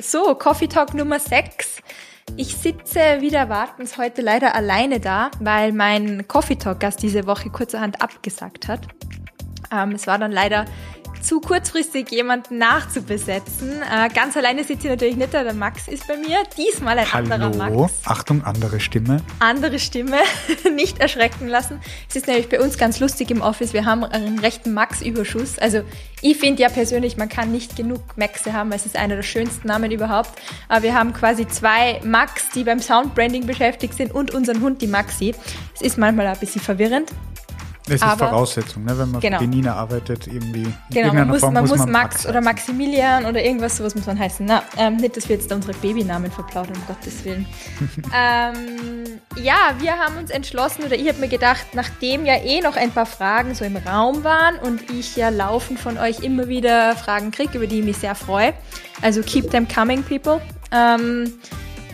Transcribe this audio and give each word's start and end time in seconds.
So, 0.00 0.34
Coffee 0.34 0.66
Talk 0.66 0.94
Nummer 0.94 1.20
6. 1.20 1.80
Ich 2.36 2.56
sitze 2.56 3.20
wieder 3.20 3.48
wartens 3.48 3.96
heute 3.96 4.22
leider 4.22 4.56
alleine 4.56 4.98
da, 4.98 5.30
weil 5.38 5.72
mein 5.72 6.26
Coffee 6.26 6.56
Talk 6.56 6.80
Gast 6.80 7.02
diese 7.02 7.26
Woche 7.28 7.50
kurzerhand 7.50 8.02
abgesagt 8.02 8.66
hat. 8.66 8.88
Ähm, 9.70 9.92
es 9.92 10.08
war 10.08 10.18
dann 10.18 10.32
leider 10.32 10.64
zu 11.22 11.40
kurzfristig 11.40 12.10
jemanden 12.10 12.58
nachzubesetzen. 12.58 13.80
Äh, 13.82 14.08
ganz 14.08 14.36
alleine 14.36 14.64
sitzt 14.64 14.82
sie 14.82 14.88
natürlich 14.88 15.16
nicht 15.16 15.32
da, 15.32 15.44
der 15.44 15.54
Max 15.54 15.88
ist 15.88 16.06
bei 16.06 16.16
mir. 16.16 16.42
Diesmal 16.56 16.98
ein 16.98 17.12
Hallo. 17.12 17.32
anderer 17.32 17.70
Max. 17.70 17.92
Achtung, 18.04 18.44
andere 18.44 18.80
Stimme. 18.80 19.22
Andere 19.38 19.78
Stimme, 19.78 20.18
nicht 20.74 20.98
erschrecken 20.98 21.48
lassen. 21.48 21.80
Es 22.08 22.16
ist 22.16 22.26
nämlich 22.26 22.48
bei 22.48 22.60
uns 22.60 22.76
ganz 22.76 23.00
lustig 23.00 23.30
im 23.30 23.40
Office, 23.40 23.72
wir 23.72 23.84
haben 23.84 24.04
einen 24.04 24.38
rechten 24.38 24.74
Max-Überschuss. 24.74 25.58
Also 25.58 25.82
ich 26.20 26.36
finde 26.36 26.62
ja 26.62 26.68
persönlich, 26.68 27.16
man 27.16 27.28
kann 27.28 27.52
nicht 27.52 27.76
genug 27.76 28.00
Maxe 28.16 28.52
haben, 28.52 28.70
weil 28.70 28.76
es 28.76 28.86
ist 28.86 28.96
einer 28.96 29.16
der 29.16 29.22
schönsten 29.22 29.68
Namen 29.68 29.90
überhaupt. 29.90 30.30
Aber 30.68 30.82
wir 30.82 30.94
haben 30.94 31.12
quasi 31.12 31.46
zwei 31.46 32.00
Max, 32.04 32.48
die 32.54 32.64
beim 32.64 32.80
Soundbranding 32.80 33.46
beschäftigt 33.46 33.94
sind 33.94 34.12
und 34.14 34.32
unseren 34.32 34.60
Hund, 34.60 34.82
die 34.82 34.86
Maxi. 34.86 35.34
Es 35.74 35.82
ist 35.82 35.98
manchmal 35.98 36.26
ein 36.26 36.38
bisschen 36.38 36.60
verwirrend. 36.60 37.10
Es 37.86 37.94
ist 37.94 38.02
Aber- 38.04 38.28
Voraussetzung, 38.28 38.84
ne? 38.84 38.96
wenn 38.96 39.10
man 39.10 39.20
Genau. 39.20 39.38
für 39.38 39.44
Benina 39.44 39.74
arbeitet, 39.74 40.28
irgendwie. 40.28 40.72
Genau, 40.90 41.12
man 41.12 41.28
muss, 41.28 41.40
Form 41.40 41.54
man 41.54 41.66
muss 41.66 41.78
man 41.78 41.90
Max 41.90 42.26
oder. 42.26 42.40
Maximilian 42.40 43.24
oder 43.26 43.42
irgendwas 43.42 43.76
sowas 43.76 43.94
muss 43.94 44.06
man 44.06 44.18
heißen. 44.18 44.46
Na, 44.46 44.62
ähm, 44.76 44.96
nicht, 44.98 45.16
dass 45.16 45.28
wir 45.28 45.36
jetzt 45.36 45.50
da 45.50 45.56
unsere 45.56 45.74
Babynamen 45.74 46.30
verplaudern, 46.30 46.76
um 46.76 46.86
Gottes 46.86 47.24
Willen. 47.24 47.44
ähm, 48.16 49.20
ja, 49.36 49.74
wir 49.78 49.98
haben 49.98 50.16
uns 50.16 50.30
entschlossen, 50.30 50.84
oder 50.84 50.94
ich 50.94 51.08
habe 51.08 51.18
mir 51.18 51.28
gedacht, 51.28 51.66
nachdem 51.74 52.24
ja 52.24 52.36
eh 52.36 52.60
noch 52.60 52.76
ein 52.76 52.92
paar 52.92 53.06
Fragen 53.06 53.54
so 53.54 53.64
im 53.64 53.76
Raum 53.76 54.22
waren 54.22 54.56
und 54.60 54.88
ich 54.90 55.16
ja 55.16 55.30
laufend 55.30 55.80
von 55.80 55.98
euch 55.98 56.20
immer 56.20 56.48
wieder 56.48 56.94
Fragen 56.96 57.30
kriege, 57.32 57.58
über 57.58 57.66
die 57.66 57.80
ich 57.80 57.84
mich 57.84 57.96
sehr 57.98 58.14
freue, 58.14 58.52
also 59.00 59.22
keep 59.22 59.50
them 59.50 59.66
coming, 59.66 60.02
people. 60.04 60.40
Ähm, 60.70 61.32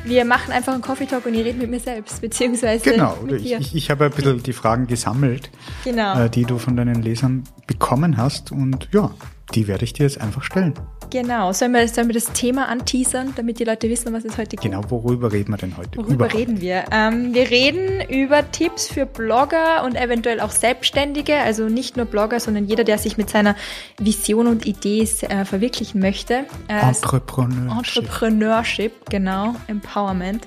wir 0.09 0.25
machen 0.25 0.53
einfach 0.53 0.73
einen 0.73 0.83
Coffee 0.83 1.07
Talk 1.07 1.27
und 1.27 1.35
ich 1.35 1.45
rede 1.45 1.59
mit 1.59 1.71
mir 1.71 1.81
selbst, 1.81 2.21
beziehungsweise 2.21 2.91
Genau, 2.91 3.17
mit 3.23 3.37
ich, 3.41 3.43
dir. 3.49 3.59
ich, 3.61 3.75
ich 3.75 3.91
habe 3.91 4.07
ein 4.07 4.11
bisschen 4.11 4.43
die 4.43 4.53
Fragen 4.53 4.87
gesammelt, 4.87 5.51
Genau. 5.85 6.19
äh, 6.25 6.31
die 6.31 6.45
du 6.45 6.59
von 6.59 6.77
deinen 6.77 7.03
Lesern 7.03 7.45
bekommen 7.67 8.17
hast 8.17 8.53
und 8.53 8.89
ja, 8.93 9.11
die 9.55 9.69
werde 9.69 9.85
ich 9.85 9.93
dir 9.93 10.05
jetzt 10.05 10.21
einfach 10.21 10.43
stellen. 10.43 10.75
Genau. 11.11 11.53
Sollen 11.53 11.73
wir, 11.73 11.89
sollen 11.89 12.09
wir 12.09 12.15
das 12.15 12.33
Thema 12.33 12.69
anteasern, 12.69 13.33
damit 13.35 13.59
die 13.59 13.65
Leute 13.65 13.89
wissen, 13.89 14.13
was 14.13 14.25
es 14.25 14.37
heute 14.37 14.57
geht? 14.57 14.61
Genau, 14.61 14.83
worüber 14.91 15.33
reden 15.33 15.53
wir 15.53 15.57
denn 15.57 15.77
heute? 15.77 15.97
Worüber 15.97 16.13
Überhaupt? 16.13 16.35
reden 16.35 16.61
wir? 16.61 16.85
Ähm, 16.91 17.33
wir 17.33 17.49
reden 17.51 18.03
über 18.11 18.51
Tipps 18.51 18.89
für 18.89 19.07
Blogger 19.07 19.85
und 19.85 19.95
eventuell 19.97 20.41
auch 20.41 20.51
Selbstständige, 20.51 21.37
also 21.37 21.69
nicht 21.69 21.97
nur 21.97 22.07
Blogger, 22.07 22.41
sondern 22.41 22.67
jeder, 22.67 22.85
der 22.85 22.99
sich 22.99 23.17
mit 23.17 23.31
seiner 23.31 23.57
Vision 23.99 24.47
und 24.47 24.67
Idee 24.67 25.09
äh, 25.29 25.45
verwirklichen 25.45 26.01
möchte. 26.01 26.45
Äh, 26.69 26.81
Entrepreneur. 26.81 27.79
Entrepreneurship, 27.79 29.09
genau, 29.09 29.57
Empowerment. 29.67 30.47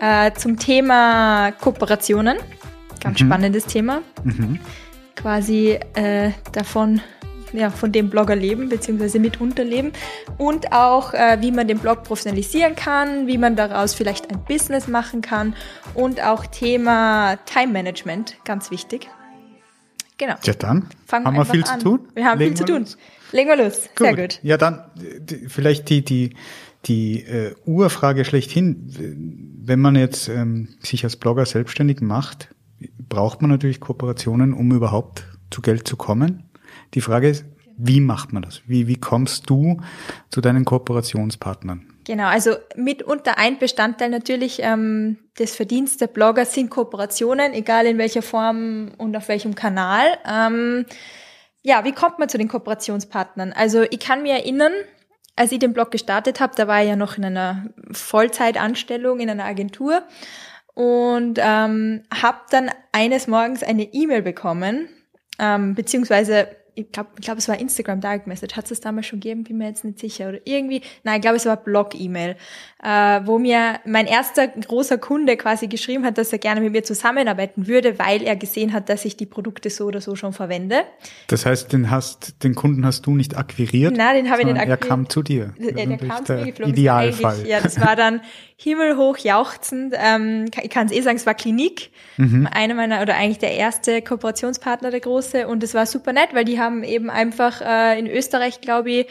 Äh, 0.00 0.32
zum 0.34 0.58
Thema 0.58 1.52
Kooperationen, 1.52 2.38
ganz 3.00 3.18
spannendes 3.18 3.66
Thema. 3.66 4.00
Mhm. 4.22 4.60
Quasi 5.16 5.78
äh, 5.94 6.30
davon, 6.52 7.00
ja, 7.52 7.70
von 7.70 7.92
dem 7.92 8.10
Blogger 8.10 8.36
leben, 8.36 8.68
beziehungsweise 8.68 9.18
mitunter 9.18 9.64
leben. 9.64 9.92
Und 10.36 10.72
auch, 10.72 11.14
äh, 11.14 11.38
wie 11.40 11.50
man 11.52 11.68
den 11.68 11.78
Blog 11.78 12.04
professionalisieren 12.04 12.74
kann, 12.76 13.26
wie 13.26 13.38
man 13.38 13.56
daraus 13.56 13.94
vielleicht 13.94 14.30
ein 14.30 14.44
Business 14.44 14.88
machen 14.88 15.20
kann. 15.22 15.54
Und 15.94 16.22
auch 16.22 16.46
Thema 16.46 17.36
Time 17.46 17.72
Management, 17.72 18.36
ganz 18.44 18.70
wichtig. 18.70 19.08
Genau. 20.18 20.34
Ja, 20.44 20.52
dann 20.54 20.88
Fangen 21.06 21.26
haben 21.26 21.36
wir 21.36 21.44
viel 21.44 21.64
an. 21.64 21.78
zu 21.80 21.84
tun. 21.84 22.00
Wir 22.14 22.24
haben 22.24 22.38
Legen 22.38 22.56
viel 22.56 22.66
zu 22.66 22.72
tun. 22.72 22.80
los. 22.82 22.98
Legen 23.30 23.48
wir 23.50 23.56
los. 23.56 23.88
Sehr 23.98 24.16
gut. 24.16 24.40
Ja, 24.42 24.56
dann 24.56 24.82
die- 24.96 25.48
vielleicht 25.48 25.88
die, 25.90 26.04
die, 26.04 26.34
die 26.86 27.22
äh, 27.22 27.54
Urfrage 27.66 28.24
schlechthin. 28.24 29.54
Wenn 29.62 29.78
man 29.80 29.94
jetzt 29.94 30.28
ähm, 30.28 30.68
sich 30.80 31.04
als 31.04 31.16
Blogger 31.16 31.46
selbstständig 31.46 32.00
macht, 32.00 32.48
braucht 33.08 33.42
man 33.42 33.50
natürlich 33.50 33.80
Kooperationen, 33.80 34.52
um 34.54 34.72
überhaupt 34.72 35.24
zu 35.50 35.62
Geld 35.62 35.86
zu 35.86 35.96
kommen. 35.96 36.47
Die 36.94 37.00
Frage 37.00 37.28
ist, 37.28 37.44
wie 37.76 38.00
macht 38.00 38.32
man 38.32 38.42
das? 38.42 38.62
Wie, 38.66 38.88
wie 38.88 38.96
kommst 38.96 39.48
du 39.48 39.80
zu 40.30 40.40
deinen 40.40 40.64
Kooperationspartnern? 40.64 41.86
Genau, 42.04 42.26
also 42.26 42.56
mitunter 42.74 43.38
ein 43.38 43.58
Bestandteil 43.58 44.08
natürlich 44.08 44.60
ähm, 44.62 45.18
des 45.38 45.54
Verdienstes 45.54 45.98
der 45.98 46.06
Blogger 46.08 46.44
sind 46.44 46.70
Kooperationen, 46.70 47.52
egal 47.52 47.86
in 47.86 47.98
welcher 47.98 48.22
Form 48.22 48.92
und 48.96 49.16
auf 49.16 49.28
welchem 49.28 49.54
Kanal. 49.54 50.06
Ähm, 50.26 50.86
ja, 51.62 51.84
wie 51.84 51.92
kommt 51.92 52.18
man 52.18 52.28
zu 52.28 52.38
den 52.38 52.48
Kooperationspartnern? 52.48 53.52
Also 53.52 53.82
ich 53.82 54.00
kann 54.00 54.22
mir 54.22 54.32
erinnern, 54.32 54.72
als 55.36 55.52
ich 55.52 55.58
den 55.58 55.72
Blog 55.72 55.90
gestartet 55.90 56.40
habe, 56.40 56.54
da 56.56 56.66
war 56.66 56.82
ich 56.82 56.88
ja 56.88 56.96
noch 56.96 57.16
in 57.16 57.26
einer 57.26 57.66
Vollzeitanstellung 57.92 59.20
in 59.20 59.30
einer 59.30 59.44
Agentur 59.44 60.02
und 60.74 61.38
ähm, 61.40 62.02
habe 62.12 62.38
dann 62.50 62.70
eines 62.90 63.26
Morgens 63.28 63.62
eine 63.62 63.84
E-Mail 63.84 64.22
bekommen, 64.22 64.88
ähm, 65.38 65.74
beziehungsweise 65.74 66.48
ich 66.78 66.92
glaube, 66.92 67.10
ich 67.18 67.24
glaub, 67.24 67.38
es 67.38 67.48
war 67.48 67.58
Instagram 67.58 68.00
Direct 68.00 68.26
Message. 68.26 68.56
Hat 68.56 68.70
es 68.70 68.80
damals 68.80 69.06
schon 69.06 69.20
gegeben? 69.20 69.44
Bin 69.44 69.58
mir 69.58 69.68
jetzt 69.68 69.84
nicht 69.84 69.98
sicher. 69.98 70.28
Oder 70.28 70.38
irgendwie, 70.44 70.82
nein, 71.02 71.16
ich 71.16 71.22
glaube, 71.22 71.36
es 71.36 71.46
war 71.46 71.56
Blog-E-Mail, 71.56 72.36
äh, 72.82 73.20
wo 73.24 73.38
mir 73.38 73.80
mein 73.84 74.06
erster 74.06 74.46
großer 74.46 74.98
Kunde 74.98 75.36
quasi 75.36 75.66
geschrieben 75.66 76.04
hat, 76.04 76.18
dass 76.18 76.32
er 76.32 76.38
gerne 76.38 76.60
mit 76.60 76.72
mir 76.72 76.84
zusammenarbeiten 76.84 77.66
würde, 77.66 77.98
weil 77.98 78.22
er 78.22 78.36
gesehen 78.36 78.72
hat, 78.72 78.88
dass 78.88 79.04
ich 79.04 79.16
die 79.16 79.26
Produkte 79.26 79.70
so 79.70 79.86
oder 79.86 80.00
so 80.00 80.14
schon 80.14 80.32
verwende. 80.32 80.82
Das 81.26 81.46
heißt, 81.46 81.72
den 81.72 81.90
hast, 81.90 82.44
den 82.44 82.54
Kunden 82.54 82.84
hast 82.86 83.06
du 83.06 83.14
nicht 83.16 83.36
akquiriert? 83.36 83.96
Nein, 83.96 84.14
den 84.14 84.30
habe 84.30 84.42
ich 84.42 84.46
nicht 84.46 84.56
sondern 84.56 84.68
Er 84.68 84.74
akquiriert. 84.74 84.88
kam 84.88 85.08
zu 85.08 85.22
dir. 85.22 85.54
Der 85.58 85.88
Wirklich 85.88 86.10
kam 86.10 86.24
zu 86.24 86.32
mir 86.32 86.38
der 86.38 86.46
geflogen. 86.46 86.74
Idealfall. 86.74 87.46
Ja, 87.46 87.60
das 87.60 87.80
war 87.80 87.96
dann 87.96 88.20
himmelhoch 88.56 89.18
jauchzend. 89.18 89.94
Ähm, 89.96 90.46
ich 90.62 90.70
kann 90.70 90.86
es 90.86 90.92
eh 90.92 91.00
sagen, 91.00 91.16
es 91.16 91.26
war 91.26 91.34
Klinik. 91.34 91.90
Einer 92.50 92.74
meiner, 92.74 93.00
oder 93.00 93.14
eigentlich 93.14 93.38
der 93.38 93.52
erste 93.52 94.02
Kooperationspartner, 94.02 94.90
der 94.90 94.98
große. 94.98 95.46
Und 95.46 95.62
es 95.62 95.72
war 95.74 95.86
super 95.86 96.12
nett, 96.12 96.30
weil 96.32 96.44
die 96.44 96.58
haben 96.58 96.67
eben 96.84 97.10
einfach 97.10 97.60
äh, 97.60 97.98
in 97.98 98.06
Österreich, 98.06 98.60
glaube 98.60 98.90
ich, 98.90 99.06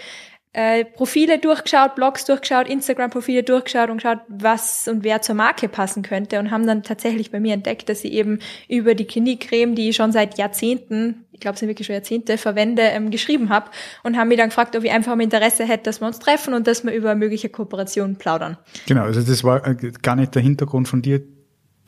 äh, 0.58 0.86
Profile 0.86 1.38
durchgeschaut, 1.38 1.94
Blogs 1.94 2.26
durchgeschaut, 2.26 2.68
Instagram-Profile 2.68 3.44
durchgeschaut 3.44 3.92
und 3.92 3.98
geschaut, 3.98 4.22
was 4.28 4.88
und 4.88 5.04
wer 5.04 5.22
zur 5.22 5.36
Marke 5.36 5.70
passen 5.70 6.02
könnte 6.02 6.40
und 6.40 6.50
haben 6.50 6.66
dann 6.66 6.82
tatsächlich 6.82 7.30
bei 7.30 7.40
mir 7.40 7.54
entdeckt, 7.54 7.90
dass 7.90 8.02
sie 8.02 8.12
eben 8.12 8.40
über 8.68 8.96
die 8.96 9.06
Klinikcreme, 9.06 9.76
die 9.76 9.90
ich 9.90 9.96
schon 9.96 10.12
seit 10.12 10.40
Jahrzehnten, 10.40 11.26
ich 11.32 11.42
glaube 11.42 11.60
sind 11.60 11.68
wirklich 11.68 11.86
schon 11.86 11.94
Jahrzehnte, 11.94 12.40
verwende, 12.40 12.82
ähm, 12.82 13.12
geschrieben 13.12 13.50
habe 13.50 13.70
und 14.02 14.18
haben 14.18 14.30
mich 14.30 14.40
dann 14.40 14.50
gefragt, 14.50 14.76
ob 14.76 14.84
ich 14.84 14.90
einfach 14.90 15.16
mal 15.16 15.22
Interesse 15.22 15.64
hätte, 15.64 15.84
dass 15.84 16.02
wir 16.02 16.08
uns 16.08 16.18
treffen 16.18 16.56
und 16.56 16.66
dass 16.66 16.84
wir 16.84 16.92
über 16.92 17.14
mögliche 17.14 17.50
Kooperationen 17.50 18.16
plaudern. 18.16 18.58
Genau, 18.88 19.04
also 19.04 19.22
das 19.22 19.44
war 19.44 19.64
äh, 19.68 19.92
gar 20.02 20.16
nicht 20.16 20.34
der 20.34 20.42
Hintergrund 20.42 20.88
von 20.88 21.04
dir, 21.04 21.22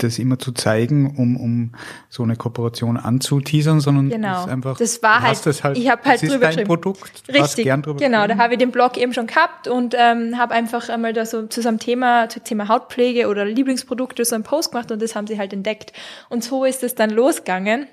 das 0.04 0.18
immer 0.20 0.40
zu 0.40 0.52
zeigen, 0.52 1.16
um, 1.18 1.38
um 1.38 1.72
so 2.10 2.24
eine 2.24 2.36
Kooperation 2.36 2.98
anzuteasern, 2.98 3.80
sondern 3.80 4.10
Genau. 4.10 4.44
ist 4.44 4.50
einfach, 4.50 4.78
Das 4.78 5.02
war 5.04 5.22
halt- 5.22 5.46
das 5.46 5.64
halt, 5.64 5.78
ich 5.78 5.90
hab 5.90 6.06
halt 6.06 6.22
drüber 6.22 6.48
geschrieben. 6.48 6.68
Produkt, 6.68 7.24
Richtig, 7.32 7.64
gern 7.66 7.82
drüber 7.82 8.00
genau. 8.00 8.18
Da 8.20 8.26
geschrieben. 8.28 8.42
habe 8.44 8.54
ich 8.54 8.60
den 8.60 8.72
Blog 8.72 8.98
eben 8.98 9.14
schon 9.14 9.28
gehabt 9.28 9.68
und 9.68 9.96
ähm, 9.98 10.38
habe 10.38 10.54
einfach 10.54 10.90
einmal 10.90 11.14
da 11.14 11.26
so 11.26 11.48
zu 11.48 11.62
so 11.62 11.68
einem 11.70 11.80
Thema, 11.80 12.28
zu 12.30 12.40
Thema 12.42 12.68
Hautpflege 12.68 13.28
oder 13.28 13.46
Lieblingsprodukte 13.46 14.26
so 14.26 14.36
einen 14.36 14.44
Post 14.44 14.72
gemacht 14.72 14.92
und 14.92 15.02
das 15.02 15.16
haben 15.16 15.28
sie 15.28 15.38
halt 15.38 15.54
entdeckt. 15.54 15.94
Und 16.30 16.44
so 16.44 16.66
ist 16.66 16.84
es 16.84 16.96
dann 16.96 17.10
losgegangen. 17.10 17.88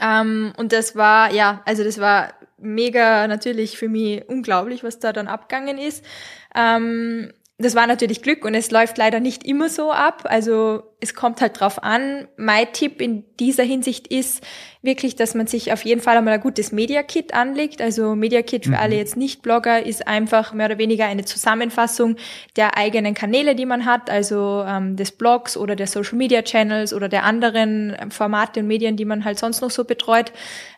Ähm, 0.00 0.52
und 0.56 0.72
das 0.72 0.96
war, 0.96 1.32
ja, 1.32 1.62
also 1.64 1.82
das 1.84 1.98
war 1.98 2.32
mega 2.58 3.26
natürlich 3.28 3.78
für 3.78 3.88
mich 3.88 4.28
unglaublich, 4.28 4.84
was 4.84 4.98
da 4.98 5.12
dann 5.12 5.28
abgegangen 5.28 5.78
ist. 5.78 6.04
Ähm, 6.54 7.32
das 7.60 7.74
war 7.74 7.86
natürlich 7.86 8.22
Glück 8.22 8.44
und 8.44 8.54
es 8.54 8.70
läuft 8.70 8.98
leider 8.98 9.18
nicht 9.18 9.44
immer 9.44 9.68
so 9.68 9.90
ab. 9.90 10.22
Also 10.28 10.82
es 11.00 11.14
kommt 11.14 11.40
halt 11.40 11.60
drauf 11.60 11.82
an. 11.82 12.26
Mein 12.36 12.72
Tipp 12.72 13.00
in 13.00 13.24
dieser 13.38 13.62
Hinsicht 13.62 14.08
ist 14.08 14.42
wirklich, 14.82 15.16
dass 15.16 15.34
man 15.34 15.46
sich 15.46 15.72
auf 15.72 15.84
jeden 15.84 16.00
Fall 16.00 16.16
einmal 16.16 16.34
ein 16.34 16.40
gutes 16.40 16.72
Media 16.72 17.02
Kit 17.02 17.34
anlegt. 17.34 17.80
Also 17.80 18.14
Media 18.14 18.42
Kit 18.42 18.66
für 18.66 18.78
alle 18.78 18.96
jetzt 18.96 19.16
Nicht-Blogger 19.16 19.84
ist 19.84 20.06
einfach 20.06 20.52
mehr 20.52 20.66
oder 20.66 20.78
weniger 20.78 21.06
eine 21.06 21.24
Zusammenfassung 21.24 22.16
der 22.56 22.76
eigenen 22.76 23.14
Kanäle, 23.14 23.54
die 23.54 23.66
man 23.66 23.84
hat, 23.84 24.08
also 24.10 24.64
ähm, 24.66 24.96
des 24.96 25.12
Blogs 25.12 25.56
oder 25.56 25.76
der 25.76 25.86
Social 25.88 26.16
Media 26.16 26.42
Channels 26.42 26.92
oder 26.92 27.08
der 27.08 27.24
anderen 27.24 27.96
Formate 28.10 28.60
und 28.60 28.66
Medien, 28.66 28.96
die 28.96 29.04
man 29.04 29.24
halt 29.24 29.38
sonst 29.38 29.60
noch 29.60 29.70
so 29.70 29.84
betreut, 29.84 30.32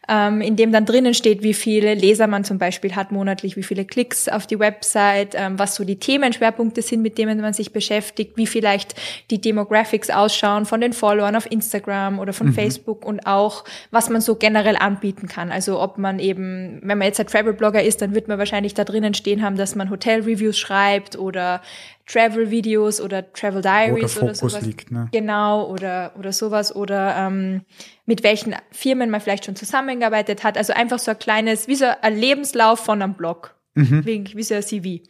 ähm, 0.08 0.40
in 0.40 0.56
dem 0.56 0.73
dann 0.73 0.87
drinnen 0.87 1.14
steht, 1.14 1.43
wie 1.43 1.55
viele 1.55 1.94
Leser 1.94 2.26
man 2.26 2.44
zum 2.44 2.58
Beispiel 2.58 2.96
hat 2.96 3.12
monatlich, 3.12 3.56
wie 3.56 3.62
viele 3.62 3.84
Klicks 3.84 4.28
auf 4.28 4.46
die 4.46 4.58
Website, 4.58 5.34
ähm, 5.34 5.58
was 5.58 5.75
so 5.75 5.84
die 5.84 6.00
Themenschwerpunkte 6.00 6.82
sind, 6.82 7.02
mit 7.02 7.19
denen 7.19 7.40
man 7.40 7.52
sich 7.52 7.73
beschäftigt, 7.73 8.37
wie 8.37 8.46
vielleicht 8.46 8.94
die 9.31 9.40
Demographics 9.40 10.09
Ausschauen 10.10 10.66
von 10.66 10.80
den 10.80 10.92
Followern 10.92 11.36
auf 11.36 11.50
Instagram 11.50 12.18
oder 12.18 12.32
von 12.32 12.48
mhm. 12.48 12.54
Facebook 12.54 13.04
und 13.04 13.26
auch, 13.26 13.64
was 13.90 14.10
man 14.10 14.20
so 14.20 14.34
generell 14.34 14.76
anbieten 14.76 15.28
kann. 15.28 15.50
Also 15.50 15.80
ob 15.80 15.98
man 15.98 16.18
eben, 16.18 16.80
wenn 16.82 16.98
man 16.98 17.06
jetzt 17.06 17.20
ein 17.20 17.26
Travel-Blogger 17.26 17.82
ist, 17.82 18.02
dann 18.02 18.14
wird 18.14 18.28
man 18.28 18.38
wahrscheinlich 18.38 18.74
da 18.74 18.84
drinnen 18.84 19.14
stehen 19.14 19.42
haben, 19.42 19.56
dass 19.56 19.74
man 19.74 19.90
Hotel-Reviews 19.90 20.58
schreibt 20.58 21.16
oder 21.16 21.62
Travel-Videos 22.06 23.00
oder 23.00 23.32
Travel 23.32 23.62
Diaries 23.62 24.16
oder, 24.16 24.24
oder 24.26 24.34
sowas. 24.34 24.62
Liegt, 24.62 24.90
ne? 24.90 25.08
Genau, 25.12 25.70
oder, 25.70 26.12
oder 26.18 26.32
sowas. 26.32 26.74
Oder 26.74 27.16
ähm, 27.16 27.62
mit 28.06 28.22
welchen 28.22 28.54
Firmen 28.72 29.10
man 29.10 29.20
vielleicht 29.20 29.44
schon 29.44 29.56
zusammengearbeitet 29.56 30.42
hat. 30.42 30.58
Also 30.58 30.72
einfach 30.72 30.98
so 30.98 31.12
ein 31.12 31.18
kleines, 31.18 31.68
wie 31.68 31.76
so 31.76 31.86
ein 32.02 32.16
Lebenslauf 32.16 32.80
von 32.80 33.00
einem 33.00 33.14
Blog. 33.14 33.54
Mhm. 33.74 34.04
Wie, 34.04 34.24
wie 34.34 34.42
so 34.42 34.54
ein 34.54 34.62
CV. 34.62 35.04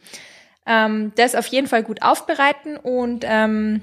Ähm, 0.65 1.11
das 1.15 1.35
auf 1.35 1.47
jeden 1.47 1.67
Fall 1.67 1.83
gut 1.83 2.01
aufbereiten 2.03 2.77
und 2.77 3.25
ähm, 3.27 3.81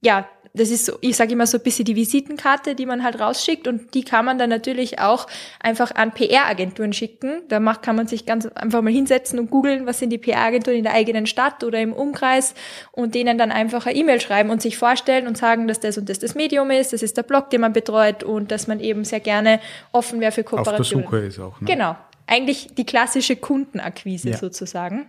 ja, 0.00 0.28
das 0.58 0.70
ist 0.70 0.86
so, 0.86 0.98
ich 1.00 1.16
sage 1.16 1.32
immer 1.32 1.46
so 1.46 1.58
ein 1.58 1.62
bisschen 1.62 1.84
die 1.84 1.96
Visitenkarte, 1.96 2.74
die 2.74 2.86
man 2.86 3.02
halt 3.02 3.18
rausschickt 3.20 3.66
und 3.66 3.94
die 3.94 4.04
kann 4.04 4.24
man 4.24 4.38
dann 4.38 4.50
natürlich 4.50 4.98
auch 4.98 5.26
einfach 5.60 5.94
an 5.94 6.12
PR-Agenturen 6.12 6.92
schicken. 6.92 7.42
Da 7.48 7.60
macht, 7.60 7.82
kann 7.82 7.96
man 7.96 8.06
sich 8.06 8.26
ganz 8.26 8.46
einfach 8.46 8.82
mal 8.82 8.92
hinsetzen 8.92 9.38
und 9.38 9.50
googeln, 9.50 9.86
was 9.86 9.98
sind 9.98 10.10
die 10.10 10.18
PR-Agenturen 10.18 10.76
in 10.76 10.84
der 10.84 10.94
eigenen 10.94 11.26
Stadt 11.26 11.64
oder 11.64 11.80
im 11.80 11.92
Umkreis 11.92 12.54
und 12.92 13.14
denen 13.14 13.38
dann 13.38 13.50
einfach 13.50 13.86
eine 13.86 13.96
E-Mail 13.96 14.20
schreiben 14.20 14.50
und 14.50 14.62
sich 14.62 14.76
vorstellen 14.76 15.26
und 15.26 15.38
sagen, 15.38 15.68
dass 15.68 15.80
das 15.80 15.98
und 15.98 16.08
das 16.08 16.18
das 16.18 16.34
Medium 16.34 16.70
ist, 16.70 16.92
das 16.92 17.02
ist 17.02 17.16
der 17.16 17.22
Blog, 17.22 17.50
den 17.50 17.60
man 17.60 17.72
betreut 17.72 18.22
und 18.24 18.50
dass 18.50 18.66
man 18.66 18.80
eben 18.80 19.04
sehr 19.04 19.20
gerne 19.20 19.60
offen 19.92 20.20
wäre 20.20 20.32
für 20.32 20.44
Kooperationen. 20.44 21.06
Auf 21.06 21.10
der 21.10 21.20
Suche 21.20 21.26
ist 21.26 21.38
auch. 21.38 21.60
Ne? 21.60 21.66
Genau. 21.66 21.96
Eigentlich 22.26 22.74
die 22.74 22.84
klassische 22.84 23.36
Kundenakquise 23.36 24.30
ja. 24.30 24.36
sozusagen. 24.36 25.06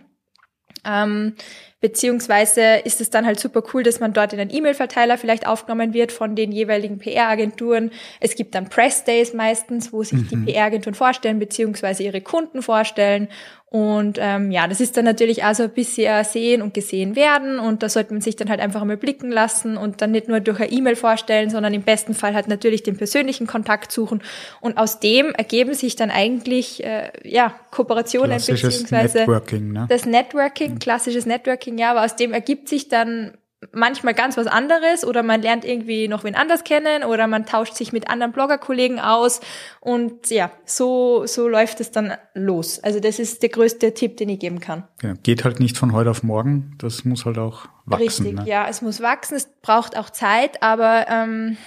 Ähm, 0.84 1.34
beziehungsweise 1.80 2.76
ist 2.84 3.00
es 3.00 3.10
dann 3.10 3.26
halt 3.26 3.40
super 3.40 3.62
cool, 3.72 3.82
dass 3.82 4.00
man 4.00 4.12
dort 4.12 4.32
in 4.32 4.40
einen 4.40 4.54
E-Mail-Verteiler 4.54 5.16
vielleicht 5.18 5.46
aufgenommen 5.46 5.94
wird 5.94 6.12
von 6.12 6.36
den 6.36 6.52
jeweiligen 6.52 6.98
PR-Agenturen. 6.98 7.90
Es 8.20 8.34
gibt 8.34 8.54
dann 8.54 8.68
Press-Days 8.68 9.32
meistens, 9.34 9.92
wo 9.92 10.02
sich 10.02 10.20
mhm. 10.20 10.28
die 10.28 10.52
PR-Agenturen 10.52 10.94
vorstellen, 10.94 11.38
beziehungsweise 11.38 12.02
ihre 12.02 12.20
Kunden 12.20 12.62
vorstellen. 12.62 13.28
Und 13.70 14.18
ähm, 14.20 14.50
ja, 14.50 14.66
das 14.66 14.80
ist 14.80 14.96
dann 14.96 15.04
natürlich 15.04 15.44
also 15.44 15.62
ein 15.62 15.70
bisschen 15.70 16.24
sehen 16.24 16.60
und 16.60 16.74
gesehen 16.74 17.14
werden 17.14 17.60
und 17.60 17.84
da 17.84 17.88
sollte 17.88 18.12
man 18.12 18.20
sich 18.20 18.34
dann 18.34 18.50
halt 18.50 18.58
einfach 18.58 18.82
mal 18.82 18.96
blicken 18.96 19.30
lassen 19.30 19.76
und 19.76 20.02
dann 20.02 20.10
nicht 20.10 20.26
nur 20.26 20.40
durch 20.40 20.58
eine 20.58 20.72
E-Mail 20.72 20.96
vorstellen, 20.96 21.50
sondern 21.50 21.72
im 21.72 21.82
besten 21.82 22.14
Fall 22.14 22.34
halt 22.34 22.48
natürlich 22.48 22.82
den 22.82 22.96
persönlichen 22.96 23.46
Kontakt 23.46 23.92
suchen 23.92 24.24
und 24.60 24.76
aus 24.76 24.98
dem 24.98 25.30
ergeben 25.34 25.74
sich 25.74 25.94
dann 25.94 26.10
eigentlich 26.10 26.82
äh, 26.82 27.12
ja 27.22 27.54
Kooperationen 27.70 28.38
beziehungsweise 28.44 29.18
Networking, 29.18 29.72
ne? 29.72 29.86
das 29.88 30.04
Networking, 30.04 30.80
klassisches 30.80 31.24
Networking, 31.24 31.69
ja, 31.78 31.90
aber 31.92 32.04
aus 32.04 32.16
dem 32.16 32.32
ergibt 32.32 32.68
sich 32.68 32.88
dann 32.88 33.36
manchmal 33.72 34.14
ganz 34.14 34.36
was 34.36 34.46
anderes 34.46 35.04
oder 35.04 35.22
man 35.22 35.42
lernt 35.42 35.64
irgendwie 35.64 36.08
noch 36.08 36.24
wen 36.24 36.34
anders 36.34 36.64
kennen 36.64 37.04
oder 37.04 37.26
man 37.26 37.44
tauscht 37.44 37.74
sich 37.74 37.92
mit 37.92 38.08
anderen 38.08 38.32
Bloggerkollegen 38.32 38.98
aus 38.98 39.40
und 39.80 40.30
ja, 40.30 40.50
so, 40.64 41.26
so 41.26 41.46
läuft 41.46 41.80
es 41.80 41.90
dann 41.90 42.14
los. 42.34 42.82
Also 42.82 43.00
das 43.00 43.18
ist 43.18 43.42
der 43.42 43.50
größte 43.50 43.92
Tipp, 43.92 44.16
den 44.16 44.30
ich 44.30 44.38
geben 44.38 44.60
kann. 44.60 44.84
Ja, 45.02 45.14
geht 45.22 45.44
halt 45.44 45.60
nicht 45.60 45.76
von 45.76 45.92
heute 45.92 46.10
auf 46.10 46.22
morgen, 46.22 46.74
das 46.78 47.04
muss 47.04 47.26
halt 47.26 47.36
auch 47.36 47.66
wachsen. 47.84 48.02
Richtig, 48.02 48.32
ne? 48.32 48.44
ja, 48.46 48.66
es 48.68 48.80
muss 48.80 49.02
wachsen, 49.02 49.36
es 49.36 49.46
braucht 49.60 49.96
auch 49.96 50.08
Zeit, 50.08 50.62
aber 50.62 51.06
ähm, 51.08 51.58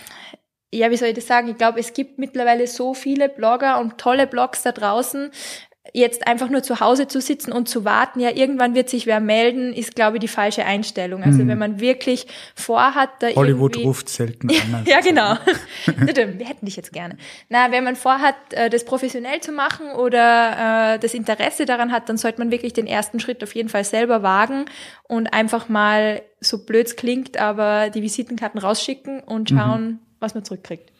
ja, 0.74 0.90
wie 0.90 0.98
soll 0.98 1.10
ich 1.10 1.16
das 1.16 1.28
sagen? 1.28 1.50
Ich 1.50 1.58
glaube, 1.58 1.80
es 1.80 1.94
gibt 1.94 2.18
mittlerweile 2.18 2.66
so 2.66 2.96
viele 2.96 3.30
Blogger 3.30 3.80
und 3.80 4.00
tolle 4.00 4.26
Blogs 4.26 4.64
da 4.64 4.72
draußen 4.72 5.30
jetzt 5.92 6.28
einfach 6.28 6.50
nur 6.50 6.64
zu 6.64 6.80
Hause 6.80 7.08
zu 7.08 7.20
sitzen 7.20 7.52
und 7.52 7.68
zu 7.68 7.84
warten, 7.84 8.22
ja, 8.22 8.32
irgendwann 8.32 8.74
wird 8.74 8.90
sich 8.90 9.06
wer 9.06 9.20
melden, 9.20 9.74
ist, 9.74 9.96
glaube 9.96 10.18
ich, 10.18 10.22
die 10.22 10.30
falsche 10.30 10.64
Einstellung. 10.66 11.24
Also 11.24 11.44
mhm. 11.44 11.50
wenn 11.50 11.58
man 11.58 11.80
wirklich 11.82 12.26
vorhat, 12.56 13.10
da 13.20 13.28
Hollywood 13.30 13.78
ruft 13.78 14.08
selten 14.08 14.50
an. 14.50 14.84
ja, 14.86 15.02
genau. 15.02 15.36
Wir 15.86 16.46
hätten 16.46 16.66
dich 16.66 16.78
jetzt 16.78 16.94
gerne. 16.94 17.18
Na, 17.50 17.72
wenn 17.72 17.84
man 17.84 17.98
vorhat, 17.98 18.36
äh, 18.52 18.70
das 18.70 18.86
professionell 18.86 19.42
zu 19.42 19.52
machen 19.52 19.92
oder 19.92 20.94
äh, 20.94 21.00
das 21.00 21.14
Interesse 21.14 21.66
daran 21.66 21.92
hat, 21.92 22.08
dann 22.08 22.18
sollte 22.18 22.40
man 22.40 22.50
wirklich 22.50 22.72
den 22.72 22.88
ersten 22.88 23.20
Schritt 23.20 23.44
auf 23.44 23.54
jeden 23.54 23.70
Fall 23.70 23.84
selber 23.84 24.24
wagen 24.24 24.66
und 25.04 25.34
einfach 25.34 25.68
mal, 25.68 26.22
so 26.40 26.66
blöd 26.66 26.98
klingt, 26.98 27.38
aber 27.38 27.90
die 27.90 28.02
Visitenkarten 28.02 28.60
rausschicken 28.60 29.22
und 29.22 29.52
mhm. 29.52 29.58
schauen, 29.58 29.86
mhm. 29.86 30.00
was 30.20 30.34
man 30.34 30.44
zurückkriegt. 30.44 30.93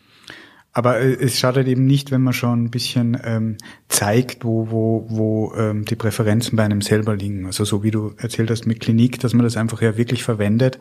Aber 0.74 1.00
äh, 1.00 1.14
es 1.14 1.38
schadet 1.38 1.68
eben 1.68 1.86
nicht, 1.86 2.12
wenn 2.12 2.22
man 2.22 2.34
schon 2.34 2.66
ein 2.66 2.72
bisschen 2.72 3.18
ähm, 3.24 3.58
zeigt, 3.88 4.44
wo, 4.44 4.70
wo, 4.72 5.06
wo 5.08 5.54
ähm, 5.56 5.86
die 5.86 5.96
Präferenzen 5.96 6.56
bei 6.56 6.64
einem 6.64 6.82
selber 6.82 7.16
liegen. 7.16 7.46
Also 7.46 7.64
so 7.64 7.84
wie 7.84 7.92
du 7.92 8.14
erzählt 8.18 8.50
hast 8.50 8.66
mit 8.66 8.80
Klinik, 8.80 9.20
dass 9.20 9.34
man 9.34 9.44
das 9.44 9.56
einfach 9.56 9.82
ja 9.82 9.96
wirklich 9.98 10.24
verwendet. 10.24 10.80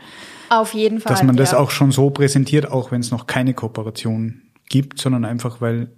Auf 0.49 0.73
jeden 0.73 1.01
Fall. 1.01 1.13
Dass 1.13 1.23
man 1.23 1.37
das 1.37 1.53
ja. 1.53 1.59
auch 1.59 1.71
schon 1.71 1.93
so 1.93 2.11
präsentiert, 2.11 2.71
auch 2.71 2.91
wenn 2.91 3.03
es 3.03 3.11
noch 3.11 3.27
keine 3.27 3.53
Kooperation 3.53 4.43
gibt, 4.69 4.99
sondern 4.99 5.27
einfach, 5.27 5.61
weil 5.61 5.91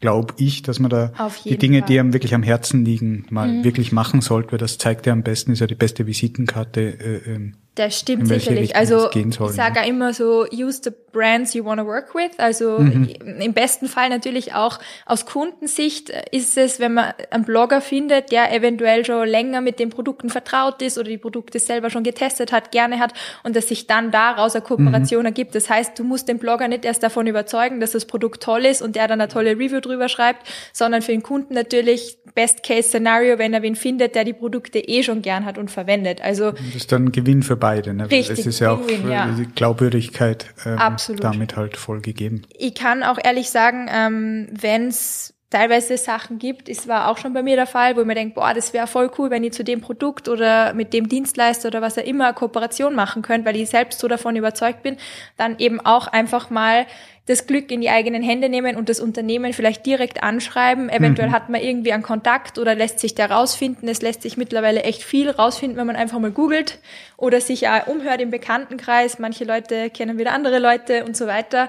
glaube 0.00 0.34
ich, 0.36 0.62
dass 0.62 0.78
man 0.78 0.90
da 0.90 1.12
die 1.44 1.58
Dinge, 1.58 1.80
Fall. 1.80 1.88
die 1.88 2.00
einem 2.00 2.12
wirklich 2.12 2.34
am 2.34 2.42
Herzen 2.42 2.84
liegen, 2.84 3.26
mal 3.30 3.48
mhm. 3.48 3.64
wirklich 3.64 3.92
machen 3.92 4.20
sollte, 4.20 4.52
weil 4.52 4.58
das 4.58 4.78
zeigt 4.78 5.06
ja 5.06 5.12
am 5.12 5.22
besten, 5.22 5.52
ist 5.52 5.60
ja 5.60 5.66
die 5.66 5.74
beste 5.74 6.06
Visitenkarte. 6.06 6.80
Äh, 6.80 7.34
ähm, 7.34 7.54
das 7.74 7.98
stimmt 7.98 8.26
sicherlich. 8.26 8.74
Also 8.74 9.08
ich 9.12 9.36
sage 9.36 9.80
ja 9.80 9.86
immer 9.86 10.12
so, 10.12 10.44
use 10.52 10.80
the 10.82 10.90
brands 11.12 11.54
you 11.54 11.64
want 11.64 11.80
to 11.80 11.86
work 11.86 12.14
with. 12.14 12.38
Also 12.38 12.78
mhm. 12.78 13.08
im 13.40 13.52
besten 13.52 13.86
Fall 13.86 14.08
natürlich 14.08 14.54
auch 14.54 14.78
aus 15.06 15.26
Kundensicht 15.26 16.10
ist 16.32 16.58
es, 16.58 16.80
wenn 16.80 16.94
man 16.94 17.12
einen 17.30 17.44
Blogger 17.44 17.80
findet, 17.80 18.32
der 18.32 18.52
eventuell 18.52 19.04
schon 19.04 19.28
länger 19.28 19.60
mit 19.60 19.78
den 19.78 19.90
Produkten 19.90 20.28
vertraut 20.28 20.82
ist 20.82 20.98
oder 20.98 21.08
die 21.08 21.18
Produkte 21.18 21.60
selber 21.60 21.90
schon 21.90 22.02
getestet 22.02 22.52
hat, 22.52 22.72
gerne 22.72 22.98
hat 22.98 23.12
und 23.44 23.54
dass 23.54 23.68
sich 23.68 23.86
dann 23.86 24.10
daraus 24.10 24.54
eine 24.54 24.64
Kooperation 24.64 25.20
mhm. 25.20 25.26
ergibt. 25.26 25.54
Das 25.54 25.70
heißt, 25.70 25.98
du 25.98 26.04
musst 26.04 26.28
den 26.28 26.38
Blogger 26.38 26.68
nicht 26.68 26.84
erst 26.84 27.02
davon 27.02 27.26
überzeugen, 27.26 27.80
dass 27.80 27.92
das 27.92 28.06
Produkt 28.06 28.42
toll 28.42 28.64
ist 28.66 28.82
und 28.82 28.96
der 28.96 29.06
dann 29.06 29.20
eine 29.20 29.28
tolle 29.28 29.52
Review 29.52 29.80
drüber 29.80 30.08
schreibt, 30.08 30.48
sondern 30.72 31.02
für 31.02 31.12
den 31.12 31.22
Kunden 31.22 31.54
natürlich 31.54 32.18
Best 32.34 32.62
Case 32.62 32.88
Szenario, 32.88 33.38
wenn 33.38 33.54
er 33.54 33.62
wen 33.62 33.76
findet, 33.76 34.14
der 34.14 34.24
die 34.24 34.32
Produkte 34.32 34.78
eh 34.78 35.02
schon 35.02 35.22
gern 35.22 35.44
hat 35.44 35.58
und 35.58 35.70
verwendet. 35.70 36.20
Also 36.20 36.52
das 36.52 36.74
ist 36.74 36.92
dann 36.92 37.12
Gewinn 37.12 37.42
für 37.42 37.56
beide 37.56 37.67
beide. 37.68 37.94
Ne? 37.94 38.10
Richtig, 38.10 38.38
es 38.38 38.46
ist 38.46 38.60
ja 38.60 38.72
auch 38.72 38.80
ja. 39.08 39.26
die 39.26 39.46
Glaubwürdigkeit 39.46 40.46
ähm, 40.64 40.78
damit 41.20 41.56
halt 41.56 41.76
voll 41.76 42.00
gegeben. 42.00 42.42
Ich 42.56 42.74
kann 42.74 43.02
auch 43.02 43.18
ehrlich 43.22 43.50
sagen, 43.50 43.88
ähm, 43.92 44.48
wenn 44.50 44.88
es 44.88 45.34
teilweise 45.50 45.96
Sachen 45.96 46.38
gibt, 46.38 46.68
es 46.68 46.88
war 46.88 47.08
auch 47.08 47.16
schon 47.16 47.32
bei 47.32 47.42
mir 47.42 47.56
der 47.56 47.66
Fall, 47.66 47.96
wo 47.96 48.00
ich 48.00 48.06
mir 48.06 48.14
denke, 48.14 48.34
boah, 48.34 48.52
das 48.52 48.72
wäre 48.74 48.86
voll 48.86 49.10
cool, 49.18 49.30
wenn 49.30 49.44
ich 49.44 49.52
zu 49.52 49.64
dem 49.64 49.80
Produkt 49.80 50.28
oder 50.28 50.74
mit 50.74 50.92
dem 50.92 51.08
Dienstleister 51.08 51.68
oder 51.68 51.80
was 51.80 51.96
auch 51.98 52.04
immer 52.04 52.32
Kooperation 52.34 52.94
machen 52.94 53.22
könnt, 53.22 53.46
weil 53.46 53.56
ich 53.56 53.70
selbst 53.70 53.98
so 54.00 54.08
davon 54.08 54.36
überzeugt 54.36 54.82
bin, 54.82 54.96
dann 55.36 55.58
eben 55.58 55.80
auch 55.80 56.06
einfach 56.06 56.50
mal 56.50 56.86
das 57.28 57.46
Glück 57.46 57.70
in 57.70 57.82
die 57.82 57.90
eigenen 57.90 58.22
Hände 58.22 58.48
nehmen 58.48 58.76
und 58.76 58.88
das 58.88 59.00
Unternehmen 59.00 59.52
vielleicht 59.52 59.84
direkt 59.84 60.22
anschreiben. 60.22 60.88
Eventuell 60.88 61.28
mhm. 61.28 61.32
hat 61.32 61.50
man 61.50 61.60
irgendwie 61.60 61.92
einen 61.92 62.02
Kontakt 62.02 62.58
oder 62.58 62.74
lässt 62.74 63.00
sich 63.00 63.14
der 63.14 63.30
rausfinden. 63.30 63.86
Es 63.86 64.00
lässt 64.00 64.22
sich 64.22 64.38
mittlerweile 64.38 64.82
echt 64.82 65.02
viel 65.02 65.28
rausfinden, 65.28 65.76
wenn 65.76 65.86
man 65.86 65.96
einfach 65.96 66.18
mal 66.18 66.30
googelt 66.30 66.78
oder 67.18 67.42
sich 67.42 67.68
auch 67.68 67.86
umhört 67.86 68.22
im 68.22 68.30
Bekanntenkreis. 68.30 69.18
Manche 69.18 69.44
Leute 69.44 69.90
kennen 69.90 70.16
wieder 70.16 70.32
andere 70.32 70.58
Leute 70.58 71.04
und 71.04 71.18
so 71.18 71.26
weiter. 71.26 71.68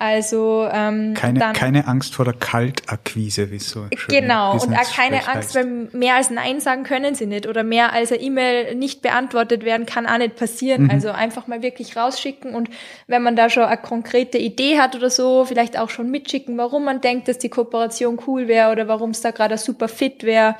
Also 0.00 0.66
ähm, 0.72 1.12
keine, 1.12 1.40
dann, 1.40 1.52
keine 1.52 1.86
Angst 1.86 2.14
vor 2.14 2.24
der 2.24 2.32
Kaltakquise, 2.32 3.50
wie 3.50 3.58
so. 3.58 3.84
Genau, 4.08 4.54
und 4.54 4.74
auch 4.74 4.92
keine 4.96 5.28
Angst, 5.28 5.54
weil 5.54 5.90
mehr 5.92 6.14
als 6.14 6.30
Nein 6.30 6.58
sagen 6.60 6.84
können 6.84 7.14
sie 7.14 7.26
nicht 7.26 7.46
oder 7.46 7.64
mehr 7.64 7.92
als 7.92 8.10
eine 8.10 8.22
E-Mail 8.22 8.76
nicht 8.76 9.02
beantwortet 9.02 9.62
werden 9.62 9.84
kann 9.84 10.06
auch 10.06 10.16
nicht 10.16 10.36
passieren. 10.36 10.84
Mhm. 10.84 10.90
Also 10.90 11.10
einfach 11.10 11.48
mal 11.48 11.62
wirklich 11.62 11.98
rausschicken 11.98 12.54
und 12.54 12.70
wenn 13.08 13.22
man 13.22 13.36
da 13.36 13.50
schon 13.50 13.64
eine 13.64 13.76
konkrete 13.76 14.38
Idee 14.38 14.78
hat 14.78 14.96
oder 14.96 15.10
so, 15.10 15.44
vielleicht 15.44 15.78
auch 15.78 15.90
schon 15.90 16.10
mitschicken, 16.10 16.56
warum 16.56 16.86
man 16.86 17.02
denkt, 17.02 17.28
dass 17.28 17.36
die 17.36 17.50
Kooperation 17.50 18.18
cool 18.26 18.48
wäre 18.48 18.72
oder 18.72 18.88
warum 18.88 19.10
es 19.10 19.20
da 19.20 19.32
gerade 19.32 19.58
super 19.58 19.88
fit 19.88 20.22
wäre. 20.22 20.56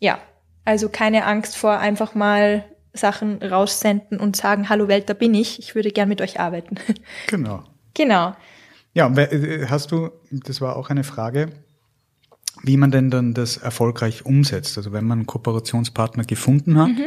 Ja, 0.00 0.18
also 0.66 0.90
keine 0.90 1.24
Angst 1.24 1.56
vor 1.56 1.78
einfach 1.78 2.14
mal 2.14 2.66
Sachen 2.92 3.42
raussenden 3.42 4.20
und 4.20 4.36
sagen, 4.36 4.68
hallo 4.68 4.86
Welt, 4.88 5.08
da 5.08 5.14
bin 5.14 5.32
ich, 5.32 5.58
ich 5.58 5.74
würde 5.74 5.92
gern 5.92 6.10
mit 6.10 6.20
euch 6.20 6.40
arbeiten. 6.40 6.76
Genau. 7.28 7.64
Genau. 7.94 8.34
Ja, 8.94 9.08
äh, 9.16 9.66
hast 9.68 9.92
du, 9.92 10.10
das 10.30 10.60
war 10.60 10.76
auch 10.76 10.90
eine 10.90 11.04
Frage, 11.04 11.50
wie 12.62 12.76
man 12.76 12.90
denn 12.90 13.10
dann 13.10 13.34
das 13.34 13.56
erfolgreich 13.56 14.26
umsetzt. 14.26 14.76
Also 14.76 14.92
wenn 14.92 15.06
man 15.06 15.20
einen 15.20 15.26
Kooperationspartner 15.26 16.24
gefunden 16.24 16.78
hat, 16.78 16.88
mhm. 16.88 17.04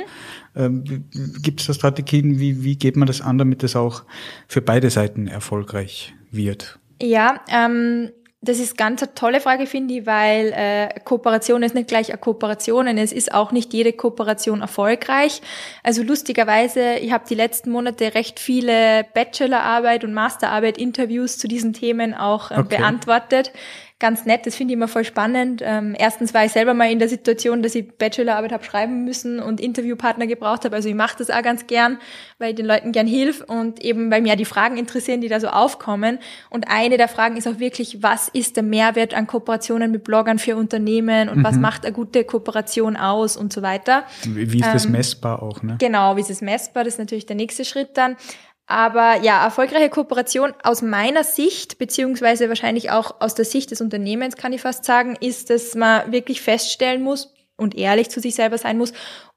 ähm, 0.55 1.05
gibt 1.41 1.61
es 1.61 1.67
da 1.67 1.73
Strategien, 1.73 2.39
wie, 2.39 2.63
wie 2.63 2.75
geht 2.75 2.97
man 2.97 3.07
das 3.07 3.21
an, 3.21 3.37
damit 3.37 3.63
das 3.63 3.75
auch 3.75 4.03
für 4.47 4.61
beide 4.61 4.89
Seiten 4.89 5.27
erfolgreich 5.27 6.13
wird? 6.31 6.79
Ja, 7.01 7.41
ähm, 7.49 8.09
das 8.45 8.59
ist 8.59 8.77
ganz 8.77 9.01
eine 9.03 9.13
tolle 9.13 9.41
Frage, 9.41 9.65
finde 9.65 9.95
ich, 9.95 10.05
weil 10.05 10.53
äh, 10.55 10.99
Kooperation 11.03 11.63
ist 11.63 11.75
nicht 11.75 11.87
gleich 11.87 12.09
eine 12.09 12.17
Kooperation 12.17 12.87
und 12.87 12.97
es 12.97 13.11
ist 13.11 13.33
auch 13.33 13.51
nicht 13.51 13.73
jede 13.73 13.93
Kooperation 13.93 14.61
erfolgreich. 14.61 15.41
Also 15.83 16.03
lustigerweise, 16.03 16.95
ich 16.95 17.11
habe 17.11 17.25
die 17.29 17.35
letzten 17.35 17.71
Monate 17.71 18.15
recht 18.15 18.39
viele 18.39 19.05
Bachelorarbeit 19.13 20.03
und 20.03 20.13
Masterarbeit, 20.13 20.77
Interviews 20.77 21.37
zu 21.37 21.47
diesen 21.47 21.73
Themen 21.73 22.13
auch 22.13 22.51
äh, 22.51 22.55
okay. 22.55 22.77
beantwortet. 22.77 23.51
Ganz 23.99 24.25
nett. 24.25 24.45
Das 24.45 24.55
finde 24.55 24.73
ich 24.73 24.77
immer 24.77 24.89
voll 24.89 25.05
spannend. 25.05 25.61
Ähm, 25.63 25.95
erstens 25.97 26.33
war 26.33 26.43
ich 26.43 26.51
selber 26.51 26.73
mal 26.73 26.91
in 26.91 26.99
der 26.99 27.07
Situation, 27.07 27.63
dass 27.63 27.75
ich 27.75 27.97
Bachelorarbeit 27.97 28.51
habe 28.51 28.63
schreiben 28.63 29.05
müssen 29.05 29.39
und 29.39 29.61
Interviewpartner 29.61 30.27
gebraucht 30.27 30.65
habe. 30.65 30.75
Also 30.75 30.89
ich 30.89 30.95
mache 30.95 31.17
das 31.17 31.29
auch 31.29 31.41
ganz 31.41 31.65
gern, 31.67 31.99
weil 32.37 32.49
ich 32.49 32.55
den 32.55 32.65
Leuten 32.65 32.91
gern 32.91 33.07
hilf 33.07 33.41
und 33.47 33.81
eben 33.81 34.11
weil 34.11 34.21
mir 34.21 34.35
die 34.35 34.45
Fragen 34.45 34.75
interessieren, 34.77 35.21
die 35.21 35.29
da 35.29 35.39
so 35.39 35.47
aufkommen. 35.47 36.19
Und 36.49 36.67
eine 36.69 36.97
der 36.97 37.07
Fragen 37.07 37.37
ist 37.37 37.47
auch 37.47 37.59
wirklich, 37.59 38.03
was 38.03 38.27
ist 38.27 38.57
der 38.57 38.63
Mehrwert 38.63 39.13
an 39.13 39.27
Kooperationen 39.27 39.91
mit 39.91 40.03
Bloggern 40.03 40.39
für 40.39 40.57
Unternehmen 40.57 41.29
und 41.29 41.39
mhm. 41.39 41.43
was 41.43 41.55
macht 41.55 41.85
eine 41.85 41.93
gute 41.93 42.25
Kooperation 42.25 42.97
aus 42.97 43.37
und 43.37 43.53
so 43.53 43.61
weiter. 43.61 44.03
Wie, 44.25 44.51
wie 44.51 44.59
ist 44.59 44.73
das 44.73 44.85
ähm, 44.85 44.91
messbar 44.91 45.41
auch, 45.41 45.63
ne? 45.63 45.77
Genau, 45.79 46.17
wie 46.17 46.21
ist 46.21 46.29
es 46.29 46.41
messbar? 46.41 46.83
Das 46.83 46.95
ist 46.95 46.99
natürlich 46.99 47.25
der 47.27 47.37
nächste 47.37 47.63
Schritt 47.63 47.91
dann. 47.97 48.17
Aber 48.67 49.21
ja, 49.21 49.43
erfolgreiche 49.43 49.89
Kooperation 49.89 50.53
aus 50.63 50.81
meiner 50.81 51.23
Sicht, 51.23 51.77
beziehungsweise 51.77 52.49
wahrscheinlich 52.49 52.89
auch 52.89 53.21
aus 53.21 53.35
der 53.35 53.45
Sicht 53.45 53.71
des 53.71 53.81
Unternehmens, 53.81 54.37
kann 54.37 54.53
ich 54.53 54.61
fast 54.61 54.85
sagen, 54.85 55.15
ist, 55.19 55.49
dass 55.51 55.75
man 55.75 56.11
wirklich 56.11 56.41
feststellen 56.41 57.03
muss 57.03 57.33
und 57.57 57.75
ehrlich 57.75 58.09
zu 58.09 58.19
sich 58.19 58.33
selber 58.33 58.57
sein 58.57 58.77
muss, 58.77 58.93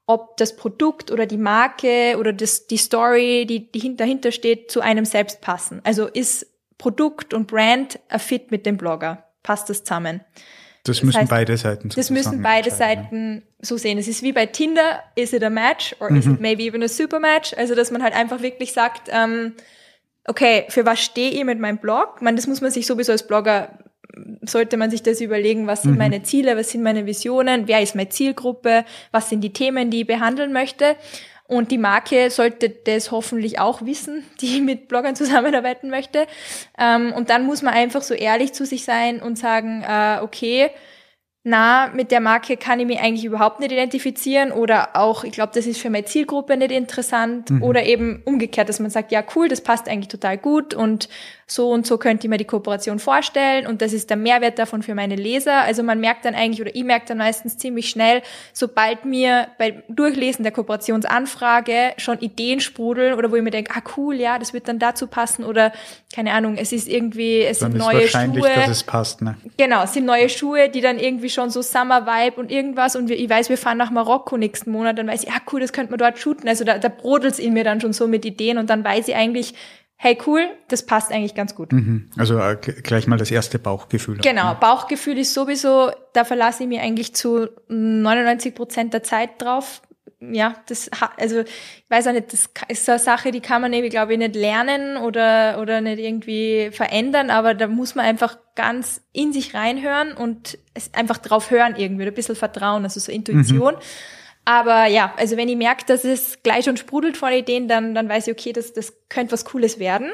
ob 0.07 0.37
das 0.37 0.55
Produkt 0.55 1.11
oder 1.11 1.27
die 1.27 1.37
Marke 1.37 2.17
oder 2.17 2.33
das, 2.33 2.65
die 2.65 2.77
Story, 2.77 3.45
die, 3.47 3.71
die 3.71 3.95
dahinter 3.95 4.31
steht, 4.31 4.71
zu 4.71 4.81
einem 4.81 5.05
selbst 5.05 5.41
passen. 5.41 5.81
Also 5.83 6.07
ist 6.07 6.47
Produkt 6.79 7.35
und 7.35 7.45
Brand 7.45 7.99
a 8.09 8.17
fit 8.17 8.49
mit 8.49 8.65
dem 8.65 8.77
Blogger? 8.77 9.25
Passt 9.43 9.69
das 9.69 9.83
zusammen? 9.83 10.21
Das, 10.83 11.03
müssen 11.03 11.19
heißt, 11.19 11.29
beide 11.29 11.57
Seiten 11.57 11.89
Das 11.89 12.09
müssen 12.09 12.41
beide 12.41 12.71
Seiten 12.71 13.43
so 13.59 13.77
sehen. 13.77 13.97
Es 13.97 14.07
ist 14.07 14.23
wie 14.23 14.31
bei 14.31 14.45
Tinder, 14.45 15.03
is 15.15 15.33
it 15.33 15.43
a 15.43 15.49
match 15.49 15.95
or 15.99 16.09
is 16.11 16.25
mhm. 16.25 16.35
it 16.35 16.41
maybe 16.41 16.63
even 16.63 16.81
a 16.83 16.87
super 16.87 17.19
match? 17.19 17.53
Also, 17.57 17.75
dass 17.75 17.91
man 17.91 18.01
halt 18.01 18.15
einfach 18.15 18.41
wirklich 18.41 18.73
sagt, 18.73 19.09
ähm, 19.11 19.53
okay, 20.25 20.65
für 20.69 20.85
was 20.85 20.99
stehe 20.99 21.31
ich 21.31 21.43
mit 21.43 21.59
meinem 21.59 21.77
Blog? 21.77 22.21
Man, 22.21 22.35
das 22.35 22.47
muss 22.47 22.61
man 22.61 22.71
sich 22.71 22.85
sowieso 22.85 23.11
als 23.11 23.27
Blogger, 23.27 23.79
sollte 24.41 24.77
man 24.77 24.89
sich 24.89 25.03
das 25.03 25.21
überlegen, 25.21 25.67
was 25.67 25.83
sind 25.83 25.91
mhm. 25.91 25.97
meine 25.97 26.23
Ziele, 26.23 26.57
was 26.57 26.69
sind 26.69 26.83
meine 26.83 27.05
Visionen, 27.05 27.67
wer 27.67 27.81
ist 27.81 27.95
meine 27.95 28.09
Zielgruppe, 28.09 28.85
was 29.11 29.29
sind 29.29 29.41
die 29.41 29.53
Themen, 29.53 29.89
die 29.91 30.01
ich 30.01 30.07
behandeln 30.07 30.53
möchte. 30.53 30.95
Und 31.49 31.71
die 31.71 31.79
Marke 31.79 32.29
sollte 32.29 32.69
das 32.69 33.09
hoffentlich 33.09 33.59
auch 33.59 33.83
wissen, 33.83 34.23
die 34.39 34.61
mit 34.61 34.87
Bloggern 34.87 35.15
zusammenarbeiten 35.15 35.89
möchte. 35.89 36.27
Ähm, 36.77 37.11
und 37.11 37.31
dann 37.31 37.45
muss 37.45 37.63
man 37.63 37.73
einfach 37.73 38.03
so 38.03 38.13
ehrlich 38.13 38.53
zu 38.53 38.65
sich 38.65 38.85
sein 38.85 39.19
und 39.19 39.35
sagen, 39.37 39.83
äh, 39.83 40.19
okay, 40.21 40.69
na, 41.43 41.87
mit 41.87 42.11
der 42.11 42.19
Marke 42.19 42.55
kann 42.55 42.79
ich 42.79 42.85
mich 42.85 42.99
eigentlich 42.99 43.25
überhaupt 43.25 43.61
nicht 43.61 43.71
identifizieren 43.71 44.51
oder 44.51 44.95
auch, 44.95 45.23
ich 45.23 45.31
glaube, 45.31 45.53
das 45.55 45.65
ist 45.65 45.81
für 45.81 45.89
meine 45.89 46.05
Zielgruppe 46.05 46.55
nicht 46.55 46.71
interessant 46.71 47.49
mhm. 47.49 47.63
oder 47.63 47.83
eben 47.83 48.21
umgekehrt, 48.25 48.69
dass 48.69 48.79
man 48.79 48.91
sagt, 48.91 49.11
ja 49.11 49.23
cool, 49.35 49.47
das 49.47 49.61
passt 49.61 49.87
eigentlich 49.87 50.09
total 50.09 50.37
gut 50.37 50.75
und 50.75 51.09
so 51.51 51.71
und 51.71 51.87
so 51.87 51.97
könnte 51.97 52.27
ich 52.27 52.29
mir 52.29 52.37
die 52.37 52.45
Kooperation 52.45 52.99
vorstellen 52.99 53.65
und 53.65 53.81
das 53.81 53.93
ist 53.93 54.09
der 54.09 54.17
Mehrwert 54.17 54.59
davon 54.59 54.83
für 54.83 54.93
meine 54.93 55.15
Leser. 55.15 55.61
Also 55.61 55.83
man 55.83 55.99
merkt 55.99 56.25
dann 56.25 56.35
eigentlich 56.35 56.61
oder 56.61 56.75
ich 56.75 56.83
merke 56.83 57.07
dann 57.07 57.17
meistens 57.17 57.57
ziemlich 57.57 57.89
schnell, 57.89 58.21
sobald 58.53 59.05
mir 59.05 59.47
beim 59.57 59.81
Durchlesen 59.89 60.43
der 60.43 60.51
Kooperationsanfrage 60.51 61.93
schon 61.97 62.19
Ideen 62.19 62.59
sprudeln 62.59 63.15
oder 63.15 63.31
wo 63.31 63.35
ich 63.35 63.41
mir 63.41 63.51
denke, 63.51 63.73
ah 63.75 63.81
cool, 63.97 64.15
ja, 64.15 64.37
das 64.37 64.53
wird 64.53 64.67
dann 64.67 64.79
dazu 64.79 65.07
passen 65.07 65.43
oder 65.43 65.73
keine 66.13 66.33
Ahnung, 66.33 66.57
es 66.57 66.71
ist 66.71 66.87
irgendwie, 66.87 67.41
es 67.41 67.59
dann 67.59 67.71
sind 67.71 67.79
neue 67.79 68.01
wahrscheinlich, 68.01 68.43
Schuhe. 68.43 68.55
Dass 68.55 68.69
es 68.69 68.83
passt, 68.83 69.21
ne? 69.21 69.35
Genau, 69.57 69.83
es 69.83 69.93
sind 69.93 70.05
neue 70.05 70.29
Schuhe, 70.29 70.69
die 70.69 70.81
dann 70.81 70.99
irgendwie 70.99 71.29
schon 71.29 71.49
so 71.49 71.61
Summer 71.61 72.05
Vibe 72.05 72.39
und 72.39 72.51
irgendwas 72.51 72.95
und 72.95 73.09
ich 73.09 73.29
weiß, 73.29 73.49
wir 73.49 73.57
fahren 73.57 73.77
nach 73.77 73.91
Marokko 73.91 74.37
nächsten 74.37 74.71
Monat, 74.71 74.97
dann 74.97 75.07
weiß 75.07 75.23
ich, 75.23 75.31
ah 75.31 75.41
cool, 75.51 75.59
das 75.59 75.73
könnte 75.73 75.91
man 75.91 75.97
dort 75.97 76.19
shooten. 76.19 76.47
Also 76.47 76.63
da, 76.63 76.77
da 76.77 76.89
brodelt 76.89 77.39
in 77.39 77.53
mir 77.53 77.63
dann 77.63 77.81
schon 77.81 77.93
so 77.93 78.07
mit 78.07 78.25
Ideen 78.25 78.57
und 78.57 78.69
dann 78.69 78.83
weiß 78.83 79.07
ich 79.07 79.15
eigentlich, 79.15 79.53
hey 80.01 80.17
cool, 80.25 80.47
das 80.69 80.85
passt 80.85 81.11
eigentlich 81.11 81.35
ganz 81.35 81.55
gut. 81.55 81.73
Mhm. 81.73 82.09
Also 82.17 82.39
äh, 82.39 82.55
gleich 82.55 83.05
mal 83.05 83.17
das 83.17 83.31
erste 83.31 83.59
Bauchgefühl. 83.59 84.19
Genau, 84.19 84.55
Bauchgefühl 84.55 85.17
ist 85.17 85.33
sowieso, 85.33 85.91
da 86.13 86.23
verlasse 86.23 86.63
ich 86.63 86.69
mich 86.69 86.79
eigentlich 86.79 87.13
zu 87.13 87.49
99 87.67 88.55
Prozent 88.55 88.93
der 88.93 89.03
Zeit 89.03 89.31
drauf. 89.41 89.81
Ja, 90.21 90.55
das, 90.67 90.89
also 91.17 91.41
ich 91.41 91.89
weiß 91.89 92.07
auch 92.07 92.13
nicht, 92.13 92.31
das 92.31 92.49
ist 92.69 92.85
so 92.85 92.93
eine 92.93 92.99
Sache, 92.99 93.31
die 93.31 93.41
kann 93.41 93.61
man 93.61 93.73
irgendwie, 93.73 93.89
glaube 93.89 94.13
ich, 94.13 94.19
nicht 94.19 94.35
lernen 94.35 94.95
oder, 94.95 95.59
oder 95.61 95.81
nicht 95.81 95.99
irgendwie 95.99 96.69
verändern, 96.71 97.29
aber 97.29 97.53
da 97.53 97.67
muss 97.67 97.95
man 97.95 98.05
einfach 98.05 98.37
ganz 98.55 99.01
in 99.11 99.33
sich 99.33 99.53
reinhören 99.53 100.13
und 100.13 100.57
einfach 100.93 101.17
drauf 101.17 101.51
hören 101.51 101.75
irgendwie, 101.75 102.07
ein 102.07 102.13
bisschen 102.13 102.37
Vertrauen, 102.37 102.85
also 102.85 103.01
so 103.01 103.11
Intuition. 103.11 103.73
Mhm. 103.73 103.81
Aber 104.45 104.85
ja, 104.85 105.13
also 105.17 105.37
wenn 105.37 105.49
ich 105.49 105.57
merke, 105.57 105.85
dass 105.85 106.03
es 106.03 106.41
gleich 106.41 106.65
schon 106.65 106.77
sprudelt 106.77 107.17
vor 107.17 107.29
Ideen, 107.29 107.67
dann, 107.67 107.93
dann 107.93 108.09
weiß 108.09 108.27
ich, 108.27 108.33
okay, 108.33 108.53
das, 108.53 108.73
das 108.73 108.93
könnte 109.09 109.33
was 109.33 109.45
Cooles 109.45 109.79
werden. 109.79 110.11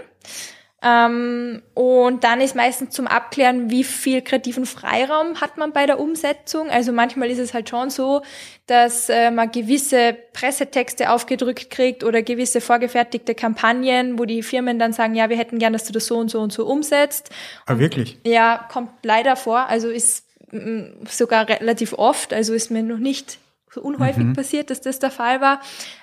Ähm, 0.86 1.64
und 1.74 2.24
dann 2.24 2.42
ist 2.42 2.56
meistens 2.56 2.92
zum 2.92 3.08
Abklären, 3.08 3.72
wie 3.72 3.84
viel 3.84 4.22
kreativen 4.22 4.68
Freiraum 4.68 5.42
hat 5.42 5.58
man 5.58 5.74
bei 5.74 5.88
der 5.88 6.00
Umsetzung. 6.00 6.70
Also 6.70 6.92
manchmal 6.92 7.32
ist 7.32 7.40
es 7.40 7.56
halt 7.56 7.70
schon 7.70 7.90
so, 7.90 8.22
dass 8.68 9.10
äh, 9.10 9.32
man 9.32 9.50
gewisse 9.52 10.16
Pressetexte 10.34 11.10
aufgedrückt 11.10 11.72
kriegt 11.72 12.04
oder 12.04 12.22
gewisse 12.22 12.62
vorgefertigte 12.62 13.34
Kampagnen, 13.34 14.20
wo 14.20 14.26
die 14.26 14.44
Firmen 14.44 14.78
dann 14.78 14.94
sagen, 14.94 15.16
ja, 15.16 15.30
wir 15.30 15.38
hätten 15.38 15.58
gern, 15.58 15.74
dass 15.74 15.86
du 15.86 15.94
das 15.94 16.06
so 16.06 16.18
und 16.18 16.30
so 16.30 16.40
und 16.40 16.54
so 16.54 16.68
umsetzt. 16.68 17.32
Ah, 17.66 17.80
wirklich? 17.80 18.20
Ja, 18.24 18.68
kommt 18.72 18.92
leider 19.02 19.36
vor. 19.38 19.66
Also 19.68 19.90
ist 19.90 20.28
mm, 20.52 21.06
sogar 21.10 21.50
relativ 21.50 21.94
oft, 21.94 22.32
also 22.32 22.54
ist 22.54 22.70
mir 22.70 22.84
noch 22.84 23.00
nicht 23.00 23.40
unhäufig 23.82 24.24
mhm. 24.24 24.34
passiert, 24.34 24.70
dass 24.70 24.82
das 24.82 25.00
der 25.00 25.12
Fall 25.12 25.42
war, 25.42 25.62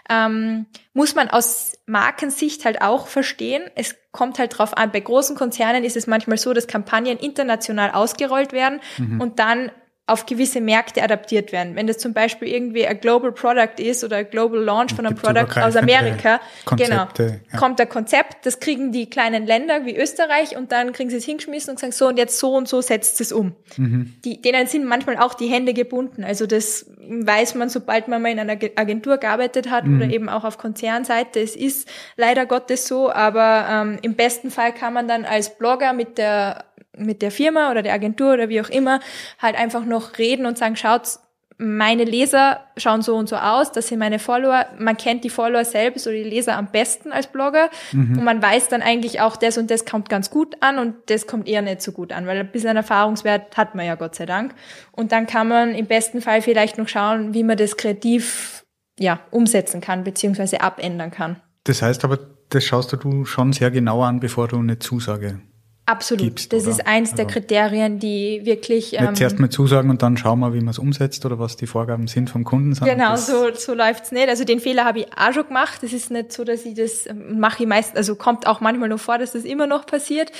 ähm, 0.08 0.66
muss 0.94 1.14
man 1.14 1.28
aus 1.28 1.78
Markensicht 1.86 2.64
halt 2.64 2.82
auch 2.82 3.06
verstehen. 3.06 3.62
Es 3.74 3.96
kommt 4.12 4.38
halt 4.38 4.58
drauf 4.58 4.76
an. 4.76 4.92
Bei 4.92 5.00
großen 5.00 5.36
Konzernen 5.36 5.84
ist 5.84 5.96
es 5.96 6.06
manchmal 6.06 6.38
so, 6.38 6.52
dass 6.52 6.66
Kampagnen 6.66 7.18
international 7.18 7.90
ausgerollt 7.90 8.52
werden 8.52 8.80
mhm. 8.98 9.20
und 9.20 9.38
dann 9.38 9.70
auf 10.06 10.26
gewisse 10.26 10.60
Märkte 10.60 11.00
adaptiert 11.02 11.52
werden. 11.52 11.76
Wenn 11.76 11.86
das 11.86 11.98
zum 11.98 12.12
Beispiel 12.12 12.48
irgendwie 12.48 12.84
ein 12.86 13.00
Global 13.00 13.30
Product 13.30 13.78
ist 13.78 14.02
oder 14.02 14.16
ein 14.16 14.28
Global 14.28 14.58
Launch 14.58 14.94
von 14.94 15.06
einem 15.06 15.14
Product 15.14 15.60
aus 15.60 15.76
Amerika, 15.76 16.40
genau, 16.76 17.06
ja. 17.16 17.56
kommt 17.56 17.78
der 17.78 17.86
Konzept, 17.86 18.44
das 18.44 18.58
kriegen 18.58 18.90
die 18.90 19.08
kleinen 19.08 19.46
Länder 19.46 19.86
wie 19.86 19.96
Österreich 19.96 20.56
und 20.56 20.72
dann 20.72 20.92
kriegen 20.92 21.08
sie 21.08 21.18
es 21.18 21.24
hingeschmissen 21.24 21.70
und 21.70 21.78
sagen 21.78 21.92
so 21.92 22.08
und 22.08 22.18
jetzt 22.18 22.36
so 22.40 22.52
und 22.54 22.68
so 22.68 22.80
setzt 22.80 23.20
es 23.20 23.30
um. 23.30 23.54
Mhm. 23.76 24.14
Die, 24.24 24.42
denen 24.42 24.66
sind 24.66 24.86
manchmal 24.86 25.18
auch 25.18 25.34
die 25.34 25.46
Hände 25.46 25.72
gebunden. 25.72 26.24
Also 26.24 26.46
das 26.46 26.90
weiß 26.98 27.54
man, 27.54 27.68
sobald 27.68 28.08
man 28.08 28.22
mal 28.22 28.32
in 28.32 28.40
einer 28.40 28.58
Agentur 28.74 29.18
gearbeitet 29.18 29.70
hat 29.70 29.86
mhm. 29.86 29.96
oder 29.98 30.10
eben 30.12 30.28
auch 30.28 30.42
auf 30.42 30.58
Konzernseite. 30.58 31.38
Es 31.38 31.54
ist 31.54 31.88
leider 32.16 32.44
Gottes 32.46 32.88
so, 32.88 33.10
aber 33.12 33.66
ähm, 33.70 33.98
im 34.02 34.14
besten 34.14 34.50
Fall 34.50 34.74
kann 34.74 34.92
man 34.94 35.06
dann 35.06 35.24
als 35.24 35.56
Blogger 35.56 35.92
mit 35.92 36.18
der 36.18 36.64
mit 36.96 37.22
der 37.22 37.30
Firma 37.30 37.70
oder 37.70 37.82
der 37.82 37.94
Agentur 37.94 38.34
oder 38.34 38.48
wie 38.48 38.60
auch 38.60 38.68
immer 38.68 39.00
halt 39.38 39.56
einfach 39.56 39.84
noch 39.84 40.18
reden 40.18 40.46
und 40.46 40.58
sagen, 40.58 40.76
schaut, 40.76 41.18
meine 41.58 42.04
Leser 42.04 42.60
schauen 42.76 43.02
so 43.02 43.14
und 43.14 43.28
so 43.28 43.36
aus, 43.36 43.70
das 43.70 43.88
sind 43.88 43.98
meine 44.00 44.18
Follower. 44.18 44.66
Man 44.78 44.96
kennt 44.96 45.22
die 45.22 45.30
Follower 45.30 45.64
selbst 45.64 46.06
oder 46.06 46.16
die 46.16 46.24
Leser 46.24 46.56
am 46.56 46.72
besten 46.72 47.12
als 47.12 47.28
Blogger 47.28 47.70
mhm. 47.92 48.18
und 48.18 48.24
man 48.24 48.42
weiß 48.42 48.68
dann 48.68 48.82
eigentlich 48.82 49.20
auch, 49.20 49.36
das 49.36 49.58
und 49.58 49.70
das 49.70 49.84
kommt 49.84 50.08
ganz 50.08 50.30
gut 50.30 50.56
an 50.60 50.78
und 50.78 50.94
das 51.06 51.26
kommt 51.26 51.48
eher 51.48 51.62
nicht 51.62 51.82
so 51.82 51.92
gut 51.92 52.12
an, 52.12 52.26
weil 52.26 52.38
ein 52.38 52.50
bisschen 52.50 52.76
Erfahrungswert 52.76 53.56
hat 53.56 53.74
man 53.74 53.86
ja 53.86 53.94
Gott 53.94 54.14
sei 54.16 54.26
Dank. 54.26 54.54
Und 54.90 55.12
dann 55.12 55.26
kann 55.26 55.46
man 55.48 55.74
im 55.74 55.86
besten 55.86 56.20
Fall 56.20 56.42
vielleicht 56.42 56.78
noch 56.78 56.88
schauen, 56.88 57.32
wie 57.32 57.44
man 57.44 57.56
das 57.56 57.76
kreativ 57.76 58.64
ja, 58.98 59.20
umsetzen 59.30 59.80
kann, 59.80 60.04
beziehungsweise 60.04 60.60
abändern 60.60 61.10
kann. 61.10 61.40
Das 61.64 61.80
heißt 61.80 62.04
aber, 62.04 62.18
das 62.48 62.64
schaust 62.64 62.92
du 62.92 63.24
schon 63.24 63.52
sehr 63.52 63.70
genau 63.70 64.02
an, 64.02 64.20
bevor 64.20 64.48
du 64.48 64.58
eine 64.58 64.78
Zusage 64.78 65.40
Absolut. 65.84 66.22
Gibst, 66.22 66.52
das 66.52 66.62
oder? 66.62 66.70
ist 66.70 66.86
eins 66.86 67.14
der 67.14 67.24
also 67.26 67.40
Kriterien, 67.40 67.98
die 67.98 68.42
wirklich. 68.44 68.94
Ähm, 68.96 69.16
zuerst 69.16 69.40
mal 69.40 69.50
zusagen 69.50 69.90
und 69.90 70.00
dann 70.00 70.16
schauen 70.16 70.38
wir, 70.38 70.54
wie 70.54 70.60
man 70.60 70.68
es 70.68 70.78
umsetzt 70.78 71.26
oder 71.26 71.40
was 71.40 71.56
die 71.56 71.66
Vorgaben 71.66 72.06
sind 72.06 72.30
vom 72.30 72.44
Kunden. 72.44 72.72
Genau, 72.84 73.16
so, 73.16 73.52
so 73.52 73.74
läuft's 73.74 74.12
nicht. 74.12 74.28
Also 74.28 74.44
den 74.44 74.60
Fehler 74.60 74.84
habe 74.84 75.00
ich 75.00 75.06
auch 75.16 75.32
schon 75.32 75.48
gemacht. 75.48 75.82
Es 75.82 75.92
ist 75.92 76.12
nicht 76.12 76.32
so, 76.32 76.44
dass 76.44 76.64
ich 76.64 76.74
das 76.74 77.06
ähm, 77.06 77.40
mache 77.40 77.64
ich 77.64 77.68
meist, 77.68 77.96
also 77.96 78.14
kommt 78.14 78.46
auch 78.46 78.60
manchmal 78.60 78.90
noch 78.90 79.00
vor, 79.00 79.18
dass 79.18 79.32
das 79.32 79.42
immer 79.42 79.66
noch 79.66 79.84
passiert, 79.84 80.30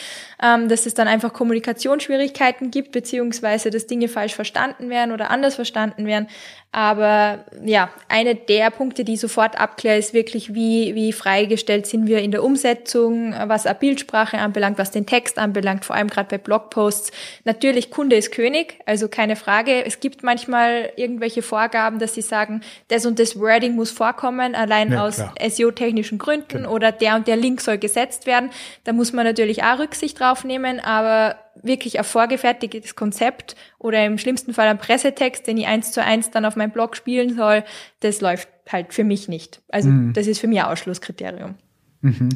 ähm, 0.41 0.69
dass 0.69 0.87
es 0.87 0.95
dann 0.95 1.09
einfach 1.09 1.33
Kommunikationsschwierigkeiten 1.33 2.71
gibt, 2.71 2.93
beziehungsweise 2.93 3.71
dass 3.71 3.89
Dinge 3.89 4.07
falsch 4.07 4.37
verstanden 4.37 4.91
werden 4.91 5.11
oder 5.11 5.33
anders 5.33 5.57
verstanden 5.57 6.07
werden. 6.07 6.29
Aber 6.75 7.45
ja, 7.63 7.91
eine 8.09 8.35
der 8.35 8.71
Punkte, 8.71 9.05
die 9.05 9.19
sofort 9.19 9.61
abklärt, 9.61 9.99
ist 9.99 10.15
wirklich, 10.15 10.55
wie, 10.55 10.95
wie 10.95 11.13
freigestellt 11.13 11.87
sind 11.87 12.07
wir 12.07 12.21
in 12.21 12.31
der 12.31 12.43
Umsetzung, 12.43 13.35
was 13.45 13.67
eine 13.67 13.75
Bildsprache 13.75 14.39
anbelangt, 14.39 14.79
was 14.79 14.91
den 14.91 15.05
Text 15.05 15.39
anbelangt, 15.39 15.85
vor 15.85 15.97
allem 15.97 16.09
gerade 16.09 16.31
bei 16.31 16.39
Blogposts. 16.39 17.13
Natürlich, 17.45 17.91
Kunde 17.91 18.17
ist 18.17 18.33
König, 18.33 18.79
also 18.87 19.09
keine 19.09 19.37
Frage. 19.37 19.85
Es 19.85 20.01
gibt 20.01 20.23
manchmal 20.23 20.91
irgendwelche 20.97 21.43
Vorgaben, 21.43 21.99
dass 21.99 22.15
sie 22.15 22.23
sagen, 22.23 22.63
das 22.89 23.05
und 23.05 23.19
das 23.19 23.39
Wording 23.39 23.75
muss 23.75 23.91
vorkommen, 23.91 24.55
allein 24.55 24.93
ja, 24.93 25.07
aus 25.07 25.23
SEO-technischen 25.47 26.17
Gründen 26.17 26.63
genau. 26.63 26.71
oder 26.71 26.91
der 26.91 27.17
und 27.17 27.29
der 27.29 27.37
Link 27.37 27.61
soll 27.61 27.77
gesetzt 27.77 28.25
werden. 28.25 28.49
Da 28.85 28.95
muss 28.95 29.13
man 29.13 29.27
natürlich 29.27 29.63
auch 29.63 29.79
Rücksicht 29.79 30.19
drauf 30.19 30.43
nehmen, 30.43 30.81
aber 30.81 31.37
wirklich 31.63 31.99
ein 31.99 32.05
vorgefertigtes 32.05 32.97
Konzept 32.97 33.57
oder 33.79 34.05
im 34.05 34.19
schlimmsten 34.19 34.55
Fall 34.55 34.69
ein 34.69 34.79
Pressetext, 34.79 35.47
den 35.47 35.57
ich 35.57 35.67
eins 35.67 35.93
zu 35.93 36.03
eins 36.03 36.31
dann 36.31 36.45
auf 36.45 36.57
meinem 36.57 36.73
Blog 36.73 36.97
spielen 36.97 37.35
soll, 37.35 37.65
das 38.01 38.21
läuft 38.21 38.49
halt 38.71 38.95
für 38.95 39.05
mich 39.05 39.29
nicht. 39.29 39.63
Also 39.69 39.89
mhm. 39.89 40.13
das 40.13 40.27
ist 40.27 40.39
für 40.39 40.49
mich 40.49 40.61
ein 40.61 40.67
Ausschlusskriterium. 40.67 41.55
Mhm. 42.01 42.31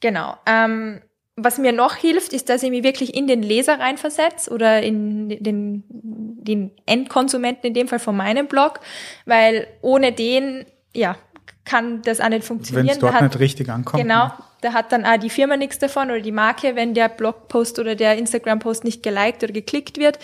Genau. 0.00 0.36
Ähm, 0.46 1.00
was 1.36 1.58
mir 1.58 1.72
noch 1.72 1.96
hilft, 1.96 2.32
ist, 2.32 2.48
dass 2.50 2.62
ich 2.62 2.70
mich 2.70 2.82
wirklich 2.82 3.14
in 3.14 3.26
den 3.26 3.42
Leser 3.42 3.80
reinversetze 3.80 4.50
oder 4.50 4.82
in 4.82 5.28
den, 5.28 5.84
den 5.88 6.72
Endkonsumenten 6.84 7.68
in 7.68 7.74
dem 7.74 7.88
Fall 7.88 8.00
von 8.00 8.16
meinem 8.16 8.48
Blog, 8.48 8.80
weil 9.24 9.66
ohne 9.80 10.12
den, 10.12 10.66
ja, 10.94 11.16
kann 11.64 12.02
das 12.02 12.20
auch 12.20 12.28
nicht 12.28 12.44
funktionieren. 12.44 12.86
Wenn 12.86 12.92
es 12.92 12.98
dort 12.98 13.20
nicht 13.20 13.38
richtig 13.38 13.68
ankommt. 13.68 14.02
Genau, 14.02 14.26
ne? 14.26 14.32
da 14.62 14.72
hat 14.72 14.90
dann 14.90 15.04
auch 15.04 15.16
die 15.16 15.30
Firma 15.30 15.56
nichts 15.56 15.78
davon 15.78 16.10
oder 16.10 16.20
die 16.20 16.32
Marke, 16.32 16.74
wenn 16.74 16.94
der 16.94 17.08
Blogpost 17.08 17.78
oder 17.78 17.94
der 17.94 18.16
Instagram-Post 18.16 18.84
nicht 18.84 19.02
geliked 19.02 19.44
oder 19.44 19.52
geklickt 19.52 19.98
wird. 19.98 20.18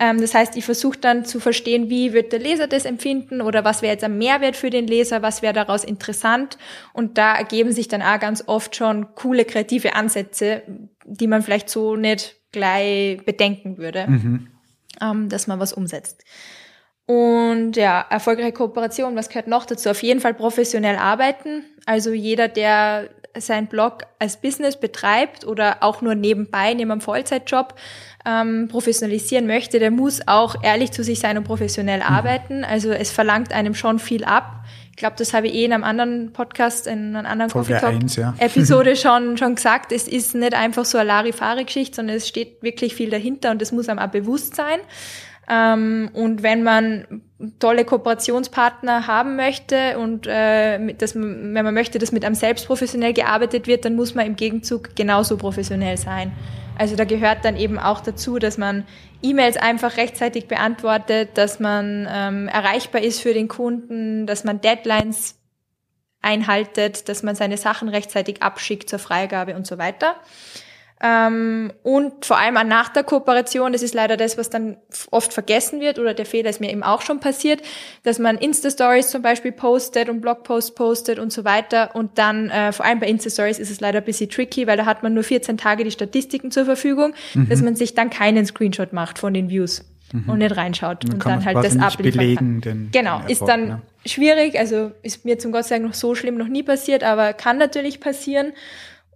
Ähm, 0.00 0.20
das 0.20 0.34
heißt, 0.34 0.56
ich 0.56 0.64
versuche 0.64 0.98
dann 0.98 1.24
zu 1.24 1.40
verstehen, 1.40 1.90
wie 1.90 2.12
wird 2.12 2.32
der 2.32 2.40
Leser 2.40 2.66
das 2.66 2.86
empfinden 2.86 3.40
oder 3.42 3.64
was 3.64 3.82
wäre 3.82 3.92
jetzt 3.92 4.04
ein 4.04 4.16
Mehrwert 4.16 4.56
für 4.56 4.70
den 4.70 4.86
Leser, 4.86 5.20
was 5.20 5.42
wäre 5.42 5.52
daraus 5.52 5.84
interessant. 5.84 6.56
Und 6.92 7.18
da 7.18 7.34
ergeben 7.34 7.72
sich 7.72 7.88
dann 7.88 8.02
auch 8.02 8.18
ganz 8.18 8.44
oft 8.46 8.76
schon 8.76 9.14
coole 9.14 9.44
kreative 9.44 9.94
Ansätze, 9.94 10.62
die 11.04 11.26
man 11.26 11.42
vielleicht 11.42 11.68
so 11.68 11.96
nicht 11.96 12.36
gleich 12.52 13.24
bedenken 13.24 13.76
würde, 13.76 14.06
mhm. 14.08 14.48
ähm, 15.02 15.28
dass 15.28 15.46
man 15.46 15.60
was 15.60 15.72
umsetzt. 15.72 16.24
Und 17.08 17.72
ja, 17.76 18.04
erfolgreiche 18.10 18.52
Kooperation, 18.52 19.16
was 19.16 19.30
gehört 19.30 19.46
noch 19.46 19.64
dazu? 19.64 19.88
Auf 19.88 20.02
jeden 20.02 20.20
Fall 20.20 20.34
professionell 20.34 20.96
arbeiten. 20.96 21.64
Also 21.86 22.12
jeder, 22.12 22.48
der 22.48 23.08
sein 23.38 23.66
Blog 23.66 24.02
als 24.18 24.36
Business 24.36 24.78
betreibt 24.78 25.46
oder 25.46 25.78
auch 25.80 26.02
nur 26.02 26.14
nebenbei, 26.14 26.74
neben 26.74 26.90
einem 26.90 27.00
Vollzeitjob, 27.00 27.74
ähm, 28.26 28.68
professionalisieren 28.68 29.46
möchte, 29.46 29.78
der 29.78 29.90
muss 29.90 30.20
auch 30.26 30.62
ehrlich 30.62 30.92
zu 30.92 31.02
sich 31.02 31.18
sein 31.18 31.38
und 31.38 31.44
professionell 31.44 32.00
mhm. 32.00 32.14
arbeiten. 32.14 32.64
Also 32.64 32.90
es 32.90 33.10
verlangt 33.10 33.54
einem 33.54 33.74
schon 33.74 33.98
viel 34.00 34.24
ab. 34.24 34.64
Ich 34.90 34.96
glaube, 34.96 35.16
das 35.16 35.32
habe 35.32 35.46
ich 35.46 35.54
eh 35.54 35.64
in 35.64 35.72
einem 35.72 35.84
anderen 35.84 36.34
Podcast, 36.34 36.86
in 36.86 37.16
einer 37.16 37.26
anderen 37.26 37.50
Coffee 37.50 37.78
Talk 37.78 38.02
ja. 38.16 38.34
Episode 38.38 38.96
schon, 38.96 39.38
schon 39.38 39.54
gesagt. 39.54 39.92
Es 39.92 40.08
ist 40.08 40.34
nicht 40.34 40.52
einfach 40.52 40.84
so 40.84 40.98
eine 40.98 41.08
Larifari-Geschichte, 41.08 41.96
sondern 41.96 42.16
es 42.16 42.28
steht 42.28 42.62
wirklich 42.62 42.94
viel 42.94 43.08
dahinter 43.08 43.50
und 43.50 43.62
das 43.62 43.72
muss 43.72 43.88
einem 43.88 43.98
auch 43.98 44.08
bewusst 44.08 44.56
sein. 44.56 44.78
Ähm, 45.48 46.10
und 46.12 46.42
wenn 46.42 46.62
man 46.62 47.22
tolle 47.58 47.84
Kooperationspartner 47.84 49.06
haben 49.06 49.36
möchte 49.36 49.98
und 49.98 50.26
äh, 50.26 50.92
das, 50.94 51.14
wenn 51.14 51.52
man 51.52 51.72
möchte, 51.72 51.98
dass 51.98 52.12
mit 52.12 52.24
einem 52.24 52.34
selbst 52.34 52.66
professionell 52.66 53.12
gearbeitet 53.12 53.66
wird, 53.66 53.84
dann 53.84 53.94
muss 53.94 54.14
man 54.14 54.26
im 54.26 54.36
Gegenzug 54.36 54.96
genauso 54.96 55.36
professionell 55.36 55.96
sein. 55.96 56.32
Also 56.76 56.96
da 56.96 57.04
gehört 57.04 57.44
dann 57.44 57.56
eben 57.56 57.78
auch 57.78 58.00
dazu, 58.00 58.38
dass 58.38 58.58
man 58.58 58.84
E-Mails 59.22 59.56
einfach 59.56 59.96
rechtzeitig 59.96 60.46
beantwortet, 60.46 61.30
dass 61.34 61.58
man 61.58 62.06
ähm, 62.10 62.48
erreichbar 62.48 63.02
ist 63.02 63.20
für 63.20 63.34
den 63.34 63.48
Kunden, 63.48 64.26
dass 64.26 64.44
man 64.44 64.60
Deadlines 64.60 65.36
einhaltet, 66.20 67.08
dass 67.08 67.22
man 67.22 67.34
seine 67.34 67.56
Sachen 67.56 67.88
rechtzeitig 67.88 68.42
abschickt 68.42 68.90
zur 68.90 68.98
Freigabe 68.98 69.56
und 69.56 69.66
so 69.66 69.78
weiter. 69.78 70.16
Ähm, 71.00 71.72
und 71.84 72.24
vor 72.24 72.38
allem 72.38 72.56
auch 72.56 72.64
nach 72.64 72.88
der 72.88 73.04
Kooperation, 73.04 73.72
das 73.72 73.82
ist 73.82 73.94
leider 73.94 74.16
das, 74.16 74.36
was 74.36 74.50
dann 74.50 74.76
oft 75.10 75.32
vergessen 75.32 75.80
wird 75.80 75.98
oder 75.98 76.12
der 76.12 76.26
Fehler 76.26 76.50
ist 76.50 76.60
mir 76.60 76.72
eben 76.72 76.82
auch 76.82 77.02
schon 77.02 77.20
passiert, 77.20 77.62
dass 78.02 78.18
man 78.18 78.36
Insta-Stories 78.36 79.08
zum 79.08 79.22
Beispiel 79.22 79.52
postet 79.52 80.08
und 80.08 80.20
Blogpost 80.20 80.74
postet 80.74 81.20
und 81.20 81.32
so 81.32 81.44
weiter 81.44 81.94
und 81.94 82.18
dann, 82.18 82.50
äh, 82.50 82.72
vor 82.72 82.84
allem 82.84 82.98
bei 82.98 83.06
Insta-Stories 83.06 83.60
ist 83.60 83.70
es 83.70 83.80
leider 83.80 83.98
ein 83.98 84.04
bisschen 84.04 84.28
tricky, 84.28 84.66
weil 84.66 84.76
da 84.76 84.86
hat 84.86 85.04
man 85.04 85.14
nur 85.14 85.22
14 85.22 85.56
Tage 85.56 85.84
die 85.84 85.92
Statistiken 85.92 86.50
zur 86.50 86.64
Verfügung, 86.64 87.14
mhm. 87.34 87.48
dass 87.48 87.62
man 87.62 87.76
sich 87.76 87.94
dann 87.94 88.10
keinen 88.10 88.44
Screenshot 88.44 88.92
macht 88.92 89.18
von 89.18 89.34
den 89.34 89.50
Views. 89.50 89.84
Mhm. 90.10 90.24
und 90.26 90.38
nicht 90.38 90.56
reinschaut 90.56 91.04
dann 91.04 91.12
und 91.12 91.26
dann 91.26 91.44
halt 91.44 91.58
das 91.58 91.78
abliefern 91.78 92.62
kann. 92.62 92.88
genau, 92.90 93.18
den 93.18 93.28
ist 93.28 93.42
dann 93.42 93.68
ne? 93.68 93.82
schwierig, 94.06 94.58
also 94.58 94.90
ist 95.02 95.26
mir 95.26 95.38
zum 95.38 95.52
Gott 95.52 95.66
sei 95.66 95.76
Dank 95.76 95.86
noch 95.86 95.94
so 95.94 96.14
schlimm 96.14 96.38
noch 96.38 96.48
nie 96.48 96.62
passiert, 96.62 97.04
aber 97.04 97.34
kann 97.34 97.58
natürlich 97.58 98.00
passieren 98.00 98.54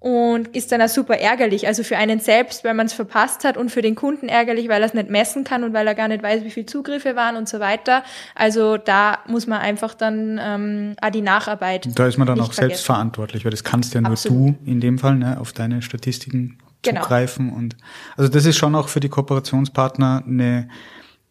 und 0.02 0.48
ist 0.48 0.72
dann 0.72 0.82
auch 0.82 0.88
super 0.88 1.16
ärgerlich. 1.16 1.68
Also 1.68 1.84
für 1.84 1.96
einen 1.96 2.18
selbst, 2.18 2.64
weil 2.64 2.74
man 2.74 2.86
es 2.86 2.92
verpasst 2.92 3.44
hat 3.44 3.56
und 3.56 3.70
für 3.70 3.82
den 3.82 3.94
Kunden 3.94 4.28
ärgerlich, 4.28 4.68
weil 4.68 4.82
er 4.82 4.86
es 4.86 4.94
nicht 4.94 5.08
messen 5.08 5.44
kann 5.44 5.62
und 5.62 5.72
weil 5.74 5.86
er 5.86 5.94
gar 5.94 6.08
nicht 6.08 6.24
weiß, 6.24 6.42
wie 6.42 6.50
viel 6.50 6.66
Zugriffe 6.66 7.14
waren 7.14 7.36
und 7.36 7.48
so 7.48 7.60
weiter. 7.60 8.02
Also 8.34 8.78
da 8.78 9.20
muss 9.28 9.46
man 9.46 9.60
einfach 9.60 9.94
dann 9.94 10.40
ähm, 10.42 10.96
auch 11.00 11.10
die 11.10 11.22
Nacharbeit. 11.22 11.88
Da 11.96 12.08
ist 12.08 12.18
man 12.18 12.26
dann 12.26 12.40
auch 12.40 12.52
vergessen. 12.52 12.70
selbst 12.70 12.84
verantwortlich, 12.84 13.44
weil 13.44 13.52
das 13.52 13.62
kannst 13.62 13.94
ja 13.94 14.00
nur 14.00 14.10
Absolut. 14.10 14.56
du 14.56 14.70
in 14.70 14.80
dem 14.80 14.98
Fall 14.98 15.14
ne, 15.14 15.38
auf 15.40 15.52
deine 15.52 15.82
Statistiken 15.82 16.58
genau. 16.82 17.02
zugreifen. 17.02 17.52
Und 17.52 17.76
also 18.16 18.28
das 18.28 18.44
ist 18.44 18.56
schon 18.56 18.74
auch 18.74 18.88
für 18.88 18.98
die 18.98 19.08
Kooperationspartner 19.08 20.24
eine 20.26 20.68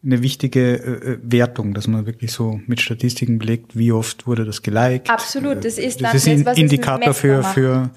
eine 0.03 0.23
wichtige 0.23 0.77
äh, 0.77 1.11
äh, 1.11 1.19
Wertung, 1.21 1.75
dass 1.75 1.87
man 1.87 2.07
wirklich 2.07 2.31
so 2.31 2.59
mit 2.65 2.81
Statistiken 2.81 3.37
belegt, 3.37 3.75
wie 3.77 3.91
oft 3.91 4.25
wurde 4.25 4.45
das 4.45 4.63
geliked. 4.63 5.11
Absolut, 5.11 5.63
das 5.63 5.77
ist 5.77 6.01
das 6.01 6.15
ist 6.15 6.27
ein 6.27 6.47
Indikator 6.55 7.13
für 7.13 7.43
für 7.43 7.91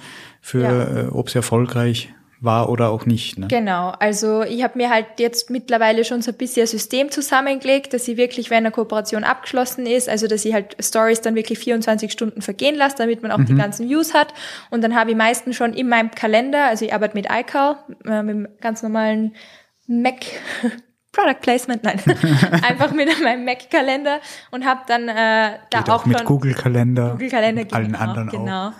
für 0.44 0.60
ja. 0.60 1.00
äh, 1.00 1.06
ob 1.06 1.28
es 1.28 1.34
erfolgreich 1.34 2.12
war 2.38 2.68
oder 2.68 2.90
auch 2.90 3.06
nicht. 3.06 3.38
Ne? 3.38 3.48
Genau, 3.48 3.94
also 3.98 4.42
ich 4.42 4.62
habe 4.62 4.76
mir 4.76 4.90
halt 4.90 5.06
jetzt 5.16 5.48
mittlerweile 5.48 6.04
schon 6.04 6.20
so 6.20 6.32
ein 6.32 6.36
bisschen 6.36 6.64
ein 6.64 6.66
System 6.66 7.10
zusammengelegt, 7.10 7.94
dass 7.94 8.06
ich 8.08 8.18
wirklich, 8.18 8.50
wenn 8.50 8.58
eine 8.58 8.70
Kooperation 8.70 9.24
abgeschlossen 9.24 9.86
ist, 9.86 10.06
also 10.06 10.26
dass 10.26 10.44
ich 10.44 10.52
halt 10.52 10.76
Stories 10.78 11.22
dann 11.22 11.34
wirklich 11.34 11.58
24 11.60 12.12
Stunden 12.12 12.42
vergehen 12.42 12.74
lasse, 12.74 12.96
damit 12.98 13.22
man 13.22 13.32
auch 13.32 13.38
mhm. 13.38 13.46
die 13.46 13.54
ganzen 13.54 13.88
Views 13.88 14.12
hat. 14.12 14.34
Und 14.70 14.84
dann 14.84 14.94
habe 14.94 15.12
ich 15.12 15.16
meistens 15.16 15.56
schon 15.56 15.72
in 15.72 15.88
meinem 15.88 16.10
Kalender, 16.10 16.66
also 16.66 16.84
ich 16.84 16.92
arbeite 16.92 17.16
mit 17.16 17.26
iCal, 17.30 17.76
äh, 18.04 18.22
mit 18.22 18.34
dem 18.36 18.48
ganz 18.60 18.82
normalen 18.82 19.34
Mac 19.86 20.26
Product 21.14 21.40
Placement, 21.40 21.82
nein, 21.84 22.00
einfach 22.68 22.92
mit 22.92 23.08
meinem 23.22 23.44
Mac-Kalender 23.44 24.20
und 24.50 24.64
habe 24.64 24.80
dann 24.86 25.08
äh, 25.08 25.14
da 25.70 25.78
Geht 25.78 25.90
auch, 25.90 26.02
auch 26.02 26.06
mit 26.06 26.24
Google-Kalender, 26.24 27.12
Google 27.12 27.30
Kalender 27.30 27.64
allen 27.72 27.94
anderen 27.94 28.28
genau, 28.28 28.68
auch. 28.68 28.72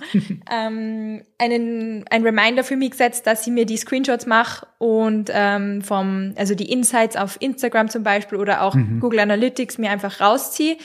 ähm, 0.51 1.23
einen 1.39 2.05
ein 2.11 2.23
Reminder 2.23 2.65
für 2.65 2.77
mich 2.77 2.91
gesetzt, 2.91 3.27
dass 3.27 3.47
ich 3.47 3.53
mir 3.53 3.67
die 3.67 3.77
Screenshots 3.77 4.27
mache 4.27 4.67
und 4.79 5.31
ähm, 5.33 5.83
vom 5.83 6.35
also 6.37 6.55
die 6.55 6.71
Insights 6.71 7.17
auf 7.17 7.37
Instagram 7.41 7.89
zum 7.89 8.03
Beispiel 8.03 8.39
oder 8.39 8.63
auch 8.63 8.75
mhm. 8.75 9.01
Google 9.01 9.21
Analytics 9.21 9.79
mir 9.79 9.91
einfach 9.91 10.21
rausziehe 10.21 10.77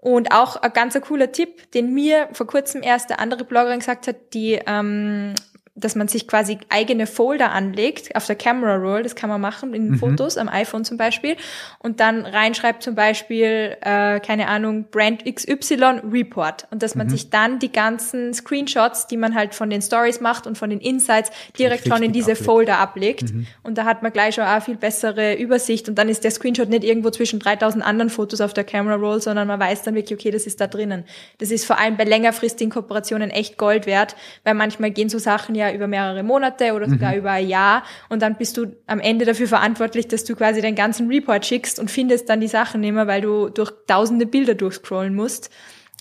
und 0.00 0.32
auch 0.32 0.56
ein 0.56 0.72
ganz 0.72 0.98
cooler 1.00 1.32
Tipp, 1.32 1.72
den 1.72 1.92
mir 1.92 2.28
vor 2.32 2.46
kurzem 2.46 2.82
erst 2.82 3.10
der 3.10 3.18
andere 3.18 3.44
Bloggerin 3.44 3.80
gesagt 3.80 4.06
hat, 4.06 4.32
die 4.32 4.60
ähm, 4.66 5.34
dass 5.78 5.94
man 5.94 6.08
sich 6.08 6.26
quasi 6.26 6.58
eigene 6.68 7.06
Folder 7.06 7.52
anlegt 7.52 8.14
auf 8.16 8.26
der 8.26 8.36
Camera 8.36 8.76
Roll, 8.76 9.02
das 9.02 9.14
kann 9.14 9.30
man 9.30 9.40
machen 9.40 9.74
in 9.74 9.90
mhm. 9.90 9.98
Fotos 9.98 10.36
am 10.36 10.48
iPhone 10.48 10.84
zum 10.84 10.96
Beispiel 10.96 11.36
und 11.78 12.00
dann 12.00 12.26
reinschreibt 12.26 12.82
zum 12.82 12.94
Beispiel 12.94 13.76
äh, 13.80 14.20
keine 14.20 14.48
Ahnung 14.48 14.86
Brand 14.90 15.24
XY 15.24 16.00
Report 16.10 16.66
und 16.70 16.82
dass 16.82 16.94
man 16.94 17.06
mhm. 17.06 17.10
sich 17.10 17.30
dann 17.30 17.58
die 17.58 17.72
ganzen 17.72 18.34
Screenshots, 18.34 19.06
die 19.06 19.16
man 19.16 19.34
halt 19.34 19.54
von 19.54 19.70
den 19.70 19.82
Stories 19.82 20.20
macht 20.20 20.46
und 20.46 20.58
von 20.58 20.70
den 20.70 20.80
Insights 20.80 21.30
direkt 21.58 21.86
schon 21.86 22.02
in 22.02 22.12
diese 22.12 22.32
ablegt. 22.32 22.44
Folder 22.44 22.78
ablegt 22.78 23.34
mhm. 23.34 23.46
und 23.62 23.78
da 23.78 23.84
hat 23.84 24.02
man 24.02 24.12
gleich 24.12 24.34
schon 24.34 24.44
auch 24.44 24.62
viel 24.62 24.76
bessere 24.76 25.34
Übersicht 25.34 25.88
und 25.88 25.96
dann 25.96 26.08
ist 26.08 26.24
der 26.24 26.30
Screenshot 26.30 26.68
nicht 26.68 26.84
irgendwo 26.84 27.10
zwischen 27.10 27.38
3000 27.38 27.84
anderen 27.84 28.10
Fotos 28.10 28.40
auf 28.40 28.52
der 28.52 28.64
Camera 28.64 28.96
Roll, 28.96 29.20
sondern 29.20 29.46
man 29.46 29.60
weiß 29.60 29.82
dann 29.82 29.94
wirklich 29.94 30.18
okay, 30.18 30.30
das 30.30 30.46
ist 30.46 30.60
da 30.60 30.66
drinnen. 30.66 31.04
Das 31.38 31.50
ist 31.50 31.64
vor 31.64 31.78
allem 31.78 31.96
bei 31.96 32.04
längerfristigen 32.04 32.70
Kooperationen 32.70 33.30
echt 33.30 33.58
Gold 33.58 33.86
wert, 33.86 34.16
weil 34.44 34.54
manchmal 34.54 34.90
gehen 34.90 35.08
so 35.08 35.18
Sachen 35.18 35.54
ja 35.54 35.67
über 35.74 35.86
mehrere 35.86 36.22
Monate 36.22 36.72
oder 36.74 36.88
sogar 36.88 37.12
mhm. 37.12 37.18
über 37.18 37.30
ein 37.32 37.48
Jahr 37.48 37.82
und 38.08 38.22
dann 38.22 38.36
bist 38.36 38.56
du 38.56 38.76
am 38.86 39.00
Ende 39.00 39.24
dafür 39.24 39.48
verantwortlich, 39.48 40.08
dass 40.08 40.24
du 40.24 40.34
quasi 40.34 40.60
deinen 40.60 40.74
ganzen 40.74 41.08
Report 41.08 41.44
schickst 41.44 41.78
und 41.78 41.90
findest 41.90 42.28
dann 42.28 42.40
die 42.40 42.48
Sachen 42.48 42.80
nicht 42.80 42.92
mehr, 42.92 43.06
weil 43.06 43.20
du 43.20 43.48
durch 43.48 43.72
tausende 43.86 44.26
Bilder 44.26 44.54
durchscrollen 44.54 45.14
musst. 45.14 45.50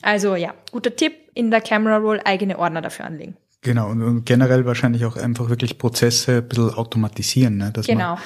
Also 0.01 0.35
ja, 0.35 0.53
guter 0.71 0.95
Tipp, 0.95 1.13
in 1.33 1.51
der 1.51 1.61
Camera 1.61 1.97
Roll 1.97 2.19
eigene 2.23 2.57
Ordner 2.57 2.81
dafür 2.81 3.05
anlegen. 3.05 3.37
Genau, 3.61 3.89
und 3.89 4.23
generell 4.25 4.65
wahrscheinlich 4.65 5.03
auch 5.05 5.17
einfach 5.17 5.49
wirklich 5.49 5.77
Prozesse 5.77 6.37
ein 6.37 6.47
bisschen 6.47 6.73
automatisieren, 6.75 7.57
ne? 7.57 7.71
dass 7.73 7.87
genau. 7.87 8.15
man 8.15 8.19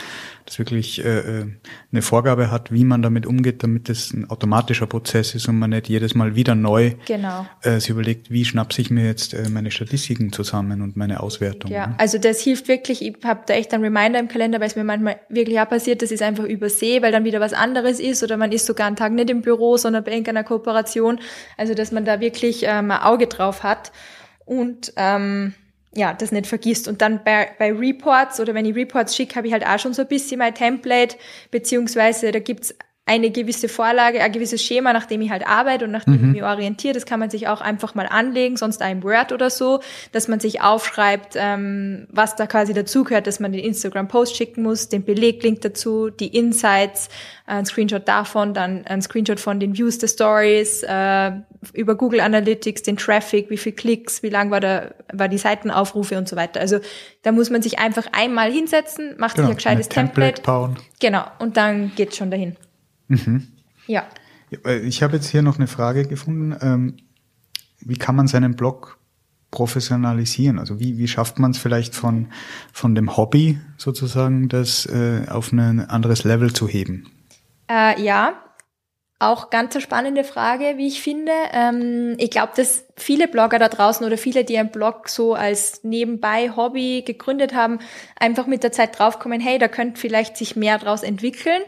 das 0.46 0.60
wirklich 0.60 1.04
äh, 1.04 1.20
äh, 1.20 1.46
eine 1.92 2.02
Vorgabe 2.02 2.52
hat, 2.52 2.72
wie 2.72 2.84
man 2.84 3.02
damit 3.02 3.26
umgeht, 3.26 3.64
damit 3.64 3.90
es 3.90 4.12
ein 4.14 4.30
automatischer 4.30 4.88
Prozess 4.88 5.34
ist 5.34 5.48
und 5.48 5.58
man 5.58 5.70
nicht 5.70 5.88
jedes 5.88 6.16
Mal 6.16 6.36
wieder 6.36 6.54
neu 6.54 6.96
genau. 7.06 7.46
äh, 7.62 7.80
sich 7.80 7.92
überlegt, 7.92 8.30
wie 8.30 8.44
schnappse 8.44 8.82
ich 8.82 8.90
mir 8.90 9.06
jetzt 9.06 9.34
äh, 9.34 9.48
meine 9.50 9.72
Statistiken 9.72 10.34
zusammen 10.34 10.82
und 10.82 10.98
meine 10.98 11.22
Auswertung. 11.22 11.72
Ja, 11.72 11.88
ne? 11.88 11.96
also 11.98 12.18
das 12.18 12.42
hilft 12.42 12.68
wirklich, 12.68 13.02
ich 13.02 13.16
habe 13.24 13.42
da 13.46 13.54
echt 13.54 13.74
einen 13.74 13.84
Reminder 13.84 14.20
im 14.20 14.28
Kalender, 14.28 14.60
weil 14.60 14.68
es 14.68 14.76
mir 14.76 14.84
manchmal 14.84 15.20
wirklich 15.30 15.60
auch 15.62 15.70
passiert, 15.70 16.02
dass 16.02 16.12
ich 16.12 16.16
es 16.16 16.22
einfach 16.22 16.44
übersehe, 16.44 17.02
weil 17.02 17.14
dann 17.14 17.24
wieder 17.24 17.40
was 17.40 17.54
anderes 17.54 18.02
ist 18.02 18.22
oder 18.22 18.36
man 18.36 18.52
ist 18.52 18.66
sogar 18.66 18.88
einen 18.88 18.98
Tag 18.98 19.14
nicht 19.14 19.30
im 19.30 19.42
Büro, 19.42 19.78
sondern 19.78 20.04
bei 20.04 20.12
irgendeiner 20.12 20.44
Kooperation. 20.44 21.20
Also 21.56 21.74
dass 21.74 21.94
man 21.94 22.04
da 22.04 22.20
wirklich 22.20 22.64
ähm, 22.64 22.92
ein 22.92 23.02
Auge 23.02 23.28
drauf 23.28 23.64
hat 23.64 23.92
und 24.52 24.92
ähm, 24.98 25.54
ja, 25.94 26.14
das 26.14 26.34
nicht 26.34 26.46
vergisst. 26.46 26.90
Und 26.90 27.02
dann 27.02 27.24
bei, 27.24 27.52
bei 27.58 27.72
Reports 27.72 28.42
oder 28.42 28.54
wenn 28.54 28.66
ich 28.66 28.76
Reports 28.76 29.16
schicke, 29.16 29.36
habe 29.36 29.48
ich 29.48 29.54
halt 29.54 29.66
auch 29.66 29.80
schon 29.80 29.94
so 29.94 30.02
ein 30.02 30.10
bisschen 30.10 30.40
mein 30.40 30.54
Template, 30.54 31.16
beziehungsweise 31.52 32.34
da 32.34 32.40
gibt's 32.40 32.76
eine 33.06 33.32
gewisse 33.32 33.68
Vorlage, 33.68 34.22
ein 34.22 34.32
gewisses 34.32 34.64
Schema, 34.64 34.94
nach 34.94 35.06
dem 35.06 35.22
ich 35.22 35.32
halt 35.32 35.46
arbeite 35.46 35.86
und 35.86 35.92
nach 35.92 36.06
dem 36.06 36.14
mhm. 36.14 36.20
ich 36.20 36.32
mich 36.34 36.44
orientiere. 36.44 36.94
Das 36.94 37.06
kann 37.06 37.20
man 37.20 37.30
sich 37.30 37.48
auch 37.48 37.60
einfach 37.60 37.96
mal 37.96 38.06
anlegen, 38.06 38.58
sonst 38.58 38.82
ein 38.82 39.04
Word 39.04 39.32
oder 39.32 39.50
so, 39.50 39.82
dass 40.12 40.28
man 40.28 40.40
sich 40.40 40.62
aufschreibt, 40.62 41.34
ähm, 41.36 42.08
was 42.12 42.36
da 42.36 42.46
quasi 42.46 42.74
dazugehört, 42.74 43.26
dass 43.26 43.40
man 43.40 43.52
den 43.52 43.64
Instagram-Post 43.64 44.36
schicken 44.36 44.62
muss, 44.62 44.88
den 44.88 45.04
Beleglink 45.04 45.62
dazu, 45.62 46.10
die 46.10 46.28
Insights, 46.28 47.10
ein 47.48 47.66
Screenshot 47.66 48.08
davon, 48.08 48.54
dann 48.54 48.86
ein 48.86 49.02
Screenshot 49.02 49.40
von 49.40 49.60
den 49.60 49.76
Views 49.78 49.98
der 49.98 50.08
Stories, 50.08 50.84
äh, 50.84 51.32
über 51.74 51.96
Google 51.96 52.22
Analytics, 52.22 52.84
den 52.84 52.98
Traffic, 52.98 53.50
wie 53.50 53.58
viel 53.58 53.74
Klicks, 53.74 54.24
wie 54.24 54.30
lang 54.30 54.52
war, 54.52 54.60
der, 54.60 54.96
war 55.12 55.28
die 55.28 55.40
Seitenaufrufe 55.40 56.18
und 56.18 56.30
so 56.30 56.36
weiter. 56.36 56.62
Also 56.62 56.80
da 57.24 57.32
muss 57.32 57.50
man 57.50 57.62
sich 57.62 57.80
einfach 57.80 58.06
einmal 58.14 58.52
hinsetzen, 58.52 59.16
macht 59.18 59.36
genau, 59.36 59.48
sich 59.48 59.54
ein 59.54 59.58
gescheites 59.58 59.90
Template. 59.90 60.42
Template 60.42 60.82
genau, 61.00 61.26
und 61.40 61.58
dann 61.58 61.92
geht's 61.96 62.16
schon 62.16 62.32
dahin. 62.32 62.56
Mhm. 63.12 63.48
Ja. 63.88 64.08
Ich 64.84 65.02
habe 65.02 65.16
jetzt 65.16 65.30
hier 65.30 65.42
noch 65.42 65.58
eine 65.58 65.68
Frage 65.68 66.06
gefunden. 66.06 66.56
Ähm, 66.62 66.98
wie 67.80 67.98
kann 67.98 68.16
man 68.16 68.28
seinen 68.28 68.56
Blog 68.56 69.00
professionalisieren? 69.50 70.60
Also 70.60 70.80
wie, 70.80 70.98
wie 70.98 71.08
schafft 71.08 71.40
man 71.40 71.52
es 71.52 71.58
vielleicht 71.58 71.96
von, 71.96 72.28
von 72.72 72.96
dem 72.96 73.18
Hobby 73.18 73.60
sozusagen, 73.78 74.50
das 74.50 74.86
äh, 74.86 75.26
auf 75.30 75.52
ein 75.52 75.90
anderes 75.90 76.24
Level 76.24 76.54
zu 76.54 76.68
heben? 76.68 77.12
Äh, 77.70 78.02
ja, 78.02 78.34
auch 79.20 79.50
ganz 79.50 79.76
eine 79.76 79.82
spannende 79.82 80.24
Frage, 80.24 80.74
wie 80.78 80.88
ich 80.88 81.02
finde. 81.02 81.32
Ähm, 81.54 82.16
ich 82.18 82.32
glaube, 82.32 82.54
dass 82.56 82.86
viele 82.98 83.28
Blogger 83.28 83.60
da 83.60 83.70
draußen 83.70 84.06
oder 84.06 84.18
viele, 84.18 84.44
die 84.44 84.58
einen 84.58 84.72
Blog 84.72 85.10
so 85.10 85.36
als 85.36 85.84
nebenbei 85.84 86.52
Hobby 86.56 87.04
gegründet 87.06 87.54
haben, 87.54 87.80
einfach 88.20 88.48
mit 88.48 88.64
der 88.64 88.72
Zeit 88.72 88.98
draufkommen, 88.98 89.40
hey, 89.40 89.60
da 89.60 89.68
könnte 89.68 90.00
vielleicht 90.00 90.38
sich 90.38 90.56
mehr 90.56 90.80
draus 90.80 91.04
entwickeln. 91.04 91.62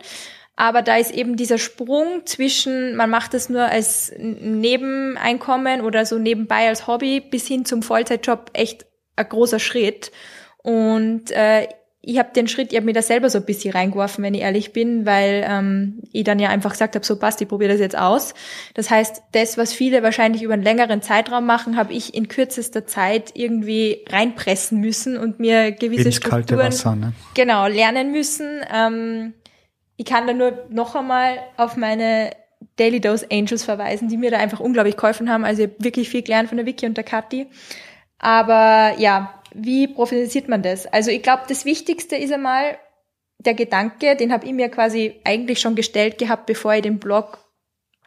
Aber 0.56 0.84
da 0.84 0.98
ist 0.98 1.12
eben 1.12 1.36
dieser 1.36 1.58
Sprung 1.58 2.26
zwischen, 2.26 2.96
man 2.96 3.10
macht 3.10 3.34
es 3.34 3.50
nur 3.50 3.64
als 3.64 4.14
Nebeneinkommen 4.18 5.82
oder 5.82 6.06
so 6.06 6.20
nebenbei 6.20 6.68
als 6.68 6.86
Hobby 6.86 7.22
bis 7.22 7.48
hin 7.48 7.66
zum 7.66 7.82
Vollzeitjob 7.82 8.52
echt 8.54 8.86
ein 9.16 9.28
großer 9.28 9.60
Schritt. 9.60 10.12
Und 10.62 11.32
äh, 11.32 11.68
ich 12.06 12.20
habe 12.20 12.34
den 12.36 12.48
Schritt, 12.48 12.72
ich 12.72 12.76
habe 12.76 12.86
mir 12.86 12.94
da 12.94 13.02
selber 13.02 13.30
so 13.30 13.40
ein 13.40 13.46
bisschen 13.46 13.72
reingeworfen, 13.72 14.24
wenn 14.24 14.34
ich 14.34 14.42
ehrlich 14.42 14.74
bin, 14.74 15.06
weil 15.06 15.46
ähm, 15.48 16.04
ich 16.12 16.26
dann 16.26 16.38
ja 16.38 16.50
einfach 16.50 16.72
gesagt 16.72 16.96
habe, 16.96 17.06
so 17.06 17.18
passt, 17.18 17.42
ich 17.42 17.48
probiere 17.48 17.72
das 17.72 17.80
jetzt 17.80 17.98
aus. 17.98 18.34
Das 18.74 18.92
heißt, 18.92 19.24
das, 19.32 19.58
was 19.58 19.72
viele 19.72 20.04
wahrscheinlich 20.04 20.44
über 20.44 20.54
einen 20.54 20.64
längeren 20.64 21.02
Zeitraum 21.02 21.46
machen, 21.46 21.78
habe 21.78 21.94
ich 21.94 22.14
in 22.14 22.28
kürzester 22.28 22.86
Zeit 22.86 23.32
irgendwie 23.36 24.04
reinpressen 24.10 24.82
müssen 24.82 25.18
und 25.18 25.40
mir 25.40 25.72
gewisse 25.72 26.04
Ins 26.04 26.18
Strukturen 26.18 26.60
Wasser, 26.60 26.96
ne? 26.96 27.14
genau 27.36 27.68
lernen 27.68 28.12
müssen. 28.12 28.62
Ähm, 28.72 29.34
ich 29.98 30.06
kann 30.06 30.28
da 30.28 30.34
nur 30.34 30.66
noch 30.70 30.96
einmal 30.96 31.40
auf 31.58 31.78
meine 31.78 32.32
Daily 32.78 33.00
Dose 33.00 33.28
Angels 33.32 33.64
verweisen, 33.64 34.08
die 34.08 34.18
mir 34.18 34.32
da 34.32 34.38
einfach 34.38 34.60
unglaublich 34.60 34.98
geholfen 34.98 35.30
haben. 35.30 35.46
Also 35.46 35.64
ich 35.64 35.70
habe 35.70 35.84
wirklich 35.84 36.10
viel 36.10 36.24
gelernt 36.24 36.50
von 36.50 36.58
der 36.58 36.66
Vicky 36.66 36.86
und 36.86 36.98
der 36.98 37.04
Kathi. 37.04 37.48
Aber 38.18 38.98
ja, 38.98 39.42
wie 39.54 39.88
professionalisiert 39.88 40.48
man 40.48 40.64
das? 40.64 40.86
Also 40.88 41.12
ich 41.12 41.22
glaube, 41.22 41.44
das 41.48 41.66
Wichtigste 41.66 42.16
ist 42.16 42.32
einmal 42.32 42.78
der 43.40 43.54
Gedanke, 43.54 44.16
den 44.16 44.32
habe 44.32 44.46
ich 44.46 44.54
mir 44.54 44.70
quasi 44.70 45.20
eigentlich 45.24 45.60
schon 45.60 45.76
gestellt 45.76 46.18
gehabt, 46.18 46.46
bevor 46.46 46.74
ich 46.74 46.82
den 46.82 47.00
Blog 47.00 47.43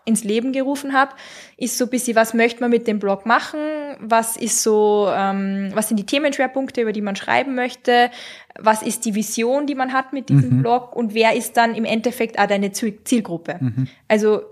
ins 0.07 0.25
Leben 0.25 0.53
gerufen 0.53 0.95
habe, 0.95 1.13
ist 1.59 1.77
so 1.77 1.85
ein 1.85 1.91
bisschen, 1.91 2.17
was 2.17 2.33
möchte 2.33 2.61
man 2.61 2.71
mit 2.71 2.87
dem 2.87 2.99
Blog 2.99 3.27
machen, 3.27 3.61
was 3.99 4.37
ist 4.37 4.63
so, 4.63 5.09
ähm, 5.13 5.71
was 5.75 5.89
sind 5.89 5.99
die 5.99 6.07
Themenschwerpunkte, 6.07 6.81
über 6.81 6.93
die 6.93 7.03
man 7.03 7.17
schreiben 7.17 7.55
möchte, 7.55 8.11
was 8.59 8.83
ist 8.83 9.05
die 9.05 9.15
Vision, 9.15 9.67
die 9.67 9.75
man 9.75 9.93
hat 9.93 10.13
mit 10.13 10.29
diesem 10.29 10.59
mhm. 10.59 10.63
Blog 10.63 10.97
und 10.97 11.13
wer 11.13 11.35
ist 11.35 11.57
dann 11.57 11.75
im 11.75 11.85
Endeffekt 11.85 12.39
auch 12.39 12.47
deine 12.47 12.73
Zielgruppe. 12.73 13.57
Mhm. 13.61 13.89
Also 14.09 14.43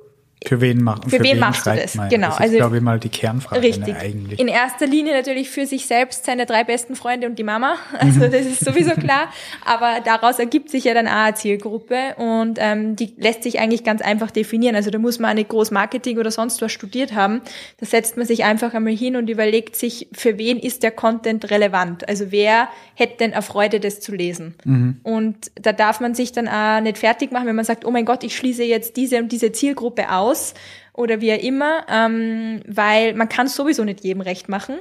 für 0.45 0.61
wen, 0.61 0.83
macht 0.83 1.05
für, 1.05 1.11
für 1.11 1.23
wen, 1.23 1.33
wen 1.33 1.39
machst 1.39 1.67
du 1.67 1.75
das? 1.75 1.95
Man? 1.95 2.09
Genau. 2.09 2.29
Das 2.29 2.37
ist, 2.37 2.41
also, 2.43 2.57
glaube 2.57 2.77
ich, 2.77 2.83
mal 2.83 3.01
die 3.01 3.09
Kernfrage 3.09 3.61
ne, 3.61 3.67
richtig. 3.67 3.97
eigentlich. 3.97 4.39
In 4.39 4.49
erster 4.49 4.87
Linie 4.87 5.15
natürlich 5.15 5.51
für 5.51 5.67
sich 5.67 5.87
selbst, 5.87 6.27
seine 6.27 6.45
drei 6.47 6.65
besten 6.65 6.97
Freunde 6.97 7.27
und 7.27 7.39
die 7.39 7.45
Mama. 7.45 7.77
Also 8.05 8.21
mhm. 8.21 8.33
das 8.33 8.45
ist 8.45 8.65
sowieso 8.65 8.91
klar. 8.93 9.29
Aber 9.65 10.01
daraus 10.05 10.39
ergibt 10.39 10.69
sich 10.69 10.85
ja 10.85 10.93
dann 10.93 11.09
auch 11.09 11.13
eine 11.13 11.35
Zielgruppe 11.35 12.15
und 12.19 12.59
ähm, 12.61 12.97
die 12.97 13.15
lässt 13.17 13.43
sich 13.43 13.59
eigentlich 13.59 13.83
ganz 13.83 14.03
einfach 14.03 14.31
definieren. 14.31 14.77
Also 14.77 14.91
da 14.91 14.99
muss 14.99 15.19
man 15.19 15.37
nicht 15.37 15.49
groß 15.49 15.71
Marketing 15.71 16.19
oder 16.19 16.31
sonst 16.31 16.61
was 16.61 16.71
studiert 16.71 17.15
haben. 17.15 17.41
Da 17.79 17.87
setzt 17.87 18.19
man 18.19 18.27
sich 18.27 18.45
einfach 18.45 18.75
einmal 18.75 18.95
hin 18.95 19.17
und 19.17 19.31
überlegt 19.31 19.77
sich, 19.77 20.09
für 20.13 20.37
wen 20.37 20.59
ist 20.59 20.83
der 20.83 20.91
Content 20.91 21.51
relevant? 21.51 22.07
Also 22.09 22.27
wer 22.31 22.69
hätte 22.95 23.19
denn 23.19 23.33
eine 23.33 23.43
Freude, 23.43 23.81
das 23.81 24.01
zu 24.01 24.15
lesen? 24.15 24.55
Mhm. 24.65 25.01
Und 25.03 25.51
da 25.55 25.73
darf 25.73 26.01
man 26.01 26.15
sich 26.15 26.33
dann 26.33 26.49
auch 26.49 26.81
nicht 26.83 26.99
fertig 26.99 27.33
machen, 27.33 27.47
wenn 27.47 27.57
man 27.57 27.65
sagt, 27.65 27.87
oh 27.87 27.91
mein 27.91 28.05
Gott, 28.05 28.23
ich 28.23 28.37
schließe 28.37 28.65
jetzt 28.65 28.97
diese 28.99 29.19
und 29.19 29.33
diese 29.33 29.53
Zielgruppe 29.53 30.11
aus 30.11 30.34
aus 30.35 30.55
oder 30.93 31.21
wie 31.21 31.33
auch 31.33 31.43
immer, 31.43 31.87
ähm, 31.89 32.61
weil 32.67 33.15
man 33.15 33.29
kann 33.29 33.49
sowieso 33.49 33.85
nicht 33.85 34.05
jedem 34.05 34.21
recht 34.21 34.49
machen. 34.49 34.77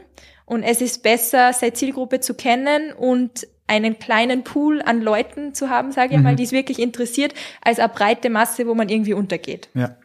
Und 0.46 0.64
es 0.64 0.82
ist 0.82 1.04
besser, 1.04 1.54
seine 1.54 1.74
Zielgruppe 1.74 2.20
zu 2.20 2.34
kennen 2.34 2.92
und 2.94 3.48
einen 3.66 3.98
kleinen 3.98 4.44
Pool 4.44 4.82
an 4.82 5.02
Leuten 5.02 5.54
zu 5.54 5.70
haben, 5.70 5.92
sage 5.92 6.12
ich 6.12 6.18
mhm. 6.18 6.24
mal, 6.24 6.36
die 6.36 6.44
es 6.44 6.52
wirklich 6.52 6.80
interessiert, 6.80 7.34
als 7.62 7.80
eine 7.80 7.90
breite 7.90 8.30
Masse, 8.30 8.68
wo 8.68 8.76
man 8.76 8.90
irgendwie 8.90 9.14
untergeht. 9.14 9.70
Ja. 9.74 9.96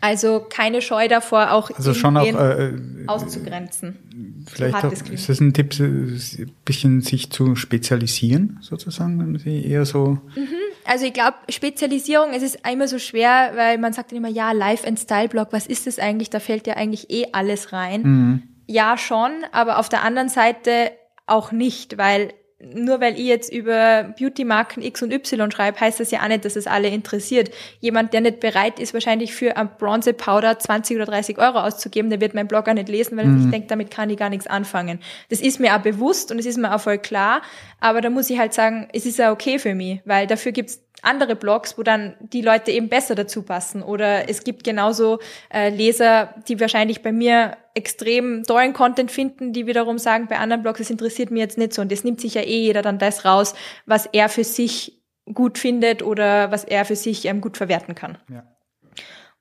Also 0.00 0.44
keine 0.48 0.82
Scheu 0.82 1.08
davor, 1.08 1.52
auch, 1.52 1.70
also 1.70 1.94
schon 1.94 2.16
auch 2.16 2.26
äh, 2.26 2.72
auszugrenzen. 3.06 4.44
Vielleicht 4.46 4.84
auch, 4.84 4.92
ist 4.92 5.28
das 5.28 5.40
ein 5.40 5.54
Tipp, 5.54 5.78
ein 5.78 6.20
bisschen 6.64 7.00
sich 7.00 7.30
zu 7.30 7.54
spezialisieren, 7.54 8.58
sozusagen, 8.62 9.18
wenn 9.18 9.38
Sie 9.38 9.64
eher 9.64 9.84
so. 9.84 10.18
Mhm. 10.34 10.48
Also 10.84 11.06
ich 11.06 11.12
glaube, 11.12 11.36
Spezialisierung, 11.48 12.30
es 12.32 12.42
ist 12.42 12.58
immer 12.70 12.88
so 12.88 12.98
schwer, 12.98 13.52
weil 13.54 13.78
man 13.78 13.92
sagt 13.92 14.10
dann 14.10 14.18
immer, 14.18 14.28
ja, 14.28 14.52
Life 14.52 14.86
and 14.86 14.98
Style 14.98 15.28
Blog, 15.28 15.48
was 15.50 15.66
ist 15.66 15.86
das 15.86 15.98
eigentlich? 15.98 16.30
Da 16.30 16.40
fällt 16.40 16.66
ja 16.66 16.74
eigentlich 16.74 17.10
eh 17.10 17.26
alles 17.32 17.72
rein. 17.72 18.02
Mhm. 18.02 18.42
Ja, 18.66 18.98
schon, 18.98 19.30
aber 19.52 19.78
auf 19.78 19.88
der 19.88 20.02
anderen 20.02 20.28
Seite 20.28 20.90
auch 21.26 21.52
nicht, 21.52 21.98
weil 21.98 22.32
nur 22.74 23.00
weil 23.00 23.14
ich 23.14 23.26
jetzt 23.26 23.52
über 23.52 24.14
Beauty-Marken 24.18 24.82
X 24.82 25.02
und 25.02 25.12
Y 25.12 25.50
schreibe, 25.50 25.80
heißt 25.80 26.00
das 26.00 26.10
ja 26.10 26.22
auch 26.22 26.28
nicht, 26.28 26.44
dass 26.44 26.56
es 26.56 26.66
alle 26.66 26.88
interessiert. 26.88 27.50
Jemand, 27.80 28.12
der 28.12 28.20
nicht 28.20 28.40
bereit 28.40 28.78
ist, 28.78 28.94
wahrscheinlich 28.94 29.34
für 29.34 29.56
ein 29.56 29.70
Bronze-Powder 29.78 30.58
20 30.58 30.96
oder 30.96 31.06
30 31.06 31.38
Euro 31.38 31.60
auszugeben, 31.60 32.10
der 32.10 32.20
wird 32.20 32.34
meinen 32.34 32.48
Blog 32.48 32.68
auch 32.68 32.74
nicht 32.74 32.88
lesen, 32.88 33.16
weil 33.16 33.26
mhm. 33.26 33.42
sich 33.42 33.50
denkt, 33.50 33.70
damit 33.70 33.90
kann 33.90 34.10
ich 34.10 34.16
gar 34.16 34.30
nichts 34.30 34.46
anfangen. 34.46 35.00
Das 35.28 35.40
ist 35.40 35.60
mir 35.60 35.74
auch 35.76 35.80
bewusst 35.80 36.30
und 36.30 36.38
es 36.38 36.46
ist 36.46 36.56
mir 36.56 36.74
auch 36.74 36.80
voll 36.80 36.98
klar, 36.98 37.42
aber 37.80 38.00
da 38.00 38.10
muss 38.10 38.30
ich 38.30 38.38
halt 38.38 38.54
sagen, 38.54 38.88
es 38.92 39.06
ist 39.06 39.18
ja 39.18 39.32
okay 39.32 39.58
für 39.58 39.74
mich, 39.74 40.00
weil 40.04 40.26
dafür 40.26 40.52
gibt's 40.52 40.85
andere 41.02 41.36
Blogs, 41.36 41.78
wo 41.78 41.82
dann 41.82 42.14
die 42.20 42.42
Leute 42.42 42.70
eben 42.70 42.88
besser 42.88 43.14
dazu 43.14 43.42
passen. 43.42 43.82
Oder 43.82 44.28
es 44.28 44.44
gibt 44.44 44.64
genauso 44.64 45.18
äh, 45.52 45.68
Leser, 45.68 46.34
die 46.48 46.58
wahrscheinlich 46.60 47.02
bei 47.02 47.12
mir 47.12 47.56
extrem 47.74 48.42
tollen 48.44 48.72
Content 48.72 49.10
finden, 49.10 49.52
die 49.52 49.66
wiederum 49.66 49.98
sagen, 49.98 50.26
bei 50.28 50.38
anderen 50.38 50.62
Blogs, 50.62 50.80
es 50.80 50.90
interessiert 50.90 51.30
mich 51.30 51.40
jetzt 51.40 51.58
nicht 51.58 51.74
so. 51.74 51.82
Und 51.82 51.92
das 51.92 52.04
nimmt 52.04 52.20
sich 52.20 52.34
ja 52.34 52.42
eh 52.42 52.60
jeder 52.60 52.82
dann 52.82 52.98
das 52.98 53.24
raus, 53.24 53.54
was 53.84 54.06
er 54.06 54.28
für 54.28 54.44
sich 54.44 55.02
gut 55.32 55.58
findet 55.58 56.02
oder 56.02 56.50
was 56.50 56.64
er 56.64 56.84
für 56.84 56.96
sich 56.96 57.24
ähm, 57.26 57.40
gut 57.40 57.56
verwerten 57.56 57.94
kann. 57.94 58.18
Ja. 58.30 58.44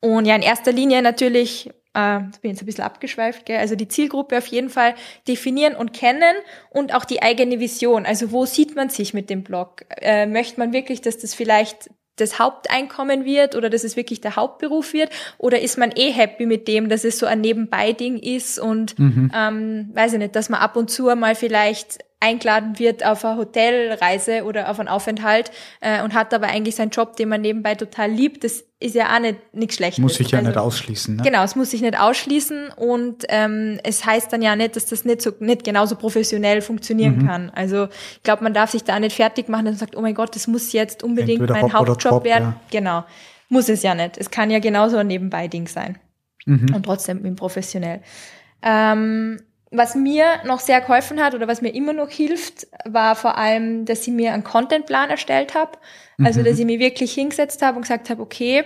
Und 0.01 0.25
ja, 0.25 0.35
in 0.35 0.41
erster 0.41 0.71
Linie 0.71 1.01
natürlich 1.01 1.71
äh, 1.95 2.19
bin 2.41 2.51
jetzt 2.51 2.61
ein 2.61 2.65
bisschen 2.65 2.83
abgeschweift, 2.83 3.45
gell? 3.45 3.57
also 3.57 3.75
die 3.75 3.87
Zielgruppe 3.87 4.37
auf 4.37 4.47
jeden 4.47 4.69
Fall 4.69 4.93
definieren 5.27 5.75
und 5.75 5.93
kennen 5.93 6.35
und 6.69 6.93
auch 6.93 7.05
die 7.05 7.21
eigene 7.21 7.59
Vision. 7.59 8.05
Also 8.05 8.31
wo 8.31 8.45
sieht 8.45 8.75
man 8.75 8.89
sich 8.89 9.13
mit 9.13 9.29
dem 9.29 9.43
Blog? 9.43 9.85
Äh, 10.01 10.27
möchte 10.27 10.59
man 10.59 10.73
wirklich, 10.73 11.01
dass 11.01 11.17
das 11.17 11.33
vielleicht 11.33 11.89
das 12.17 12.39
Haupteinkommen 12.39 13.25
wird 13.25 13.55
oder 13.55 13.69
dass 13.69 13.83
es 13.83 13.97
wirklich 13.97 14.21
der 14.21 14.35
Hauptberuf 14.35 14.93
wird 14.93 15.09
oder 15.37 15.59
ist 15.59 15.77
man 15.77 15.91
eh 15.95 16.11
happy 16.11 16.45
mit 16.45 16.67
dem, 16.67 16.87
dass 16.87 17.03
es 17.03 17.19
so 17.19 17.25
ein 17.25 17.41
Nebenbei-Ding 17.41 18.17
ist 18.17 18.57
und 18.57 18.97
mhm. 18.97 19.31
ähm, 19.35 19.89
weiß 19.93 20.13
ich 20.13 20.19
nicht, 20.19 20.35
dass 20.35 20.49
man 20.49 20.61
ab 20.61 20.77
und 20.77 20.89
zu 20.89 21.13
mal 21.15 21.35
vielleicht 21.35 21.99
eingeladen 22.25 22.79
wird 22.79 23.05
auf 23.05 23.23
eine 23.23 23.37
Hotelreise 23.37 24.43
oder 24.43 24.69
auf 24.69 24.79
einen 24.79 24.89
Aufenthalt 24.89 25.51
äh, 25.79 26.01
und 26.01 26.13
hat 26.13 26.33
aber 26.33 26.47
eigentlich 26.47 26.75
seinen 26.75 26.89
Job, 26.89 27.15
den 27.15 27.29
man 27.29 27.41
nebenbei 27.41 27.75
total 27.75 28.09
liebt, 28.09 28.43
das 28.43 28.63
ist 28.79 28.95
ja 28.95 29.15
auch 29.15 29.19
nicht 29.19 29.37
nichts 29.53 29.75
Schlechtes. 29.75 29.99
Muss 29.99 30.15
sich 30.15 30.31
ja 30.31 30.39
also, 30.39 30.49
nicht 30.49 30.57
ausschließen. 30.57 31.17
Ne? 31.17 31.23
Genau, 31.23 31.43
es 31.43 31.55
muss 31.55 31.71
sich 31.71 31.81
nicht 31.81 31.99
ausschließen 31.99 32.69
und 32.75 33.25
ähm, 33.29 33.79
es 33.83 34.05
heißt 34.05 34.33
dann 34.33 34.41
ja 34.41 34.55
nicht, 34.55 34.75
dass 34.75 34.87
das 34.87 35.05
nicht 35.05 35.21
so 35.21 35.31
nicht 35.39 35.63
genauso 35.63 35.95
professionell 35.95 36.61
funktionieren 36.61 37.19
mhm. 37.19 37.27
kann. 37.27 37.49
Also 37.51 37.87
ich 38.15 38.23
glaube, 38.23 38.43
man 38.43 38.53
darf 38.53 38.71
sich 38.71 38.83
da 38.83 38.99
nicht 38.99 39.15
fertig 39.15 39.47
machen 39.47 39.67
und 39.67 39.77
sagt, 39.77 39.95
oh 39.95 40.01
mein 40.01 40.15
Gott, 40.15 40.35
das 40.35 40.47
muss 40.47 40.73
jetzt 40.73 41.03
unbedingt 41.03 41.41
Entweder 41.41 41.61
mein 41.61 41.73
Haupt 41.73 41.89
Hauptjob 41.89 42.13
Job, 42.13 42.23
werden. 42.23 42.43
Ja. 42.43 42.61
Genau, 42.71 43.03
muss 43.49 43.69
es 43.69 43.83
ja 43.83 43.93
nicht. 43.93 44.17
Es 44.17 44.31
kann 44.31 44.49
ja 44.49 44.59
genauso 44.59 44.97
ein 44.97 45.07
Nebenbei-Ding 45.07 45.67
sein 45.67 45.99
mhm. 46.45 46.73
und 46.73 46.83
trotzdem 46.83 47.35
professionell. 47.35 48.01
Ähm, 48.61 49.39
was 49.71 49.95
mir 49.95 50.25
noch 50.45 50.59
sehr 50.59 50.81
geholfen 50.81 51.21
hat 51.21 51.33
oder 51.33 51.47
was 51.47 51.61
mir 51.61 51.73
immer 51.73 51.93
noch 51.93 52.09
hilft, 52.09 52.67
war 52.85 53.15
vor 53.15 53.37
allem, 53.37 53.85
dass 53.85 54.07
ich 54.07 54.13
mir 54.13 54.33
einen 54.33 54.43
Contentplan 54.43 55.09
erstellt 55.09 55.55
habe. 55.55 55.71
Also, 56.23 56.39
mhm. 56.39 56.45
dass 56.45 56.59
ich 56.59 56.65
mich 56.65 56.79
wirklich 56.79 57.13
hingesetzt 57.13 57.61
habe 57.61 57.77
und 57.77 57.81
gesagt 57.81 58.09
habe, 58.09 58.21
okay, 58.21 58.63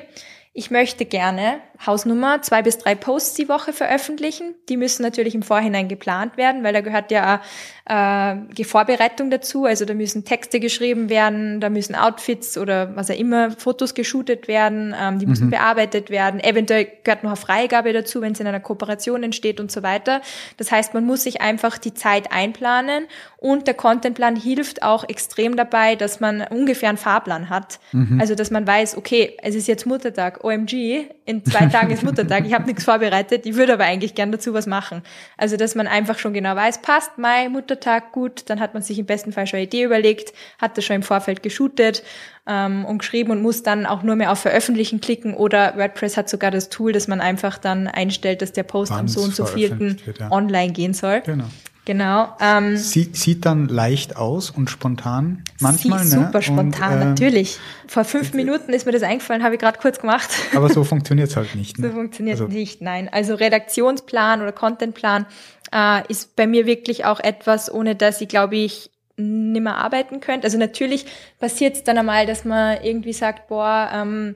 ich 0.53 0.71
möchte 0.71 1.05
gerne 1.05 1.61
Hausnummer 1.85 2.41
zwei 2.41 2.61
bis 2.61 2.77
drei 2.77 2.93
Posts 2.93 3.35
die 3.35 3.47
Woche 3.47 3.71
veröffentlichen. 3.71 4.53
Die 4.67 4.75
müssen 4.75 5.01
natürlich 5.01 5.33
im 5.33 5.43
Vorhinein 5.43 5.87
geplant 5.87 6.35
werden, 6.35 6.63
weil 6.63 6.73
da 6.73 6.81
gehört 6.81 7.09
ja 7.09 7.41
äh, 7.85 8.63
Vorbereitung 8.63 9.29
dazu. 9.31 9.65
Also 9.65 9.85
da 9.85 9.93
müssen 9.93 10.25
Texte 10.25 10.59
geschrieben 10.59 11.09
werden, 11.09 11.61
da 11.61 11.69
müssen 11.69 11.95
Outfits 11.95 12.57
oder 12.57 12.95
was 12.95 13.09
auch 13.09 13.17
immer, 13.17 13.51
Fotos 13.51 13.93
geshootet 13.93 14.47
werden, 14.47 14.93
ähm, 14.99 15.19
die 15.19 15.25
müssen 15.25 15.45
mhm. 15.45 15.51
bearbeitet 15.51 16.09
werden. 16.09 16.39
Eventuell 16.39 16.87
gehört 17.03 17.23
noch 17.23 17.31
eine 17.31 17.37
Freigabe 17.37 17.93
dazu, 17.93 18.21
wenn 18.21 18.33
es 18.33 18.39
in 18.39 18.47
einer 18.47 18.59
Kooperation 18.59 19.23
entsteht 19.23 19.59
und 19.59 19.71
so 19.71 19.81
weiter. 19.81 20.21
Das 20.57 20.71
heißt, 20.71 20.93
man 20.93 21.05
muss 21.05 21.23
sich 21.23 21.41
einfach 21.41 21.77
die 21.77 21.93
Zeit 21.93 22.31
einplanen 22.31 23.05
und 23.37 23.67
der 23.67 23.73
Contentplan 23.73 24.35
hilft 24.35 24.83
auch 24.83 25.07
extrem 25.07 25.55
dabei, 25.55 25.95
dass 25.95 26.19
man 26.19 26.41
ungefähr 26.41 26.89
einen 26.89 26.97
Fahrplan 26.97 27.49
hat. 27.49 27.79
Mhm. 27.93 28.19
Also 28.19 28.35
dass 28.35 28.51
man 28.51 28.67
weiß, 28.67 28.97
okay, 28.97 29.37
es 29.41 29.55
ist 29.55 29.67
jetzt 29.67 29.85
Muttertag, 29.85 30.43
OMG, 30.43 31.05
in 31.25 31.45
zwei 31.45 31.68
Tagen 31.71 31.91
ist 31.91 32.03
Muttertag, 32.03 32.45
ich 32.45 32.53
habe 32.53 32.65
nichts 32.65 32.83
vorbereitet, 32.83 33.45
ich 33.45 33.55
würde 33.55 33.73
aber 33.73 33.85
eigentlich 33.85 34.15
gern 34.15 34.31
dazu 34.31 34.53
was 34.53 34.67
machen. 34.67 35.01
Also 35.37 35.57
dass 35.57 35.75
man 35.75 35.87
einfach 35.87 36.17
schon 36.19 36.33
genau 36.33 36.55
weiß, 36.55 36.81
passt, 36.81 37.17
Mai, 37.17 37.49
Muttertag, 37.49 38.11
gut, 38.11 38.49
dann 38.49 38.59
hat 38.59 38.73
man 38.73 38.83
sich 38.83 38.99
im 38.99 39.05
besten 39.05 39.31
Fall 39.31 39.47
schon 39.47 39.57
eine 39.57 39.65
Idee 39.65 39.83
überlegt, 39.83 40.33
hat 40.59 40.77
das 40.77 40.85
schon 40.85 40.97
im 40.97 41.03
Vorfeld 41.03 41.43
geshootet 41.43 42.03
ähm, 42.47 42.85
und 42.85 42.99
geschrieben 42.99 43.31
und 43.31 43.41
muss 43.41 43.63
dann 43.63 43.85
auch 43.85 44.03
nur 44.03 44.15
mehr 44.15 44.31
auf 44.31 44.39
Veröffentlichen 44.39 45.01
klicken 45.01 45.33
oder 45.33 45.77
WordPress 45.77 46.17
hat 46.17 46.29
sogar 46.29 46.51
das 46.51 46.69
Tool, 46.69 46.91
dass 46.91 47.07
man 47.07 47.21
einfach 47.21 47.57
dann 47.57 47.87
einstellt, 47.87 48.41
dass 48.41 48.51
der 48.51 48.63
Post 48.63 48.91
Wann's 48.91 48.99
am 48.99 49.07
so 49.07 49.21
und 49.21 49.35
so 49.35 49.45
vierten 49.45 49.97
ja. 50.19 50.31
online 50.31 50.71
gehen 50.73 50.93
soll. 50.93 51.21
Genau. 51.21 51.45
Genau. 51.85 52.35
Ähm, 52.39 52.77
sieht, 52.77 53.15
sieht 53.15 53.45
dann 53.45 53.67
leicht 53.67 54.15
aus 54.15 54.51
und 54.51 54.69
spontan 54.69 55.43
manchmal. 55.59 56.03
Sieht 56.03 56.19
ne? 56.19 56.25
super 56.25 56.41
spontan, 56.41 56.93
und, 56.93 57.01
äh, 57.01 57.05
natürlich. 57.05 57.57
Vor 57.87 58.03
fünf 58.03 58.33
Minuten 58.33 58.73
ist 58.73 58.85
mir 58.85 58.91
das 58.91 59.01
eingefallen, 59.01 59.43
habe 59.43 59.55
ich 59.55 59.61
gerade 59.61 59.79
kurz 59.79 59.99
gemacht. 59.99 60.29
Aber 60.55 60.69
so 60.69 60.83
funktioniert 60.85 61.29
es 61.29 61.35
halt 61.35 61.55
nicht. 61.55 61.79
Ne? 61.79 61.87
So 61.87 61.93
funktioniert 61.93 62.39
also, 62.39 62.51
nicht, 62.51 62.81
nein. 62.81 63.09
Also 63.11 63.33
Redaktionsplan 63.33 64.41
oder 64.41 64.51
Contentplan 64.51 65.25
äh, 65.73 66.03
ist 66.09 66.35
bei 66.35 66.45
mir 66.45 66.65
wirklich 66.65 67.05
auch 67.05 67.19
etwas, 67.19 67.73
ohne 67.73 67.95
dass 67.95 68.21
ich, 68.21 68.27
glaube 68.27 68.57
ich, 68.57 68.91
nimmer 69.17 69.77
arbeiten 69.77 70.19
könnte. 70.19 70.45
Also 70.45 70.57
natürlich 70.57 71.05
passiert 71.39 71.75
es 71.75 71.83
dann 71.83 71.97
einmal, 71.97 72.25
dass 72.25 72.45
man 72.45 72.83
irgendwie 72.83 73.13
sagt, 73.13 73.47
boah, 73.47 73.89
ähm, 73.93 74.35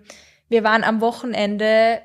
wir 0.50 0.64
waren 0.64 0.84
am 0.84 1.02
Wochenende 1.02 2.02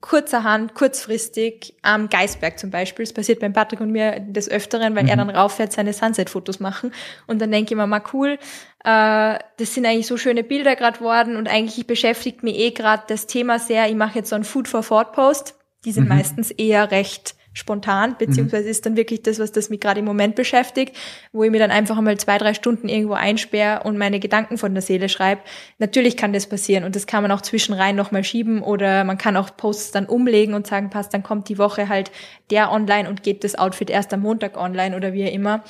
kurzerhand, 0.00 0.74
kurzfristig 0.74 1.74
am 1.82 2.08
Geisberg 2.08 2.58
zum 2.58 2.70
Beispiel. 2.70 3.04
Das 3.04 3.12
passiert 3.12 3.40
beim 3.40 3.52
Patrick 3.52 3.80
und 3.80 3.90
mir 3.90 4.20
des 4.20 4.50
Öfteren, 4.50 4.94
weil 4.94 5.04
mhm. 5.04 5.08
er 5.08 5.16
dann 5.16 5.30
rauffährt, 5.30 5.72
seine 5.72 5.92
Sunset-Fotos 5.92 6.60
machen. 6.60 6.92
Und 7.26 7.40
dann 7.40 7.50
denke 7.50 7.74
ich 7.74 7.76
mir 7.76 7.86
mal, 7.86 8.02
cool, 8.12 8.38
äh, 8.84 9.38
das 9.56 9.74
sind 9.74 9.86
eigentlich 9.86 10.06
so 10.06 10.16
schöne 10.16 10.42
Bilder 10.42 10.76
gerade 10.76 11.00
worden 11.00 11.36
und 11.36 11.48
eigentlich 11.48 11.86
beschäftigt 11.86 12.42
mich 12.42 12.56
eh 12.56 12.70
gerade 12.70 13.02
das 13.08 13.26
Thema 13.26 13.58
sehr. 13.58 13.88
Ich 13.88 13.96
mache 13.96 14.18
jetzt 14.18 14.30
so 14.30 14.34
einen 14.34 14.44
Food 14.44 14.68
for 14.68 14.82
Thought 14.82 15.12
Post. 15.12 15.54
Die 15.84 15.92
sind 15.92 16.04
mhm. 16.04 16.16
meistens 16.16 16.50
eher 16.50 16.90
recht 16.90 17.34
spontan, 17.52 18.16
beziehungsweise 18.18 18.64
mhm. 18.64 18.70
ist 18.70 18.86
dann 18.86 18.96
wirklich 18.96 19.22
das, 19.22 19.38
was 19.38 19.50
das 19.50 19.70
mich 19.70 19.80
gerade 19.80 20.00
im 20.00 20.06
Moment 20.06 20.36
beschäftigt, 20.36 20.96
wo 21.32 21.42
ich 21.42 21.50
mir 21.50 21.58
dann 21.58 21.70
einfach 21.70 21.98
einmal 21.98 22.16
zwei, 22.18 22.38
drei 22.38 22.54
Stunden 22.54 22.88
irgendwo 22.88 23.14
einsperre 23.14 23.82
und 23.82 23.98
meine 23.98 24.20
Gedanken 24.20 24.56
von 24.56 24.72
der 24.72 24.82
Seele 24.82 25.08
schreibe. 25.08 25.42
Natürlich 25.78 26.16
kann 26.16 26.32
das 26.32 26.46
passieren 26.46 26.84
und 26.84 26.94
das 26.94 27.06
kann 27.06 27.22
man 27.22 27.32
auch 27.32 27.40
zwischenrein 27.40 27.96
nochmal 27.96 28.22
schieben 28.22 28.62
oder 28.62 29.04
man 29.04 29.18
kann 29.18 29.36
auch 29.36 29.56
Posts 29.56 29.90
dann 29.90 30.06
umlegen 30.06 30.54
und 30.54 30.66
sagen, 30.66 30.90
passt, 30.90 31.12
dann 31.12 31.22
kommt 31.22 31.48
die 31.48 31.58
Woche 31.58 31.88
halt 31.88 32.12
der 32.50 32.70
online 32.70 33.08
und 33.08 33.22
geht 33.22 33.42
das 33.42 33.56
Outfit 33.56 33.90
erst 33.90 34.14
am 34.14 34.20
Montag 34.20 34.56
online 34.56 34.96
oder 34.96 35.12
wie 35.12 35.22
immer. 35.22 35.64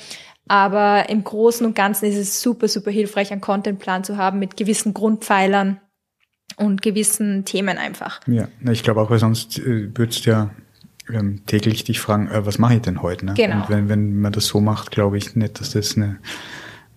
Aber 0.47 1.09
im 1.09 1.23
Großen 1.23 1.65
und 1.65 1.75
Ganzen 1.75 2.05
ist 2.05 2.17
es 2.17 2.41
super, 2.41 2.67
super 2.67 2.91
hilfreich, 2.91 3.31
einen 3.31 3.41
Contentplan 3.41 4.03
zu 4.03 4.17
haben 4.17 4.37
mit 4.37 4.57
gewissen 4.57 4.93
Grundpfeilern 4.93 5.79
und 6.57 6.81
gewissen 6.81 7.45
Themen 7.45 7.77
einfach. 7.77 8.19
Ja, 8.27 8.47
ich 8.69 8.83
glaube 8.83 9.01
auch, 9.01 9.09
weil 9.09 9.19
sonst 9.19 9.57
äh, 9.59 9.89
würdest 9.95 10.25
ja 10.25 10.51
ähm, 11.13 11.45
täglich 11.45 11.83
dich 11.83 11.99
fragen, 11.99 12.27
äh, 12.29 12.45
was 12.45 12.59
mache 12.59 12.75
ich 12.75 12.81
denn 12.81 13.01
heute? 13.01 13.25
Ne? 13.25 13.33
Genau. 13.35 13.57
Und 13.57 13.69
wenn, 13.69 13.89
wenn 13.89 14.19
man 14.19 14.31
das 14.31 14.47
so 14.47 14.61
macht, 14.61 14.91
glaube 14.91 15.17
ich 15.17 15.35
nicht, 15.35 15.59
dass 15.59 15.71
das 15.71 15.95
eine, 15.95 16.17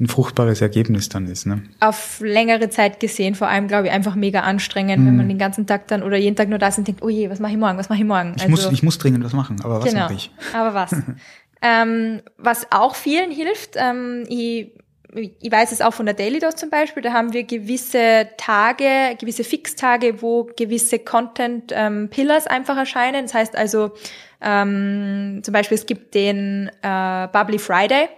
ein 0.01 0.09
fruchtbares 0.09 0.61
Ergebnis 0.61 1.09
dann 1.09 1.27
ist. 1.27 1.47
Ne? 1.47 1.63
Auf 1.81 2.21
längere 2.21 2.69
Zeit 2.69 3.01
gesehen, 3.01 3.35
vor 3.35 3.49
allem, 3.49 3.69
glaube 3.69 3.87
ich, 3.87 3.93
einfach 3.93 4.15
mega 4.15 4.41
anstrengend, 4.41 5.05
mm. 5.05 5.07
wenn 5.07 5.17
man 5.17 5.27
mhm. 5.27 5.31
den 5.31 5.39
ganzen 5.39 5.67
Tag 5.67 5.87
dann 5.89 6.03
oder 6.03 6.17
jeden 6.17 6.37
Tag 6.37 6.49
nur 6.49 6.59
da 6.59 6.69
ist 6.69 6.79
und 6.79 6.89
denkt, 6.89 7.03
oh 7.03 7.09
je, 7.09 7.31
was 7.31 7.39
mache 7.41 7.53
ich 7.53 7.59
morgen, 7.59 7.79
was 7.79 7.89
mache 7.89 8.01
ich 8.01 8.05
morgen? 8.05 8.35
Ich, 8.37 8.43
also, 8.43 8.51
muss, 8.51 8.73
ich 8.73 8.83
muss 8.83 8.99
dringend 8.99 9.25
was 9.25 9.33
machen, 9.33 9.57
aber 9.63 9.79
was 9.79 9.85
genau, 9.85 10.01
mache 10.05 10.15
ich? 10.15 10.31
Aber 10.53 10.75
was? 10.75 10.93
ähm, 11.63 12.23
was 12.39 12.67
auch 12.73 12.95
vielen 12.95 13.31
hilft, 13.31 13.77
ähm, 13.77 14.25
ich 14.29 14.73
ich 15.15 15.51
weiß 15.51 15.73
es 15.73 15.81
auch 15.81 15.95
von 15.95 16.07
der 16.07 16.15
Daily 16.15 16.39
Dose 16.39 16.57
zum 16.57 16.71
Beispiel, 16.71 17.03
da 17.03 17.13
haben 17.13 17.33
wir 17.33 17.45
gewisse 17.45 18.29
Tage, 18.37 19.17
gewisse 19.19 19.45
Fixtage, 19.45 20.23
wo 20.23 20.45
gewisse 20.57 20.99
Content 20.99 21.73
ähm, 21.75 22.09
Pillars 22.11 22.47
einfach 22.47 22.77
erscheinen. 22.77 23.25
Das 23.25 23.35
heißt 23.35 23.57
also 23.57 23.93
ähm, 24.41 25.41
zum 25.43 25.53
Beispiel 25.53 25.77
es 25.77 25.87
gibt 25.87 26.15
den 26.15 26.71
äh, 26.83 27.29
Bubbly 27.33 27.59
Friday, 27.59 28.09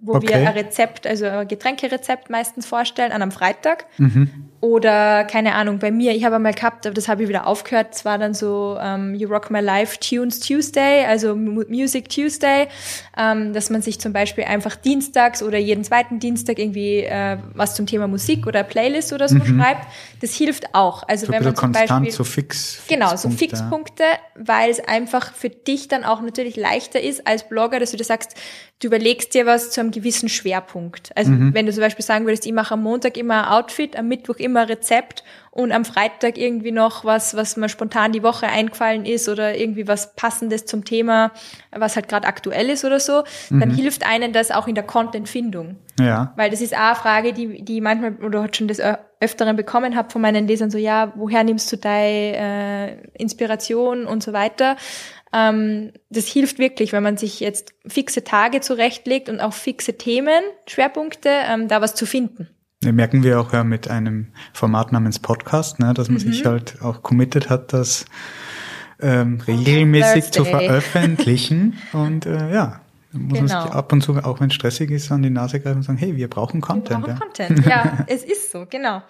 wo 0.00 0.14
okay. 0.14 0.28
wir 0.28 0.36
ein 0.36 0.48
Rezept, 0.48 1.06
also 1.06 1.26
ein 1.26 1.48
Getränkerezept 1.48 2.30
meistens 2.30 2.66
vorstellen 2.66 3.12
an 3.12 3.22
einem 3.22 3.32
Freitag. 3.32 3.86
Mhm. 3.98 4.50
Oder 4.64 5.24
keine 5.24 5.56
Ahnung, 5.56 5.78
bei 5.78 5.90
mir, 5.90 6.12
ich 6.12 6.24
habe 6.24 6.36
einmal 6.36 6.54
gehabt, 6.54 6.86
aber 6.86 6.94
das 6.94 7.06
habe 7.06 7.22
ich 7.22 7.28
wieder 7.28 7.46
aufgehört, 7.46 7.88
es 7.92 8.06
war 8.06 8.16
dann 8.16 8.32
so 8.32 8.78
ähm, 8.80 9.14
You 9.14 9.28
Rock 9.28 9.50
My 9.50 9.60
Life 9.60 9.98
Tunes 10.00 10.40
Tuesday, 10.40 11.04
also 11.04 11.36
Music 11.36 12.08
Tuesday, 12.08 12.68
ähm, 13.14 13.52
dass 13.52 13.68
man 13.68 13.82
sich 13.82 14.00
zum 14.00 14.14
Beispiel 14.14 14.44
einfach 14.44 14.74
dienstags 14.74 15.42
oder 15.42 15.58
jeden 15.58 15.84
zweiten 15.84 16.18
Dienstag 16.18 16.58
irgendwie 16.58 17.00
äh, 17.00 17.36
was 17.52 17.74
zum 17.74 17.84
Thema 17.84 18.08
Musik 18.08 18.46
oder 18.46 18.62
Playlist 18.62 19.12
oder 19.12 19.28
so 19.28 19.34
mhm. 19.34 19.60
schreibt. 19.60 19.86
Das 20.22 20.32
hilft 20.32 20.74
auch. 20.74 21.06
Also 21.06 21.26
so 21.26 21.32
wenn 21.32 21.44
man 21.44 21.54
zum 21.54 21.72
Beispiel 21.72 22.10
so 22.10 22.24
fix 22.24 22.84
genau 22.88 23.16
so 23.16 23.28
Fixpunkte, 23.28 24.04
weil 24.34 24.70
es 24.70 24.80
einfach 24.80 25.34
für 25.34 25.50
dich 25.50 25.88
dann 25.88 26.04
auch 26.04 26.22
natürlich 26.22 26.56
leichter 26.56 27.02
ist 27.02 27.26
als 27.26 27.46
Blogger, 27.46 27.80
dass 27.80 27.90
du 27.90 27.98
dir 27.98 28.04
sagst, 28.04 28.34
du 28.80 28.88
überlegst 28.88 29.34
dir 29.34 29.46
was 29.46 29.70
zu 29.70 29.80
einem 29.80 29.90
gewissen 29.90 30.28
Schwerpunkt. 30.28 31.10
Also 31.16 31.32
mhm. 31.32 31.54
wenn 31.54 31.66
du 31.66 31.72
zum 31.72 31.80
Beispiel 31.82 32.04
sagen 32.04 32.24
würdest, 32.24 32.46
ich 32.46 32.52
mache 32.52 32.74
am 32.74 32.82
Montag 32.82 33.16
immer 33.16 33.46
ein 33.46 33.52
Outfit, 33.52 33.96
am 33.96 34.08
Mittwoch 34.08 34.36
immer 34.36 34.53
immer 34.54 34.68
Rezept 34.68 35.24
und 35.50 35.72
am 35.72 35.84
Freitag 35.84 36.38
irgendwie 36.38 36.70
noch 36.70 37.04
was, 37.04 37.36
was 37.36 37.56
mir 37.56 37.68
spontan 37.68 38.12
die 38.12 38.22
Woche 38.22 38.46
eingefallen 38.46 39.04
ist 39.04 39.28
oder 39.28 39.56
irgendwie 39.56 39.88
was 39.88 40.14
Passendes 40.14 40.64
zum 40.64 40.84
Thema, 40.84 41.32
was 41.72 41.96
halt 41.96 42.08
gerade 42.08 42.26
aktuell 42.26 42.70
ist 42.70 42.84
oder 42.84 43.00
so, 43.00 43.24
mhm. 43.50 43.60
dann 43.60 43.70
hilft 43.70 44.06
einen 44.06 44.32
das 44.32 44.50
auch 44.50 44.68
in 44.68 44.76
der 44.76 44.84
Contentfindung. 44.84 45.76
Ja. 45.98 46.32
Weil 46.36 46.50
das 46.50 46.60
ist 46.60 46.74
auch 46.74 46.78
eine 46.78 46.94
Frage, 46.94 47.32
die, 47.32 47.64
die 47.64 47.80
manchmal 47.80 48.14
oder 48.24 48.48
schon 48.52 48.68
des 48.68 48.80
Öfteren 49.20 49.56
bekommen 49.56 49.96
habe 49.96 50.10
von 50.10 50.22
meinen 50.22 50.46
Lesern, 50.46 50.70
so 50.70 50.78
ja, 50.78 51.12
woher 51.16 51.42
nimmst 51.44 51.72
du 51.72 51.76
deine 51.76 52.36
äh, 52.36 52.96
Inspiration 53.14 54.06
und 54.06 54.22
so 54.22 54.32
weiter. 54.32 54.76
Ähm, 55.32 55.92
das 56.10 56.26
hilft 56.26 56.58
wirklich, 56.58 56.92
wenn 56.92 57.02
man 57.02 57.16
sich 57.16 57.40
jetzt 57.40 57.74
fixe 57.86 58.22
Tage 58.22 58.60
zurechtlegt 58.60 59.28
und 59.28 59.40
auch 59.40 59.52
fixe 59.52 59.96
Themen, 59.98 60.42
Schwerpunkte, 60.68 61.28
ähm, 61.28 61.68
da 61.68 61.80
was 61.80 61.94
zu 61.94 62.06
finden. 62.06 62.48
Ne, 62.84 62.92
merken 62.92 63.22
wir 63.22 63.40
auch 63.40 63.52
ja 63.52 63.64
mit 63.64 63.88
einem 63.88 64.28
Format 64.52 64.92
namens 64.92 65.18
Podcast, 65.18 65.78
ne, 65.78 65.94
dass 65.94 66.08
man 66.08 66.22
mhm. 66.22 66.32
sich 66.32 66.44
halt 66.44 66.80
auch 66.82 67.02
committed 67.02 67.50
hat, 67.50 67.72
das 67.72 68.04
ähm, 69.00 69.40
regelmäßig 69.46 70.30
zu 70.30 70.44
veröffentlichen. 70.44 71.78
und 71.92 72.26
äh, 72.26 72.52
ja, 72.52 72.80
muss 73.12 73.38
genau. 73.38 73.40
man 73.40 73.48
sich 73.48 73.58
genau. 73.58 73.78
ab 73.78 73.92
und 73.92 74.02
zu, 74.02 74.16
auch 74.16 74.40
wenn 74.40 74.48
es 74.48 74.54
stressig 74.54 74.90
ist, 74.90 75.10
an 75.12 75.22
die 75.22 75.30
Nase 75.30 75.60
greifen 75.60 75.78
und 75.78 75.82
sagen, 75.82 75.98
hey, 75.98 76.16
wir 76.16 76.28
brauchen 76.28 76.60
Content. 76.60 77.06
Wir 77.06 77.14
brauchen 77.14 77.30
ja. 77.38 77.46
Content, 77.46 77.66
ja, 77.66 78.04
es 78.06 78.24
ist 78.24 78.50
so, 78.50 78.66
genau. 78.68 79.02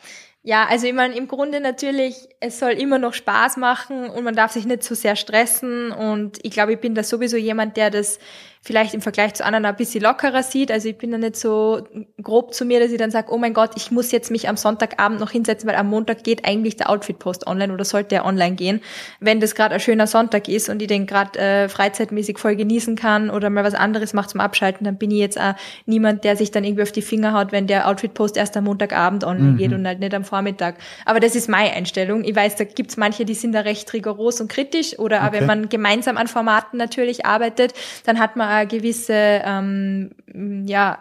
Ja, 0.47 0.67
also 0.69 0.87
ich 0.87 0.93
meine, 0.93 1.17
im 1.17 1.27
Grunde 1.27 1.59
natürlich, 1.61 2.29
es 2.39 2.59
soll 2.59 2.73
immer 2.73 2.99
noch 2.99 3.15
Spaß 3.15 3.57
machen 3.57 4.11
und 4.11 4.25
man 4.25 4.37
darf 4.37 4.53
sich 4.53 4.67
nicht 4.67 4.83
zu 4.83 4.95
so 4.95 5.01
sehr 5.01 5.17
stressen 5.17 5.91
und 5.91 6.39
ich 6.43 6.51
glaube, 6.51 6.75
ich 6.75 6.81
bin 6.81 6.95
da 6.95 7.03
sowieso 7.03 7.39
jemand, 7.39 7.79
der 7.79 7.91
das 7.91 8.19
vielleicht 8.64 8.94
im 8.94 9.03
Vergleich 9.03 9.35
zu 9.35 9.44
anderen 9.44 9.66
ein 9.66 9.77
bisschen 9.77 10.03
lockerer 10.03 10.42
sieht. 10.42 10.72
Also 10.72 10.88
ich 10.88 10.96
bin 10.96 11.11
da 11.11 11.18
nicht 11.18 11.37
so 11.37 11.87
grob 12.22 12.55
zu 12.55 12.64
mir, 12.64 12.81
dass 12.81 12.90
ich 12.90 12.96
dann 12.96 13.11
sage, 13.11 13.31
oh 13.31 13.37
mein 13.37 13.53
Gott, 13.53 13.72
ich 13.77 13.90
muss 13.90 14.11
jetzt 14.11 14.31
mich 14.31 14.48
am 14.48 14.57
Sonntagabend 14.57 15.20
noch 15.20 15.31
hinsetzen, 15.31 15.68
weil 15.68 15.77
am 15.77 15.88
Montag 15.88 16.24
geht 16.24 16.46
eigentlich 16.46 16.77
der 16.77 16.88
Outfit-Post 16.88 17.46
online 17.46 17.74
oder 17.74 17.85
sollte 17.85 18.14
er 18.14 18.24
online 18.24 18.55
gehen. 18.55 18.81
Wenn 19.20 19.38
das 19.40 19.55
gerade 19.55 19.74
ein 19.74 19.81
schöner 19.81 20.07
Sonntag 20.07 20.48
ist 20.48 20.70
und 20.70 20.81
ich 20.81 20.88
den 20.88 21.07
gerade 21.07 21.38
äh, 21.38 21.68
freizeitmäßig 21.68 22.38
voll 22.38 22.57
genießen 22.57 22.96
kann 22.96 23.29
oder 23.29 23.50
mal 23.50 23.64
was 23.64 23.74
anderes 23.74 24.14
macht 24.14 24.31
zum 24.31 24.40
Abschalten, 24.40 24.85
dann 24.85 24.96
bin 24.96 25.11
ich 25.11 25.18
jetzt 25.18 25.38
auch 25.38 25.55
niemand, 25.85 26.24
der 26.24 26.37
sich 26.37 26.50
dann 26.50 26.64
irgendwie 26.64 26.85
auf 26.85 26.92
die 26.92 27.03
Finger 27.03 27.35
haut, 27.35 27.53
wenn 27.53 27.66
der 27.66 27.87
Outfit-Post 27.87 28.38
erst 28.38 28.57
am 28.57 28.64
Montagabend 28.64 29.24
online 29.24 29.53
mhm. 29.53 29.57
geht 29.59 29.72
und 29.74 29.87
halt 29.87 30.00
nicht 30.00 30.14
am 30.14 30.24
Vormittag. 30.24 30.77
Aber 31.05 31.20
das 31.20 31.37
ist 31.37 31.50
meine 31.50 31.74
Einstellung. 31.74 32.24
Ich 32.24 32.35
weiß, 32.35 32.57
da 32.57 32.64
gibt's 32.64 32.96
manche, 32.96 33.27
die 33.27 33.35
sind 33.35 33.53
da 33.53 33.61
recht 33.61 33.92
rigoros 33.92 34.40
und 34.40 34.48
kritisch 34.48 34.98
oder 34.98 35.18
okay. 35.18 35.33
wenn 35.33 35.46
man 35.46 35.68
gemeinsam 35.68 36.16
an 36.16 36.29
Formaten 36.29 36.79
natürlich 36.79 37.27
arbeitet, 37.27 37.74
dann 38.07 38.18
hat 38.18 38.37
man 38.37 38.54
eine 38.59 38.69
gewisse, 38.69 39.12
ähm, 39.14 40.11
ja, 40.67 40.99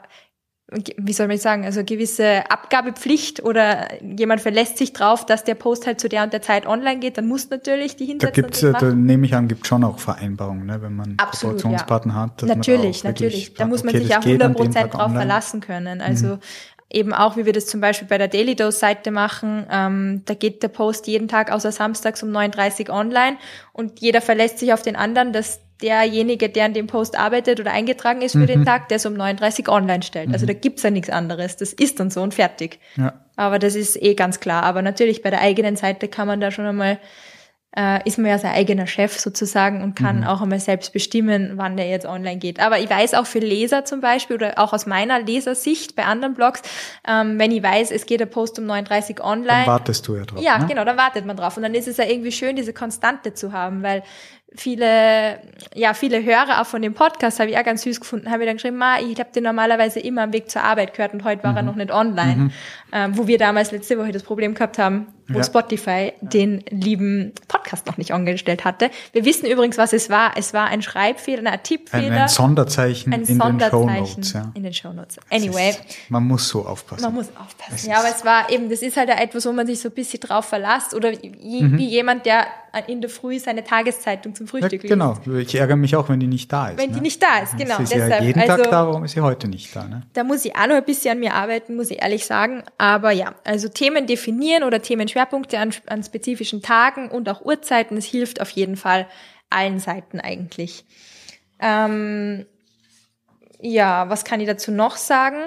wie 0.97 1.13
soll 1.13 1.27
man 1.27 1.37
sagen, 1.37 1.65
also 1.65 1.83
gewisse 1.83 2.49
Abgabepflicht 2.49 3.43
oder 3.43 4.01
jemand 4.01 4.41
verlässt 4.41 4.77
sich 4.77 4.93
drauf, 4.93 5.25
dass 5.25 5.43
der 5.43 5.55
Post 5.55 5.85
halt 5.85 5.99
zu 5.99 6.09
der 6.09 6.23
und 6.23 6.33
der 6.33 6.41
Zeit 6.41 6.65
online 6.65 6.99
geht, 6.99 7.17
dann 7.17 7.27
muss 7.27 7.49
natürlich 7.49 7.95
die 7.95 8.05
hinsetzen. 8.05 8.41
Da 8.43 8.47
gibt's, 8.47 8.61
da 8.61 8.91
nehme 8.91 9.25
ich 9.25 9.35
an, 9.35 9.47
gibt 9.47 9.67
schon 9.67 9.83
auch 9.83 9.99
Vereinbarungen, 9.99 10.65
ne, 10.65 10.81
wenn 10.81 10.95
man 10.95 11.13
Absolut, 11.17 11.57
Kooperationspartner 11.57 12.13
ja. 12.13 12.19
hat. 12.21 12.41
natürlich, 12.43 13.03
natürlich. 13.03 13.53
Da 13.53 13.67
muss 13.67 13.83
man 13.83 13.93
okay, 13.93 14.03
sich 14.03 14.15
auch 14.15 14.21
100% 14.21 14.87
drauf 14.87 15.01
online. 15.01 15.19
verlassen 15.19 15.61
können. 15.61 16.01
Also 16.01 16.27
mhm 16.27 16.39
eben 16.93 17.11
auch, 17.11 17.35
wie 17.35 17.45
wir 17.45 17.53
das 17.53 17.65
zum 17.65 17.81
Beispiel 17.81 18.07
bei 18.07 18.17
der 18.17 18.27
Daily 18.27 18.55
Dose 18.55 18.77
Seite 18.77 19.11
machen. 19.11 19.65
Ähm, 19.69 20.21
da 20.25 20.35
geht 20.35 20.63
der 20.63 20.67
Post 20.67 21.07
jeden 21.07 21.27
Tag 21.27 21.51
außer 21.51 21.71
samstags 21.71 22.23
um 22.23 22.29
9.30 22.29 22.89
Uhr 22.89 22.95
online 22.95 23.37
und 23.73 23.99
jeder 23.99 24.21
verlässt 24.21 24.59
sich 24.59 24.71
auf 24.73 24.83
den 24.83 24.95
anderen, 24.95 25.33
dass 25.33 25.59
derjenige, 25.83 26.49
der 26.49 26.65
an 26.65 26.73
dem 26.73 26.87
Post 26.87 27.17
arbeitet 27.19 27.59
oder 27.59 27.71
eingetragen 27.71 28.21
ist 28.21 28.31
für 28.31 28.39
mhm. 28.39 28.47
den 28.47 28.65
Tag, 28.65 28.87
der 28.89 28.97
es 28.97 29.05
um 29.05 29.13
39 29.13 29.69
online 29.69 30.01
stellt. 30.01 30.29
Also 30.29 30.29
mhm. 30.29 30.43
Also 30.43 30.45
da 30.47 30.53
gibt's 30.53 30.83
ja 30.83 30.89
nichts 30.89 31.09
anderes. 31.09 31.57
Das 31.57 31.73
ist 31.73 31.99
dann 31.99 32.09
so 32.09 32.21
und 32.21 32.33
fertig. 32.33 32.79
Ja. 32.97 33.13
Aber 33.35 33.59
das 33.59 33.75
ist 33.75 34.01
eh 34.01 34.13
ganz 34.15 34.39
klar. 34.39 34.63
Aber 34.63 34.81
natürlich 34.81 35.21
bei 35.21 35.29
der 35.29 35.41
eigenen 35.41 35.75
Seite 35.75 36.07
kann 36.07 36.27
man 36.27 36.41
da 36.41 36.51
schon 36.51 36.65
einmal 36.65 36.99
äh, 37.75 38.07
ist 38.07 38.17
man 38.17 38.27
ja 38.27 38.37
sein 38.37 38.53
eigener 38.53 38.85
Chef 38.85 39.19
sozusagen 39.19 39.81
und 39.81 39.95
kann 39.95 40.21
mhm. 40.21 40.23
auch 40.25 40.41
einmal 40.41 40.59
selbst 40.59 40.93
bestimmen, 40.93 41.53
wann 41.55 41.75
der 41.75 41.87
jetzt 41.87 42.05
online 42.05 42.37
geht. 42.37 42.59
Aber 42.59 42.79
ich 42.79 42.89
weiß 42.89 43.15
auch 43.15 43.25
für 43.25 43.39
Leser 43.39 43.83
zum 43.83 43.99
Beispiel 43.99 44.35
oder 44.35 44.59
auch 44.59 44.73
aus 44.73 44.85
meiner 44.85 45.19
Lesersicht 45.19 45.95
bei 45.95 46.05
anderen 46.05 46.35
Blogs, 46.35 46.61
ähm, 47.07 47.39
wenn 47.39 47.51
ich 47.51 47.63
weiß, 47.63 47.91
es 47.91 48.05
geht 48.05 48.19
der 48.19 48.27
Post 48.27 48.59
um 48.59 48.65
39 48.67 49.23
online. 49.23 49.47
Dann 49.47 49.67
wartest 49.67 50.07
du 50.07 50.15
ja 50.15 50.25
drauf. 50.25 50.41
Ja, 50.41 50.59
ne? 50.59 50.67
genau, 50.67 50.85
dann 50.85 50.97
wartet 50.97 51.25
man 51.25 51.35
drauf. 51.35 51.57
Und 51.57 51.63
dann 51.63 51.73
ist 51.73 51.87
es 51.87 51.97
ja 51.97 52.05
irgendwie 52.05 52.31
schön, 52.31 52.55
diese 52.55 52.73
Konstante 52.73 53.33
zu 53.33 53.53
haben, 53.53 53.81
weil 53.81 54.03
viele, 54.55 55.39
ja, 55.73 55.93
viele 55.93 56.23
Hörer 56.23 56.61
auch 56.61 56.65
von 56.65 56.81
dem 56.81 56.93
Podcast 56.93 57.39
habe 57.39 57.49
ich 57.49 57.57
auch 57.57 57.63
ganz 57.63 57.83
süß 57.83 57.99
gefunden, 57.99 58.29
habe 58.29 58.43
ich 58.43 58.47
dann 58.47 58.57
geschrieben, 58.57 58.77
Ma, 58.77 58.99
ich 58.99 59.19
habe 59.19 59.31
den 59.33 59.43
normalerweise 59.43 59.99
immer 59.99 60.23
am 60.23 60.33
Weg 60.33 60.49
zur 60.49 60.63
Arbeit 60.63 60.93
gehört 60.93 61.13
und 61.13 61.23
heute 61.23 61.43
war 61.43 61.51
mhm. 61.51 61.57
er 61.57 61.63
noch 61.63 61.75
nicht 61.75 61.91
online, 61.91 62.35
mhm. 62.35 62.51
ähm, 62.91 63.17
wo 63.17 63.27
wir 63.27 63.37
damals 63.37 63.71
letzte 63.71 63.97
Woche 63.97 64.11
das 64.11 64.23
Problem 64.23 64.53
gehabt 64.53 64.77
haben, 64.77 65.07
wo 65.27 65.37
ja. 65.37 65.43
Spotify 65.43 66.13
den 66.21 66.63
lieben 66.69 67.33
Podcast 67.47 67.62
noch 67.85 67.97
nicht 67.97 68.11
angestellt 68.11 68.65
hatte. 68.65 68.89
Wir 69.11 69.25
wissen 69.25 69.45
übrigens, 69.45 69.77
was 69.77 69.93
es 69.93 70.09
war. 70.09 70.33
Es 70.35 70.53
war 70.53 70.67
ein 70.67 70.81
Schreibfehler, 70.81 71.51
ein 71.51 71.63
Tippfehler. 71.63 72.03
Ein, 72.03 72.13
ein 72.13 72.27
Sonderzeichen, 72.29 73.13
ein 73.13 73.21
in, 73.21 73.37
Sonderzeichen 73.37 74.21
den 74.21 74.23
Shownotes, 74.23 74.33
ja. 74.33 74.51
in 74.53 74.63
den 74.63 74.73
Shownotes. 74.73 75.17
Anyway. 75.29 75.69
Ist, 75.71 75.81
man 76.09 76.23
muss 76.23 76.47
so 76.47 76.65
aufpassen. 76.65 77.03
Man 77.03 77.13
muss 77.15 77.27
aufpassen. 77.35 77.89
ja, 77.89 77.99
aber 77.99 78.09
es 78.09 78.23
war 78.23 78.49
eben, 78.49 78.69
das 78.69 78.81
ist 78.81 78.97
halt 78.97 79.09
etwas, 79.09 79.45
wo 79.45 79.51
man 79.51 79.67
sich 79.67 79.79
so 79.79 79.89
ein 79.89 79.95
bisschen 79.95 80.19
drauf 80.19 80.45
verlässt 80.45 80.93
oder 80.93 81.11
wie, 81.11 81.63
mhm. 81.63 81.77
wie 81.77 81.87
jemand, 81.87 82.25
der 82.25 82.45
in 82.87 83.01
der 83.01 83.09
Früh 83.09 83.37
seine 83.37 83.63
Tageszeitung 83.63 84.33
zum 84.33 84.47
Frühstück 84.47 84.83
ja, 84.83 84.89
Genau, 84.89 85.15
ich 85.37 85.53
ärgere 85.53 85.75
mich 85.75 85.95
auch, 85.95 86.09
wenn 86.09 86.19
die 86.19 86.27
nicht 86.27 86.51
da 86.51 86.69
ist. 86.69 86.79
Wenn 86.79 86.89
ne? 86.89 86.95
die 86.95 87.01
nicht 87.01 87.21
da 87.21 87.39
ist, 87.39 87.55
genau. 87.55 87.77
Sie 87.77 87.83
ist 87.83 87.93
deshalb. 87.93 88.21
ja 88.21 88.23
jeden 88.23 88.39
Tag 88.39 88.59
also, 88.59 88.71
da, 88.71 88.87
warum 88.87 89.05
ist 89.05 89.11
sie 89.11 89.21
heute 89.21 89.47
nicht 89.47 89.75
da? 89.75 89.83
Ne? 89.83 90.01
Da 90.13 90.23
muss 90.23 90.43
ich 90.43 90.55
auch 90.55 90.67
noch 90.67 90.75
ein 90.75 90.83
bisschen 90.83 91.11
an 91.11 91.19
mir 91.19 91.35
arbeiten, 91.35 91.75
muss 91.75 91.91
ich 91.91 92.01
ehrlich 92.01 92.25
sagen. 92.25 92.63
Aber 92.79 93.11
ja, 93.11 93.35
also 93.43 93.67
Themen 93.67 94.07
definieren 94.07 94.63
oder 94.63 94.81
Themenschwerpunkte 94.81 95.59
an, 95.59 95.71
an 95.85 96.03
spezifischen 96.03 96.63
Tagen 96.63 97.09
und 97.09 97.29
auch 97.29 97.45
Uhrzeiten, 97.45 97.62
das 97.69 98.05
hilft 98.05 98.41
auf 98.41 98.49
jeden 98.49 98.75
Fall 98.75 99.07
allen 99.49 99.79
Seiten 99.79 100.19
eigentlich. 100.19 100.85
Ähm, 101.59 102.45
ja, 103.61 104.09
was 104.09 104.25
kann 104.25 104.41
ich 104.41 104.47
dazu 104.47 104.71
noch 104.71 104.97
sagen? 104.97 105.41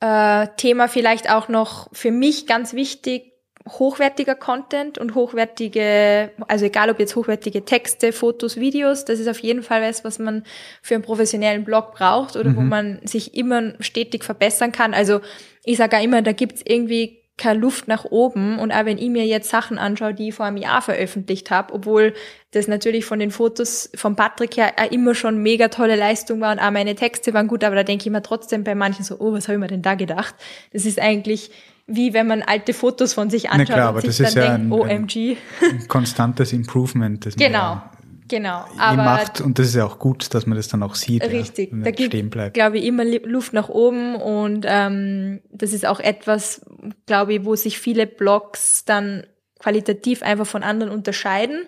Äh, 0.00 0.46
Thema 0.56 0.88
vielleicht 0.88 1.30
auch 1.30 1.48
noch 1.48 1.88
für 1.92 2.10
mich 2.10 2.46
ganz 2.46 2.72
wichtig, 2.72 3.32
hochwertiger 3.66 4.34
Content 4.34 4.98
und 4.98 5.14
hochwertige, 5.14 6.30
also 6.46 6.64
egal 6.64 6.90
ob 6.90 6.98
jetzt 6.98 7.16
hochwertige 7.16 7.64
Texte, 7.64 8.12
Fotos, 8.12 8.56
Videos, 8.56 9.04
das 9.04 9.18
ist 9.18 9.28
auf 9.28 9.40
jeden 9.40 9.62
Fall 9.62 9.82
was, 9.82 10.04
was 10.04 10.18
man 10.18 10.44
für 10.80 10.94
einen 10.94 11.02
professionellen 11.02 11.64
Blog 11.64 11.92
braucht 11.92 12.36
oder 12.36 12.50
mhm. 12.50 12.56
wo 12.56 12.60
man 12.60 13.00
sich 13.04 13.34
immer 13.34 13.74
stetig 13.80 14.24
verbessern 14.24 14.72
kann. 14.72 14.94
Also 14.94 15.20
ich 15.64 15.76
sage 15.76 15.96
ja 15.96 16.02
immer, 16.02 16.22
da 16.22 16.32
gibt's 16.32 16.62
irgendwie 16.64 17.17
keine 17.38 17.60
Luft 17.60 17.88
nach 17.88 18.04
oben 18.04 18.58
und 18.58 18.72
auch 18.72 18.84
wenn 18.84 18.98
ich 18.98 19.08
mir 19.08 19.24
jetzt 19.24 19.48
Sachen 19.48 19.78
anschaue, 19.78 20.12
die 20.12 20.28
ich 20.28 20.34
vor 20.34 20.46
einem 20.46 20.56
Jahr 20.58 20.82
veröffentlicht 20.82 21.50
habe, 21.50 21.72
obwohl 21.72 22.12
das 22.50 22.68
natürlich 22.68 23.04
von 23.04 23.18
den 23.18 23.30
Fotos 23.30 23.90
von 23.94 24.16
Patrick 24.16 24.56
her 24.56 24.72
immer 24.90 25.14
schon 25.14 25.42
mega 25.42 25.68
tolle 25.68 25.96
Leistung 25.96 26.40
war 26.40 26.52
und 26.52 26.58
auch 26.58 26.70
meine 26.70 26.94
Texte 26.94 27.32
waren 27.32 27.46
gut, 27.46 27.64
aber 27.64 27.76
da 27.76 27.84
denke 27.84 28.06
ich 28.06 28.12
mir 28.12 28.22
trotzdem 28.22 28.64
bei 28.64 28.74
manchen 28.74 29.04
so, 29.04 29.16
oh, 29.18 29.32
was 29.32 29.48
habe 29.48 29.54
ich 29.54 29.60
mir 29.60 29.68
denn 29.68 29.82
da 29.82 29.94
gedacht? 29.94 30.34
Das 30.72 30.84
ist 30.84 31.00
eigentlich 31.00 31.50
wie 31.88 32.12
wenn 32.12 32.26
man 32.26 32.42
alte 32.42 32.74
Fotos 32.74 33.14
von 33.14 33.30
sich 33.30 33.48
anschaut 33.48 33.74
klar, 33.74 33.94
und 33.94 34.02
sich 34.02 34.18
dann 34.18 34.34
denkt, 34.34 34.48
ein, 34.48 34.72
OMG. 34.72 35.38
Ein 35.62 35.88
konstantes 35.88 36.52
Improvement. 36.52 37.24
Das 37.24 37.34
genau, 37.34 37.80
genau. 38.28 38.64
Aber 38.78 39.02
macht, 39.02 39.40
und 39.40 39.58
das 39.58 39.66
ist 39.68 39.74
ja 39.74 39.84
auch 39.84 39.98
gut, 39.98 40.32
dass 40.34 40.46
man 40.46 40.56
das 40.56 40.68
dann 40.68 40.82
auch 40.82 40.94
sieht. 40.94 41.22
Richtig, 41.24 41.72
ja, 41.72 41.78
da 41.82 41.90
gibt 41.90 42.14
glaube 42.54 42.78
ich, 42.78 42.84
immer 42.84 43.04
Luft 43.04 43.52
nach 43.52 43.68
oben 43.68 44.16
und 44.16 44.64
ähm, 44.68 45.40
das 45.50 45.72
ist 45.72 45.86
auch 45.86 46.00
etwas, 46.00 46.64
glaube 47.06 47.34
ich, 47.34 47.44
wo 47.44 47.56
sich 47.56 47.78
viele 47.78 48.06
Blogs 48.06 48.84
dann 48.84 49.26
qualitativ 49.58 50.22
einfach 50.22 50.46
von 50.46 50.62
anderen 50.62 50.92
unterscheiden 50.92 51.66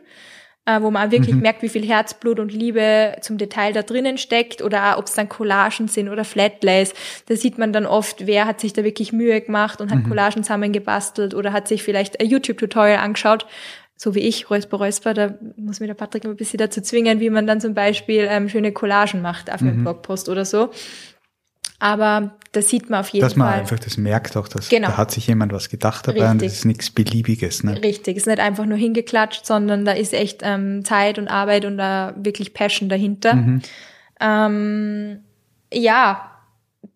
äh, 0.66 0.82
wo 0.82 0.90
man 0.90 1.08
auch 1.08 1.12
wirklich 1.12 1.34
mhm. 1.34 1.42
merkt, 1.42 1.62
wie 1.62 1.68
viel 1.68 1.86
Herzblut 1.86 2.38
und 2.38 2.52
Liebe 2.52 3.16
zum 3.20 3.38
Detail 3.38 3.72
da 3.72 3.82
drinnen 3.82 4.18
steckt 4.18 4.62
oder 4.62 4.98
ob 4.98 5.06
es 5.06 5.14
dann 5.14 5.28
Collagen 5.28 5.88
sind 5.88 6.08
oder 6.08 6.24
Flatlays. 6.24 6.94
Da 7.26 7.36
sieht 7.36 7.58
man 7.58 7.72
dann 7.72 7.86
oft, 7.86 8.26
wer 8.26 8.46
hat 8.46 8.60
sich 8.60 8.72
da 8.72 8.84
wirklich 8.84 9.12
Mühe 9.12 9.40
gemacht 9.40 9.80
und 9.80 9.90
hat 9.90 10.00
mhm. 10.00 10.08
Collagen 10.08 10.42
zusammengebastelt 10.42 11.34
oder 11.34 11.52
hat 11.52 11.68
sich 11.68 11.82
vielleicht 11.82 12.20
ein 12.20 12.28
YouTube-Tutorial 12.28 12.98
angeschaut 12.98 13.46
so 14.02 14.14
wie 14.14 14.20
ich, 14.20 14.48
Räusper 14.48 14.78
Räusper, 14.78 15.12
da 15.12 15.34
muss 15.56 15.78
mir 15.78 15.86
der 15.86 15.92
Patrick 15.92 16.24
ein 16.24 16.34
bisschen 16.34 16.56
dazu 16.56 16.80
zwingen, 16.80 17.20
wie 17.20 17.28
man 17.28 17.46
dann 17.46 17.60
zum 17.60 17.74
Beispiel 17.74 18.26
ähm, 18.30 18.48
schöne 18.48 18.72
Collagen 18.72 19.20
macht 19.20 19.52
auf 19.52 19.60
einem 19.60 19.76
mhm. 19.76 19.82
Blogpost 19.82 20.30
oder 20.30 20.46
so. 20.46 20.70
Aber 21.80 22.34
da 22.52 22.62
sieht 22.62 22.88
man 22.88 23.00
auf 23.00 23.10
jeden 23.10 23.20
Fall. 23.20 23.28
Dass 23.28 23.36
man 23.36 23.50
Fall. 23.50 23.60
einfach 23.60 23.78
das 23.78 23.98
merkt 23.98 24.38
auch, 24.38 24.48
dass 24.48 24.70
genau. 24.70 24.88
da 24.88 24.96
hat 24.96 25.10
sich 25.10 25.26
jemand 25.26 25.52
was 25.52 25.68
gedacht 25.68 26.08
dabei 26.08 26.20
Richtig. 26.20 26.30
und 26.30 26.42
das 26.42 26.52
ist 26.54 26.64
nichts 26.64 26.90
Beliebiges. 26.90 27.62
Ne? 27.62 27.82
Richtig, 27.82 28.16
es 28.16 28.22
ist 28.22 28.26
nicht 28.26 28.40
einfach 28.40 28.64
nur 28.64 28.78
hingeklatscht, 28.78 29.44
sondern 29.44 29.84
da 29.84 29.92
ist 29.92 30.14
echt 30.14 30.40
ähm, 30.44 30.82
Zeit 30.82 31.18
und 31.18 31.28
Arbeit 31.28 31.66
und 31.66 31.76
da 31.76 32.14
wirklich 32.16 32.54
Passion 32.54 32.88
dahinter. 32.88 33.34
Mhm. 33.34 33.62
Ähm, 34.18 35.20
ja, 35.74 36.38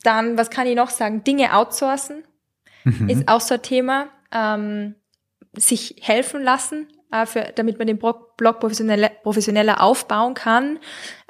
dann, 0.03 0.39
was 0.39 0.49
kann 0.49 0.67
ich 0.67 0.75
noch 0.75 0.89
sagen? 0.89 1.23
Dinge 1.23 1.55
outsourcen 1.55 2.25
mhm. 2.85 3.11
ist 3.11 3.29
auch 3.29 3.43
so 3.43 3.57
ein 3.57 3.63
Thema. 3.63 4.07
Ähm, 4.33 4.95
sich 5.57 5.97
helfen 6.01 6.43
lassen, 6.43 6.89
äh, 7.11 7.27
für, 7.27 7.53
damit 7.55 7.79
man 7.79 7.87
den 7.87 7.99
Blog 7.99 8.61
professioneller, 8.61 9.09
professioneller 9.09 9.83
aufbauen 9.83 10.35
kann. 10.35 10.79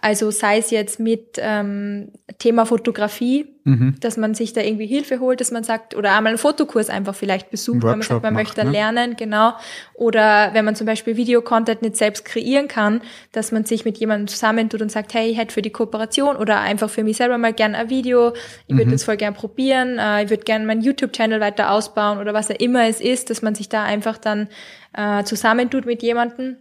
Also 0.05 0.31
sei 0.31 0.59
es 0.59 0.71
jetzt 0.71 1.01
mit 1.01 1.39
ähm, 1.39 2.13
Thema 2.37 2.67
Fotografie, 2.67 3.47
mhm. 3.65 3.95
dass 4.01 4.19
man 4.19 4.35
sich 4.35 4.53
da 4.53 4.61
irgendwie 4.61 4.87
Hilfe 4.87 5.19
holt, 5.19 5.41
dass 5.41 5.51
man 5.51 5.65
sagt, 5.65 5.97
oder 5.97 6.15
einmal 6.15 6.33
einen 6.33 6.39
Fotokurs 6.39 6.91
einfach 6.91 7.15
vielleicht 7.15 7.51
besucht, 7.51 7.85
wenn 7.85 7.91
man 7.91 8.03
sagt, 8.03 8.23
man 8.23 8.35
macht, 8.35 8.45
möchte 8.45 8.67
ne? 8.67 8.71
lernen, 8.71 9.17
genau. 9.17 9.55
Oder 9.95 10.51
wenn 10.53 10.67
man 10.67 10.77
zum 10.77 10.87
Beispiel 10.87 11.17
Videocontent 11.17 11.81
nicht 11.81 11.97
selbst 11.97 12.27
kreieren 12.27 12.69
kann, 12.69 13.01
dass 13.33 13.51
man 13.51 13.65
sich 13.65 13.87
mit 13.87 13.97
jemandem 13.97 14.27
zusammentut 14.27 14.83
und 14.83 14.93
sagt, 14.93 15.15
hey, 15.15 15.31
ich 15.31 15.39
hätte 15.39 15.55
für 15.55 15.63
die 15.63 15.71
Kooperation 15.71 16.37
oder 16.37 16.61
einfach 16.61 16.91
für 16.91 17.03
mich 17.03 17.17
selber 17.17 17.39
mal 17.39 17.55
gern 17.55 17.75
ein 17.75 17.89
Video, 17.89 18.35
ich 18.67 18.77
würde 18.77 18.89
mhm. 18.89 18.93
das 18.93 19.05
voll 19.05 19.17
gern 19.17 19.33
probieren, 19.33 19.99
äh, 19.99 20.25
ich 20.25 20.29
würde 20.29 20.45
gern 20.45 20.67
meinen 20.67 20.83
YouTube-Channel 20.83 21.41
weiter 21.41 21.71
ausbauen 21.71 22.19
oder 22.19 22.35
was 22.35 22.51
auch 22.51 22.61
immer 22.61 22.87
es 22.87 23.01
ist, 23.01 23.31
dass 23.31 23.41
man 23.41 23.55
sich 23.55 23.71
da 23.71 23.85
einfach 23.85 24.19
dann 24.19 24.49
äh, 24.93 25.25
zusammentut 25.25 25.87
mit 25.87 26.03
jemandem 26.03 26.59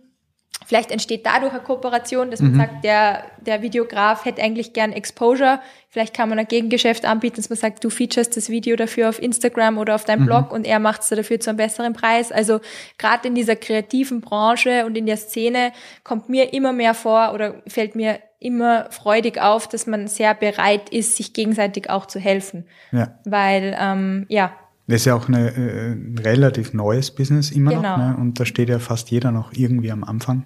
Vielleicht 0.66 0.92
entsteht 0.92 1.26
dadurch 1.26 1.54
eine 1.54 1.62
Kooperation, 1.62 2.32
dass 2.32 2.42
man 2.42 2.54
mhm. 2.54 2.58
sagt, 2.58 2.84
der, 2.84 3.24
der 3.46 3.62
Videograf 3.62 4.26
hätte 4.26 4.42
eigentlich 4.42 4.74
gern 4.74 4.92
Exposure. 4.92 5.60
Vielleicht 5.90 6.16
kann 6.16 6.30
man 6.30 6.40
ein 6.40 6.48
Gegengeschäft 6.48 7.06
anbieten, 7.06 7.38
dass 7.38 7.50
man 7.50 7.58
sagt, 7.58 7.84
du 7.84 7.90
featurest 7.90 8.36
das 8.36 8.50
Video 8.50 8.76
dafür 8.76 9.10
auf 9.10 9.22
Instagram 9.22 9.78
oder 9.78 9.96
auf 9.96 10.06
deinem 10.06 10.22
mhm. 10.22 10.28
Blog 10.28 10.52
und 10.52 10.66
er 10.66 10.80
macht 10.80 11.02
es 11.02 11.10
dafür 11.10 11.40
zu 11.40 11.50
einem 11.50 11.58
besseren 11.58 11.94
Preis. 11.94 12.32
Also 12.32 12.60
gerade 12.98 13.28
in 13.28 13.36
dieser 13.36 13.56
kreativen 13.56 14.22
Branche 14.22 14.86
und 14.86 14.98
in 14.98 15.06
der 15.06 15.18
Szene 15.18 15.72
kommt 16.04 16.30
mir 16.30 16.54
immer 16.54 16.74
mehr 16.74 16.94
vor 16.94 17.34
oder 17.34 17.62
fällt 17.68 17.96
mir 17.96 18.20
immer 18.40 18.92
freudig 18.92 19.40
auf, 19.40 19.68
dass 19.68 19.88
man 19.88 20.08
sehr 20.08 20.34
bereit 20.34 20.90
ist, 20.90 21.16
sich 21.16 21.34
gegenseitig 21.34 21.90
auch 21.90 22.06
zu 22.06 22.20
helfen. 22.20 22.68
Ja. 22.92 23.18
Weil, 23.24 23.76
ähm, 23.80 24.26
ja, 24.28 24.54
das 24.88 24.98
ist 24.98 25.06
ja 25.06 25.16
auch 25.16 25.28
eine, 25.28 25.50
äh, 25.56 25.92
ein 25.94 26.20
relativ 26.24 26.74
neues 26.74 27.12
Business 27.12 27.52
immer 27.52 27.72
genau. 27.72 27.98
noch. 27.98 27.98
Ne? 27.98 28.18
Und 28.20 28.40
da 28.40 28.46
steht 28.46 28.70
ja 28.70 28.80
fast 28.80 29.12
jeder 29.12 29.32
noch 29.32 29.54
irgendwie 29.54 29.92
am 29.92 30.04
Anfang. 30.04 30.46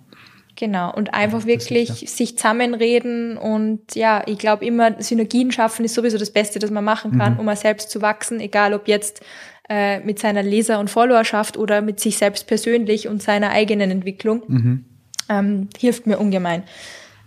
Genau, 0.56 0.91
und 0.91 1.13
einfach 1.13 1.45
wirklich 1.45 1.88
ja. 1.89 2.08
sich 2.08 2.36
zusammenreden 2.36 3.38
und 3.38 3.93
ja, 3.93 4.23
ich 4.26 4.39
glaube 4.39 4.65
immer, 4.65 5.00
Synergien 5.00 5.52
schaffen 5.52 5.86
ist 5.86 5.93
sowieso 5.93 6.17
das 6.17 6.32
Beste, 6.32 6.58
das 6.58 6.71
man 6.71 6.84
machen 6.84 7.15
kann, 7.15 7.34
mhm. 7.34 7.39
um 7.39 7.45
mal 7.45 7.56
selbst 7.56 7.91
zu 7.91 8.02
wachsen, 8.02 8.39
egal 8.39 8.73
ob 8.73 8.88
jetzt 8.88 9.21
äh, 9.69 10.00
mit 10.00 10.17
seiner 10.17 10.41
Leser- 10.41 10.80
und 10.80 10.89
Followerschaft 10.89 11.58
oder 11.58 11.82
mit 11.82 12.00
sich 12.00 12.17
selbst 12.17 12.47
persönlich 12.47 13.08
und 13.08 13.21
seiner 13.21 13.52
eigenen 13.52 13.91
Entwicklung. 13.91 14.41
Mhm. 14.47 14.86
Ähm, 15.30 15.69
hilft 15.78 16.08
mir 16.08 16.17
ungemein. 16.17 16.63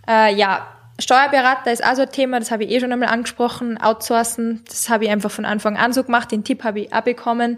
Äh, 0.09 0.35
ja, 0.35 0.67
Steuerberater 1.01 1.71
ist 1.71 1.83
also 1.83 2.03
ein 2.03 2.11
Thema, 2.11 2.39
das 2.39 2.51
habe 2.51 2.63
ich 2.63 2.71
eh 2.71 2.79
schon 2.79 2.91
einmal 2.91 3.09
angesprochen. 3.09 3.77
Outsourcen, 3.79 4.61
das 4.67 4.89
habe 4.89 5.05
ich 5.05 5.09
einfach 5.09 5.31
von 5.31 5.45
Anfang 5.45 5.77
an 5.77 5.93
so 5.93 6.03
gemacht. 6.03 6.31
Den 6.31 6.43
Tipp 6.43 6.63
habe 6.63 6.81
ich 6.81 6.93
abbekommen 6.93 7.57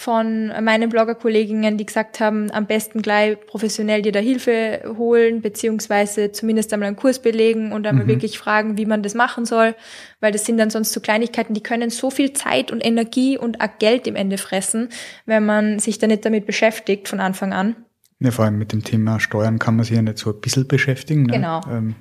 von 0.00 0.46
meinen 0.62 0.88
Bloggerkolleginnen, 0.88 1.76
die 1.76 1.84
gesagt 1.84 2.20
haben, 2.20 2.50
am 2.52 2.64
besten 2.64 3.02
gleich 3.02 3.38
professionell 3.46 4.00
dir 4.00 4.12
da 4.12 4.18
Hilfe 4.18 4.94
holen, 4.96 5.42
beziehungsweise 5.42 6.32
zumindest 6.32 6.72
einmal 6.72 6.86
einen 6.86 6.96
Kurs 6.96 7.20
belegen 7.20 7.70
und 7.72 7.86
einmal 7.86 8.04
mhm. 8.04 8.08
wirklich 8.08 8.38
fragen, 8.38 8.78
wie 8.78 8.86
man 8.86 9.02
das 9.02 9.14
machen 9.14 9.44
soll, 9.44 9.74
weil 10.20 10.32
das 10.32 10.46
sind 10.46 10.56
dann 10.56 10.70
sonst 10.70 10.94
so 10.94 11.00
Kleinigkeiten, 11.00 11.52
die 11.52 11.62
können 11.62 11.90
so 11.90 12.10
viel 12.10 12.32
Zeit 12.32 12.72
und 12.72 12.80
Energie 12.80 13.36
und 13.36 13.60
auch 13.60 13.78
Geld 13.78 14.06
im 14.06 14.16
Ende 14.16 14.38
fressen, 14.38 14.88
wenn 15.26 15.44
man 15.44 15.80
sich 15.80 15.98
da 15.98 16.06
nicht 16.06 16.24
damit 16.24 16.46
beschäftigt 16.46 17.06
von 17.06 17.20
Anfang 17.20 17.52
an. 17.52 17.76
Ja, 18.20 18.30
vor 18.30 18.46
allem 18.46 18.56
mit 18.56 18.72
dem 18.72 18.82
Thema 18.82 19.20
Steuern 19.20 19.58
kann 19.58 19.76
man 19.76 19.84
sich 19.84 19.96
ja 19.96 20.02
nicht 20.02 20.16
so 20.16 20.30
ein 20.30 20.40
bisschen 20.40 20.66
beschäftigen. 20.66 21.24
Ne? 21.24 21.34
Genau. 21.34 21.60
Ähm, 21.70 21.94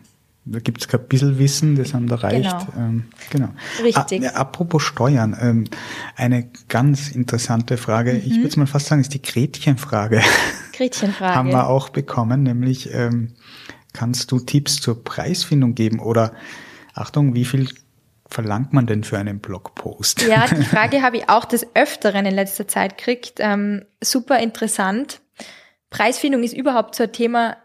da 0.52 0.60
gibt 0.60 0.82
es 0.82 0.88
kein 0.88 1.08
bisschen 1.08 1.38
Wissen, 1.40 1.76
das 1.76 1.94
haben 1.94 2.08
da 2.08 2.16
reicht. 2.16 2.50
Genau. 2.50 2.68
Ähm, 2.78 3.04
genau. 3.30 3.50
Richtig. 3.84 4.26
Ah, 4.26 4.30
apropos 4.40 4.84
Steuern, 4.84 5.38
ähm, 5.40 5.64
eine 6.16 6.50
ganz 6.68 7.10
interessante 7.12 7.78
Frage, 7.78 8.14
Mhm. 8.14 8.22
ich 8.26 8.42
würde 8.42 8.60
mal 8.60 8.68
fast 8.68 8.88
sagen, 8.88 9.02
ist 9.02 9.14
die 9.14 9.22
Gretchenfrage. 9.22 10.22
Gretchenfrage. 10.74 11.36
haben 11.36 11.50
wir 11.50 11.68
auch 11.68 11.90
bekommen, 11.90 12.44
nämlich 12.44 12.94
ähm, 12.94 13.34
kannst 13.94 14.32
du 14.32 14.40
Tipps 14.40 14.80
zur 14.80 15.04
Preisfindung 15.04 15.76
geben 15.76 16.00
oder 16.00 16.34
Achtung, 16.94 17.34
wie 17.36 17.46
viel 17.46 17.70
verlangt 18.28 18.74
man 18.74 18.86
denn 18.86 19.04
für 19.04 19.18
einen 19.18 19.40
Blogpost? 19.40 20.22
Ja, 20.28 20.46
die 20.56 20.64
Frage 20.64 21.02
habe 21.02 21.18
ich 21.18 21.30
auch 21.30 21.46
des 21.46 21.66
Öfteren 21.76 22.26
in 22.26 22.34
letzter 22.36 22.68
Zeit 22.68 22.98
gekriegt. 22.98 23.40
Ähm, 23.40 23.86
super 24.02 24.40
interessant. 24.40 25.22
Preisfindung 25.90 26.44
ist 26.44 26.54
überhaupt 26.56 26.94
so 26.96 27.04
ein 27.04 27.12
Thema, 27.12 27.58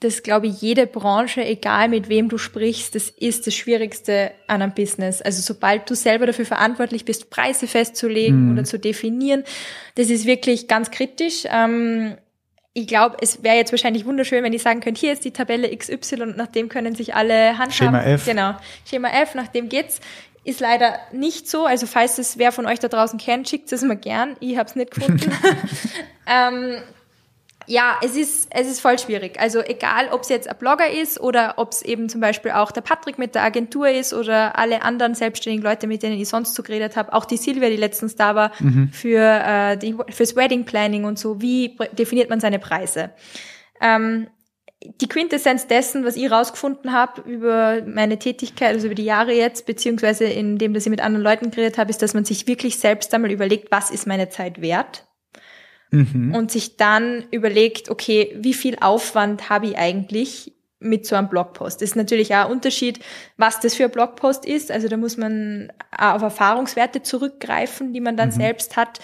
das 0.00 0.22
glaube 0.22 0.46
ich 0.46 0.62
jede 0.62 0.86
Branche, 0.86 1.44
egal 1.44 1.88
mit 1.88 2.08
wem 2.08 2.30
du 2.30 2.38
sprichst, 2.38 2.94
das 2.94 3.10
ist 3.10 3.46
das 3.46 3.54
Schwierigste 3.54 4.32
an 4.46 4.62
einem 4.62 4.72
Business. 4.72 5.20
Also 5.20 5.42
sobald 5.42 5.88
du 5.90 5.94
selber 5.94 6.26
dafür 6.26 6.46
verantwortlich 6.46 7.04
bist, 7.04 7.28
Preise 7.28 7.66
festzulegen 7.66 8.52
oder 8.52 8.64
zu 8.64 8.78
definieren, 8.78 9.44
das 9.96 10.08
ist 10.08 10.24
wirklich 10.24 10.68
ganz 10.68 10.90
kritisch. 10.90 11.44
Ähm, 11.50 12.16
ich 12.72 12.86
glaube, 12.86 13.16
es 13.20 13.42
wäre 13.42 13.56
jetzt 13.56 13.72
wahrscheinlich 13.72 14.06
wunderschön, 14.06 14.42
wenn 14.42 14.54
ich 14.54 14.62
sagen 14.62 14.80
könnte, 14.80 15.00
hier 15.00 15.12
ist 15.12 15.24
die 15.24 15.32
Tabelle 15.32 15.76
XY 15.76 16.22
und 16.22 16.36
nach 16.36 16.46
dem 16.46 16.70
können 16.70 16.94
sich 16.94 17.14
alle 17.14 17.58
handhaben. 17.58 17.72
Schema 17.72 18.02
F. 18.02 18.24
Genau, 18.24 18.54
Schema 18.88 19.08
F, 19.08 19.34
nach 19.34 19.48
dem 19.48 19.68
geht's. 19.68 20.00
Ist 20.44 20.60
leider 20.60 20.98
nicht 21.12 21.50
so. 21.50 21.66
Also 21.66 21.86
falls 21.86 22.16
es 22.18 22.38
wer 22.38 22.52
von 22.52 22.64
euch 22.64 22.78
da 22.78 22.88
draußen 22.88 23.18
kennt, 23.18 23.50
schickt 23.50 23.70
es 23.70 23.82
mir 23.82 23.96
gern. 23.96 24.36
Ich 24.40 24.56
habe 24.56 24.70
es 24.70 24.76
nicht 24.76 24.92
gefunden. 24.92 25.30
ähm, 26.26 26.82
ja, 27.70 28.00
es 28.02 28.16
ist, 28.16 28.48
es 28.50 28.66
ist 28.66 28.80
voll 28.80 28.98
schwierig. 28.98 29.38
Also 29.38 29.60
egal, 29.60 30.08
ob 30.10 30.22
es 30.22 30.28
jetzt 30.28 30.50
ein 30.50 30.58
Blogger 30.58 30.90
ist 30.90 31.20
oder 31.20 31.54
ob 31.56 31.70
es 31.70 31.82
eben 31.82 32.08
zum 32.08 32.20
Beispiel 32.20 32.50
auch 32.50 32.72
der 32.72 32.80
Patrick 32.80 33.16
mit 33.16 33.36
der 33.36 33.44
Agentur 33.44 33.88
ist 33.88 34.12
oder 34.12 34.58
alle 34.58 34.82
anderen 34.82 35.14
selbstständigen 35.14 35.62
Leute, 35.62 35.86
mit 35.86 36.02
denen 36.02 36.20
ich 36.20 36.28
sonst 36.28 36.56
so 36.56 36.64
geredet 36.64 36.96
habe, 36.96 37.12
auch 37.12 37.24
die 37.24 37.36
Silvia, 37.36 37.70
die 37.70 37.76
letztens 37.76 38.16
da 38.16 38.34
war, 38.34 38.50
für 38.90 39.20
äh, 39.20 39.76
die, 39.76 39.94
fürs 40.08 40.34
Wedding 40.34 40.64
Planning 40.64 41.04
und 41.04 41.16
so. 41.16 41.40
Wie 41.40 41.76
definiert 41.92 42.28
man 42.28 42.40
seine 42.40 42.58
Preise? 42.58 43.10
Ähm, 43.80 44.26
die 45.00 45.08
Quintessenz 45.08 45.68
dessen, 45.68 46.04
was 46.04 46.16
ich 46.16 46.28
rausgefunden 46.28 46.92
habe 46.92 47.20
über 47.20 47.82
meine 47.86 48.18
Tätigkeit, 48.18 48.74
also 48.74 48.86
über 48.86 48.96
die 48.96 49.04
Jahre 49.04 49.32
jetzt, 49.32 49.66
beziehungsweise 49.66 50.24
in 50.24 50.58
dem, 50.58 50.74
dass 50.74 50.86
ich 50.86 50.90
mit 50.90 51.02
anderen 51.02 51.22
Leuten 51.22 51.52
geredet 51.52 51.78
habe, 51.78 51.90
ist, 51.90 52.02
dass 52.02 52.14
man 52.14 52.24
sich 52.24 52.48
wirklich 52.48 52.80
selbst 52.80 53.14
einmal 53.14 53.30
überlegt, 53.30 53.70
was 53.70 53.92
ist 53.92 54.08
meine 54.08 54.28
Zeit 54.28 54.60
wert? 54.60 55.06
Mhm. 55.90 56.34
Und 56.34 56.50
sich 56.50 56.76
dann 56.76 57.24
überlegt, 57.30 57.90
okay, 57.90 58.36
wie 58.38 58.54
viel 58.54 58.76
Aufwand 58.80 59.50
habe 59.50 59.66
ich 59.66 59.78
eigentlich 59.78 60.52
mit 60.78 61.06
so 61.06 61.16
einem 61.16 61.28
Blogpost? 61.28 61.82
Das 61.82 61.90
ist 61.90 61.96
natürlich 61.96 62.34
auch 62.34 62.46
ein 62.46 62.52
Unterschied, 62.52 63.00
was 63.36 63.60
das 63.60 63.74
für 63.74 63.84
ein 63.84 63.90
Blogpost 63.90 64.46
ist. 64.46 64.70
Also 64.70 64.88
da 64.88 64.96
muss 64.96 65.16
man 65.16 65.72
auch 65.96 66.14
auf 66.14 66.22
Erfahrungswerte 66.22 67.02
zurückgreifen, 67.02 67.92
die 67.92 68.00
man 68.00 68.16
dann 68.16 68.30
selbst 68.30 68.76
hat. 68.76 69.00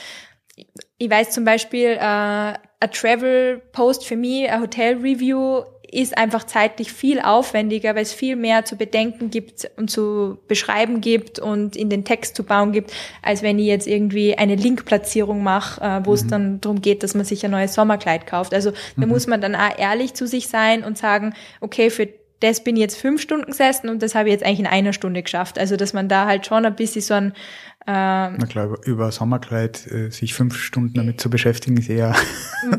Ich 0.99 1.11
weiß 1.11 1.33
zum 1.33 1.45
Beispiel, 1.45 1.91
äh, 1.91 2.55
ein 2.79 2.91
Travel-Post 2.93 4.07
für 4.07 4.17
mich, 4.17 4.51
ein 4.51 4.61
Hotel-Review 4.61 5.65
ist 5.91 6.17
einfach 6.17 6.45
zeitlich 6.45 6.93
viel 6.93 7.21
aufwendiger, 7.21 7.95
weil 7.95 8.03
es 8.03 8.13
viel 8.13 8.37
mehr 8.37 8.65
zu 8.65 8.77
bedenken 8.77 9.31
gibt 9.31 9.71
und 9.77 9.91
zu 9.91 10.39
beschreiben 10.49 11.01
gibt 11.01 11.39
und 11.39 11.77
in 11.77 11.91
den 11.91 12.05
Text 12.05 12.37
zu 12.37 12.45
bauen 12.45 12.73
gibt, 12.73 12.93
als 13.23 13.43
wenn 13.43 13.59
ich 13.59 13.67
jetzt 13.67 13.87
irgendwie 13.87 14.37
eine 14.37 14.57
Linkplatzierung 14.57 15.43
mache, 15.43 15.81
äh, 15.81 16.05
wo 16.05 16.15
es 16.15 16.27
dann 16.27 16.61
darum 16.61 16.81
geht, 16.81 17.03
dass 17.03 17.15
man 17.15 17.25
sich 17.25 17.45
ein 17.45 17.51
neues 17.51 17.75
Sommerkleid 17.75 18.27
kauft. 18.27 18.55
Also 18.55 18.73
da 18.97 19.07
muss 19.07 19.27
man 19.27 19.41
dann 19.41 19.55
auch 19.55 19.79
ehrlich 19.79 20.15
zu 20.15 20.27
sich 20.27 20.49
sein 20.49 20.85
und 20.85 20.99
sagen, 20.99 21.35
okay, 21.61 21.91
für 21.91 22.09
das 22.41 22.63
bin 22.63 22.77
ich 22.77 22.83
jetzt 22.83 22.99
fünf 22.99 23.23
Stunden 23.23 23.47
gesessen 23.47 23.89
und 23.89 24.03
das 24.03 24.15
habe 24.15 24.29
ich 24.29 24.33
jetzt 24.33 24.45
eigentlich 24.45 24.61
in 24.61 24.67
einer 24.67 24.93
Stunde 24.93 25.23
geschafft. 25.23 25.59
Also 25.59 25.77
dass 25.77 25.93
man 25.93 26.09
da 26.09 26.27
halt 26.27 26.47
schon 26.47 26.67
ein 26.67 26.77
bisschen 26.77 27.01
so 27.03 27.33
ein 27.87 28.37
Na 28.39 28.47
klar, 28.47 28.67
über, 28.67 28.87
über 28.87 29.13
Sommerkleid 29.13 29.87
äh, 29.87 30.11
sich 30.11 30.35
fünf 30.35 30.57
Stunden 30.59 30.95
damit 30.95 31.21
zu 31.21 31.31
beschäftigen, 31.31 31.77
ist 31.77 31.89
eher. 31.89 32.15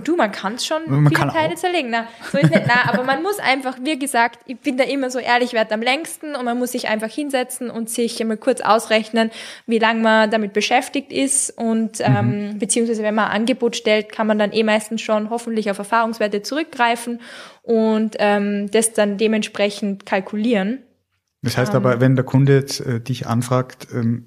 Du, 0.03 0.15
man 0.17 0.31
kann 0.31 0.55
es 0.55 0.65
schon 0.65 0.81
Man 0.87 1.07
viele 1.07 1.19
kann 1.19 1.29
Teile 1.29 1.53
auch. 1.53 1.57
zerlegen. 1.57 1.89
Na, 1.91 2.07
so 2.31 2.37
ist 2.39 2.49
nicht. 2.49 2.63
Na, 2.67 2.91
aber 2.91 3.03
man 3.03 3.23
muss 3.23 3.39
einfach, 3.39 3.77
wie 3.83 3.97
gesagt, 3.97 4.39
ich 4.45 4.59
bin 4.59 4.75
da 4.75 4.83
immer 4.83 5.09
so 5.09 5.19
ehrlich, 5.19 5.53
wert 5.53 5.71
am 5.71 5.81
längsten 5.81 6.35
und 6.35 6.43
man 6.43 6.57
muss 6.57 6.73
sich 6.73 6.89
einfach 6.89 7.09
hinsetzen 7.09 7.69
und 7.69 7.89
sich 7.89 8.19
einmal 8.19 8.35
kurz 8.37 8.59
ausrechnen, 8.59 9.31
wie 9.65 9.79
lange 9.79 10.01
man 10.01 10.29
damit 10.31 10.51
beschäftigt 10.51 11.13
ist 11.13 11.51
und 11.57 11.99
ähm, 12.01 12.57
beziehungsweise 12.59 13.01
wenn 13.03 13.15
man 13.15 13.25
ein 13.29 13.41
Angebot 13.41 13.75
stellt, 13.77 14.11
kann 14.11 14.27
man 14.27 14.39
dann 14.39 14.51
eh 14.51 14.63
meistens 14.63 15.01
schon 15.01 15.29
hoffentlich 15.29 15.71
auf 15.71 15.77
Erfahrungswerte 15.77 16.41
zurückgreifen 16.41 17.21
und 17.61 18.15
ähm, 18.19 18.69
das 18.71 18.91
dann 18.93 19.17
dementsprechend 19.17 20.05
kalkulieren. 20.05 20.79
Das 21.43 21.55
heißt 21.57 21.71
Ähm. 21.71 21.77
aber, 21.77 22.01
wenn 22.01 22.15
der 22.15 22.25
Kunde 22.25 22.55
jetzt 22.55 22.79
äh, 22.81 22.99
dich 22.99 23.27
anfragt, 23.27 23.87
ähm, 23.93 24.26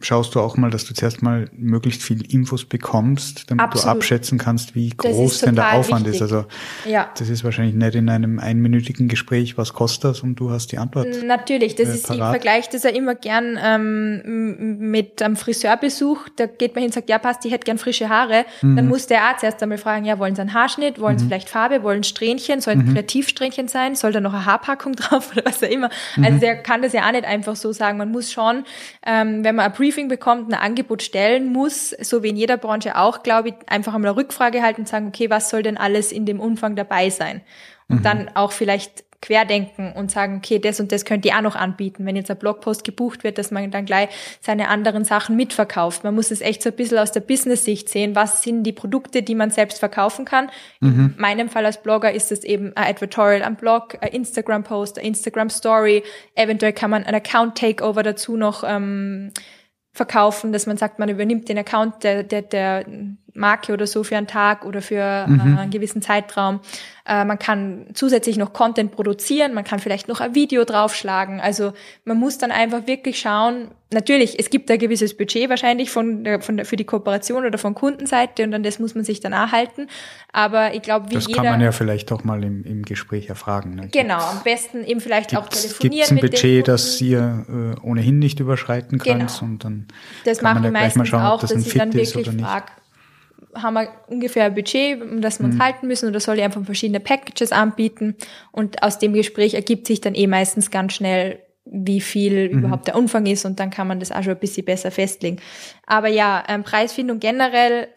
schaust 0.00 0.34
du 0.34 0.40
auch 0.40 0.56
mal, 0.56 0.70
dass 0.70 0.84
du 0.84 0.94
zuerst 0.94 1.22
mal 1.22 1.48
möglichst 1.56 2.02
viel 2.02 2.22
Infos 2.32 2.64
bekommst, 2.64 3.50
damit 3.50 3.64
Absolut. 3.64 3.84
du 3.86 3.90
abschätzen 3.90 4.38
kannst, 4.38 4.74
wie 4.74 4.90
groß 4.90 5.32
ist 5.34 5.46
denn 5.46 5.54
der 5.56 5.74
Aufwand 5.74 6.06
ist. 6.06 6.20
wichtig. 6.20 6.22
Also 6.22 6.44
Ja. 6.86 7.10
das 7.18 7.28
ist 7.28 7.44
wahrscheinlich 7.44 7.74
nicht 7.74 7.94
in 7.94 8.08
einem 8.08 8.38
einminütigen 8.38 9.08
Gespräch, 9.08 9.56
was 9.58 9.72
kostet 9.72 10.04
das 10.04 10.20
und 10.20 10.36
du 10.36 10.50
hast 10.50 10.72
die 10.72 10.78
Antwort. 10.78 11.08
Natürlich, 11.24 11.74
das 11.74 11.88
äh, 11.88 11.94
ist, 11.94 12.10
ich 12.10 12.16
vergleiche 12.16 12.68
das 12.72 12.82
ja 12.82 12.90
immer 12.90 13.14
gern 13.14 13.58
ähm, 13.62 14.78
mit 14.90 15.22
einem 15.22 15.36
Friseurbesuch. 15.36 16.28
Da 16.36 16.46
geht 16.46 16.74
man 16.74 16.82
hin 16.82 16.88
und 16.88 16.94
sagt, 16.94 17.08
ja 17.10 17.18
passt, 17.18 17.44
ich 17.44 17.52
hätte 17.52 17.64
gern 17.64 17.78
frische 17.78 18.08
Haare. 18.08 18.44
Mhm. 18.62 18.76
Dann 18.76 18.88
muss 18.88 19.06
der 19.06 19.22
Arzt 19.22 19.44
erst 19.44 19.62
einmal 19.62 19.78
fragen, 19.78 20.04
ja, 20.04 20.18
wollen 20.18 20.34
Sie 20.34 20.40
einen 20.40 20.54
Haarschnitt, 20.54 21.00
wollen 21.00 21.18
Sie 21.18 21.26
vielleicht 21.26 21.48
Farbe, 21.48 21.82
wollen 21.82 22.02
Sie 22.02 22.08
Strähnchen, 22.10 22.60
soll 22.60 22.76
Mhm. 22.76 22.80
ein 22.90 22.94
Kreativsträhnchen 22.94 23.68
sein, 23.68 23.94
soll 23.94 24.12
da 24.12 24.20
noch 24.20 24.32
eine 24.34 24.44
Haarpackung 24.46 24.92
drauf 24.96 25.32
oder 25.32 25.44
was 25.44 25.62
auch 25.62 25.68
immer. 25.68 25.90
Mhm. 26.16 26.24
Also 26.24 26.38
der 26.38 26.56
kann 26.62 26.82
das 26.82 26.92
ja 26.92 27.06
auch 27.06 27.12
nicht 27.12 27.24
einfach 27.24 27.56
so 27.56 27.72
sagen. 27.72 27.98
Man 27.98 28.10
muss 28.10 28.32
schon, 28.32 28.64
ähm, 29.06 29.44
wenn 29.44 29.54
man 29.56 29.66
ein 29.66 29.72
Briefing 29.90 30.06
bekommt, 30.06 30.52
ein 30.52 30.54
Angebot 30.54 31.02
stellen 31.02 31.52
muss, 31.52 31.90
so 31.90 32.22
wie 32.22 32.28
in 32.28 32.36
jeder 32.36 32.56
Branche 32.56 32.96
auch, 32.96 33.24
glaube 33.24 33.48
ich, 33.48 33.54
einfach 33.66 33.92
einmal 33.92 34.12
eine 34.12 34.20
Rückfrage 34.20 34.62
halten 34.62 34.82
und 34.82 34.88
sagen, 34.88 35.08
okay, 35.08 35.30
was 35.30 35.50
soll 35.50 35.64
denn 35.64 35.76
alles 35.76 36.12
in 36.12 36.26
dem 36.26 36.38
Umfang 36.38 36.76
dabei 36.76 37.10
sein? 37.10 37.40
Und 37.88 38.04
dann 38.04 38.30
auch 38.36 38.52
vielleicht 38.52 39.02
querdenken 39.20 39.92
und 39.92 40.12
sagen, 40.12 40.36
okay, 40.36 40.60
das 40.60 40.78
und 40.78 40.92
das 40.92 41.04
könnt 41.04 41.26
ihr 41.26 41.36
auch 41.36 41.42
noch 41.42 41.56
anbieten. 41.56 42.06
Wenn 42.06 42.14
jetzt 42.14 42.30
ein 42.30 42.38
Blogpost 42.38 42.84
gebucht 42.84 43.24
wird, 43.24 43.36
dass 43.36 43.50
man 43.50 43.68
dann 43.72 43.84
gleich 43.84 44.08
seine 44.40 44.68
anderen 44.68 45.04
Sachen 45.04 45.34
mitverkauft. 45.34 46.04
Man 46.04 46.14
muss 46.14 46.30
es 46.30 46.40
echt 46.40 46.62
so 46.62 46.70
ein 46.70 46.76
bisschen 46.76 46.98
aus 46.98 47.10
der 47.10 47.20
Business-Sicht 47.20 47.88
sehen. 47.88 48.14
Was 48.14 48.44
sind 48.44 48.62
die 48.62 48.72
Produkte, 48.72 49.22
die 49.22 49.34
man 49.34 49.50
selbst 49.50 49.80
verkaufen 49.80 50.24
kann? 50.24 50.50
In 50.80 51.14
meinem 51.18 51.48
Fall 51.48 51.66
als 51.66 51.82
Blogger 51.82 52.12
ist 52.12 52.30
es 52.30 52.44
eben 52.44 52.76
ein 52.76 52.90
Advertorial 52.90 53.42
am 53.42 53.56
Blog, 53.56 53.98
ein 54.00 54.12
Instagram-Post, 54.12 55.00
ein 55.00 55.06
Instagram-Story. 55.06 56.04
Eventuell 56.36 56.72
kann 56.72 56.90
man 56.90 57.02
ein 57.02 57.14
Account-Takeover 57.14 58.04
dazu 58.04 58.36
noch 58.36 58.62
ähm, 58.64 59.32
verkaufen, 59.92 60.52
dass 60.52 60.66
man 60.66 60.76
sagt, 60.76 60.98
man 60.98 61.08
übernimmt 61.08 61.48
den 61.48 61.58
Account 61.58 62.04
der, 62.04 62.22
der, 62.22 62.42
der 62.42 62.84
Marke 63.34 63.72
oder 63.72 63.86
so 63.86 64.04
für 64.04 64.16
einen 64.16 64.26
Tag 64.26 64.64
oder 64.64 64.82
für 64.82 64.96
äh, 64.96 65.24
einen 65.26 65.70
gewissen 65.70 66.02
Zeitraum. 66.02 66.60
Äh, 67.06 67.24
man 67.24 67.38
kann 67.38 67.86
zusätzlich 67.94 68.36
noch 68.36 68.52
Content 68.52 68.92
produzieren, 68.92 69.54
man 69.54 69.64
kann 69.64 69.78
vielleicht 69.78 70.08
noch 70.08 70.20
ein 70.20 70.34
Video 70.34 70.64
draufschlagen. 70.64 71.40
Also 71.40 71.72
man 72.04 72.18
muss 72.18 72.38
dann 72.38 72.50
einfach 72.50 72.86
wirklich 72.86 73.18
schauen, 73.20 73.68
natürlich, 73.92 74.38
es 74.38 74.50
gibt 74.50 74.70
ein 74.70 74.78
gewisses 74.78 75.16
Budget 75.16 75.48
wahrscheinlich 75.48 75.90
von 75.90 76.22
der, 76.24 76.40
von 76.40 76.56
der, 76.56 76.66
für 76.66 76.76
die 76.76 76.84
Kooperation 76.84 77.44
oder 77.44 77.58
von 77.58 77.74
Kundenseite 77.74 78.44
und 78.44 78.54
an 78.54 78.62
das 78.62 78.78
muss 78.78 78.94
man 78.94 79.04
sich 79.04 79.20
dann 79.20 79.34
auch 79.34 79.50
halten. 79.52 79.88
Aber 80.32 80.74
ich 80.74 80.82
glaube, 80.82 81.10
wie 81.10 81.14
Das 81.14 81.26
jeder... 81.26 81.42
kann 81.42 81.52
man 81.52 81.60
ja 81.60 81.72
vielleicht 81.72 82.12
auch 82.12 82.22
mal 82.24 82.42
im, 82.44 82.64
im 82.64 82.82
Gespräch 82.84 83.28
erfragen. 83.28 83.74
Ne? 83.74 83.88
Genau, 83.90 84.18
am 84.18 84.42
besten 84.44 84.84
eben 84.84 85.00
vielleicht 85.00 85.36
auch 85.36 85.48
Gibt 85.48 85.62
telefonieren 85.62 86.04
es 86.04 86.10
ein 86.10 86.18
Budget, 86.18 86.68
das 86.68 87.00
ihr 87.00 87.46
äh, 87.48 87.80
ohnehin 87.86 88.18
nicht 88.18 88.38
überschreiten 88.40 88.98
kannst 88.98 89.40
Genau. 89.40 89.50
und 89.52 89.64
dann 89.64 89.88
Das 90.24 90.38
kann 90.38 90.54
man 90.54 90.62
machen 90.62 90.74
ja 90.74 90.80
die 90.80 90.84
gleich 90.84 90.96
mal 90.96 91.06
schauen, 91.06 91.22
ob 91.22 91.28
auch, 91.32 91.40
das 91.40 91.50
dass 91.52 91.58
ein 91.62 91.66
ich 91.66 91.74
dann 91.74 91.92
Fit 91.92 92.02
ist 92.02 92.14
wirklich 92.14 92.28
oder 92.28 92.36
nicht. 92.36 92.46
frage, 92.46 92.66
haben 93.54 93.74
wir 93.74 93.88
ungefähr 94.08 94.44
ein 94.44 94.54
Budget, 94.54 95.00
um 95.02 95.20
das 95.20 95.38
wir 95.40 95.46
uns 95.46 95.58
halten 95.58 95.86
müssen 95.86 96.08
oder 96.08 96.20
soll 96.20 96.38
ich 96.38 96.44
einfach 96.44 96.64
verschiedene 96.64 97.00
Packages 97.00 97.52
anbieten? 97.52 98.16
Und 98.52 98.82
aus 98.82 98.98
dem 98.98 99.12
Gespräch 99.12 99.54
ergibt 99.54 99.86
sich 99.86 100.00
dann 100.00 100.14
eh 100.14 100.26
meistens 100.26 100.70
ganz 100.70 100.94
schnell, 100.94 101.40
wie 101.64 102.00
viel 102.00 102.46
überhaupt 102.46 102.88
der 102.88 102.96
Umfang 102.96 103.26
ist 103.26 103.44
und 103.44 103.60
dann 103.60 103.70
kann 103.70 103.86
man 103.86 104.00
das 104.00 104.10
auch 104.10 104.22
schon 104.22 104.32
ein 104.32 104.40
bisschen 104.40 104.64
besser 104.64 104.90
festlegen. 104.90 105.38
Aber 105.86 106.08
ja, 106.08 106.42
ähm, 106.48 106.64
Preisfindung 106.64 107.20
generell, 107.20 107.88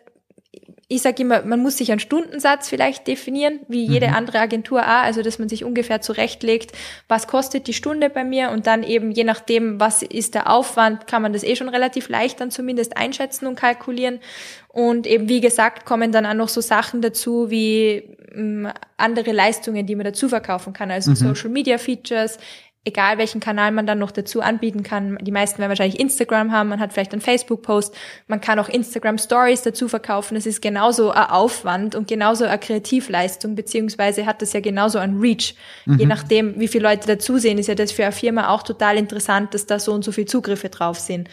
ich 0.95 1.01
sage 1.01 1.23
immer, 1.23 1.43
man 1.43 1.59
muss 1.59 1.77
sich 1.77 1.91
einen 1.91 1.99
Stundensatz 1.99 2.69
vielleicht 2.69 3.07
definieren, 3.07 3.59
wie 3.67 3.85
jede 3.85 4.09
andere 4.09 4.39
Agentur 4.39 4.81
auch, 4.81 5.03
also 5.03 5.21
dass 5.21 5.39
man 5.39 5.49
sich 5.49 5.63
ungefähr 5.63 6.01
zurechtlegt, 6.01 6.71
was 7.07 7.27
kostet 7.27 7.67
die 7.67 7.73
Stunde 7.73 8.09
bei 8.09 8.23
mir 8.23 8.51
und 8.51 8.67
dann 8.67 8.83
eben 8.83 9.11
je 9.11 9.23
nachdem, 9.23 9.79
was 9.79 10.03
ist 10.03 10.35
der 10.35 10.49
Aufwand, 10.49 11.07
kann 11.07 11.21
man 11.21 11.33
das 11.33 11.43
eh 11.43 11.55
schon 11.55 11.69
relativ 11.69 12.09
leicht 12.09 12.39
dann 12.41 12.51
zumindest 12.51 12.97
einschätzen 12.97 13.47
und 13.47 13.55
kalkulieren. 13.55 14.19
Und 14.67 15.07
eben 15.07 15.29
wie 15.29 15.41
gesagt, 15.41 15.85
kommen 15.85 16.11
dann 16.11 16.25
auch 16.25 16.33
noch 16.33 16.49
so 16.49 16.61
Sachen 16.61 17.01
dazu 17.01 17.49
wie 17.49 18.15
mh, 18.33 18.73
andere 18.97 19.31
Leistungen, 19.31 19.85
die 19.85 19.95
man 19.95 20.05
dazu 20.05 20.29
verkaufen 20.29 20.73
kann, 20.73 20.91
also 20.91 21.13
Social 21.15 21.49
Media 21.49 21.77
Features, 21.77 22.37
egal 22.85 23.17
welchen 23.17 23.39
Kanal 23.39 23.71
man 23.71 23.87
dann 23.87 23.99
noch 23.99 24.11
dazu 24.11 24.41
anbieten 24.41 24.83
kann. 24.83 25.17
Die 25.21 25.31
meisten 25.31 25.59
werden 25.59 25.69
wahrscheinlich 25.69 25.99
Instagram 25.99 26.51
haben, 26.51 26.69
man 26.69 26.81
hat 26.81 26.91
vielleicht 26.91 27.13
einen 27.13 27.21
Facebook-Post, 27.21 27.95
man 28.27 28.41
kann 28.41 28.59
auch 28.59 28.67
Instagram 28.67 29.17
Stories 29.17 29.61
dazu 29.61 29.87
verkaufen. 29.87 30.35
Das 30.35 30.45
ist 30.45 30.61
genauso 30.61 31.11
ein 31.11 31.29
Aufwand 31.29 31.95
und 31.95 32.09
genauso 32.09 32.43
eine 32.43 32.59
Kreativleistung, 32.59 33.55
beziehungsweise 33.55 34.25
hat 34.25 34.41
das 34.41 34.51
ja 34.51 34.59
genauso 34.59 34.99
ein 34.99 35.19
Reach. 35.19 35.55
Mhm. 35.85 35.99
Je 35.99 36.05
nachdem, 36.05 36.59
wie 36.59 36.67
viele 36.67 36.89
Leute 36.89 37.07
dazu 37.07 37.37
sehen, 37.37 37.57
ist 37.57 37.67
ja 37.67 37.75
das 37.75 37.93
für 37.93 38.03
eine 38.03 38.11
Firma 38.11 38.49
auch 38.49 38.63
total 38.63 38.97
interessant, 38.97 39.53
dass 39.53 39.65
da 39.65 39.79
so 39.79 39.93
und 39.93 40.03
so 40.03 40.11
viele 40.11 40.27
Zugriffe 40.27 40.67
drauf 40.67 40.99
sind. 40.99 41.29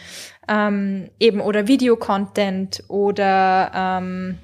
Ähm, 0.47 1.09
eben 1.19 1.41
oder 1.41 1.67
Videocontent 1.67 2.83
oder 2.87 3.71
ähm, 3.75 4.37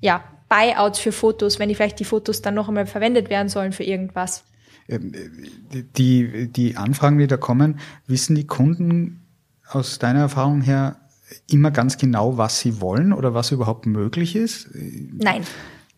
ja, 0.00 0.22
Buyouts 0.48 1.00
für 1.00 1.12
Fotos, 1.12 1.58
wenn 1.58 1.68
die 1.68 1.74
vielleicht 1.74 1.98
die 1.98 2.04
Fotos 2.04 2.40
dann 2.40 2.54
noch 2.54 2.68
einmal 2.68 2.86
verwendet 2.86 3.30
werden 3.30 3.48
sollen 3.48 3.72
für 3.72 3.84
irgendwas. 3.84 4.44
Ähm, 4.90 5.12
die, 5.96 6.48
die 6.48 6.76
Anfragen, 6.76 7.18
die 7.18 7.26
da 7.26 7.36
kommen, 7.36 7.78
wissen 8.06 8.34
die 8.34 8.46
Kunden 8.46 9.22
aus 9.68 9.98
deiner 9.98 10.20
Erfahrung 10.20 10.60
her 10.60 10.96
immer 11.48 11.70
ganz 11.70 11.96
genau, 11.96 12.36
was 12.36 12.58
sie 12.58 12.80
wollen 12.80 13.12
oder 13.12 13.34
was 13.34 13.52
überhaupt 13.52 13.86
möglich 13.86 14.34
ist? 14.34 14.68
Nein, 14.74 15.44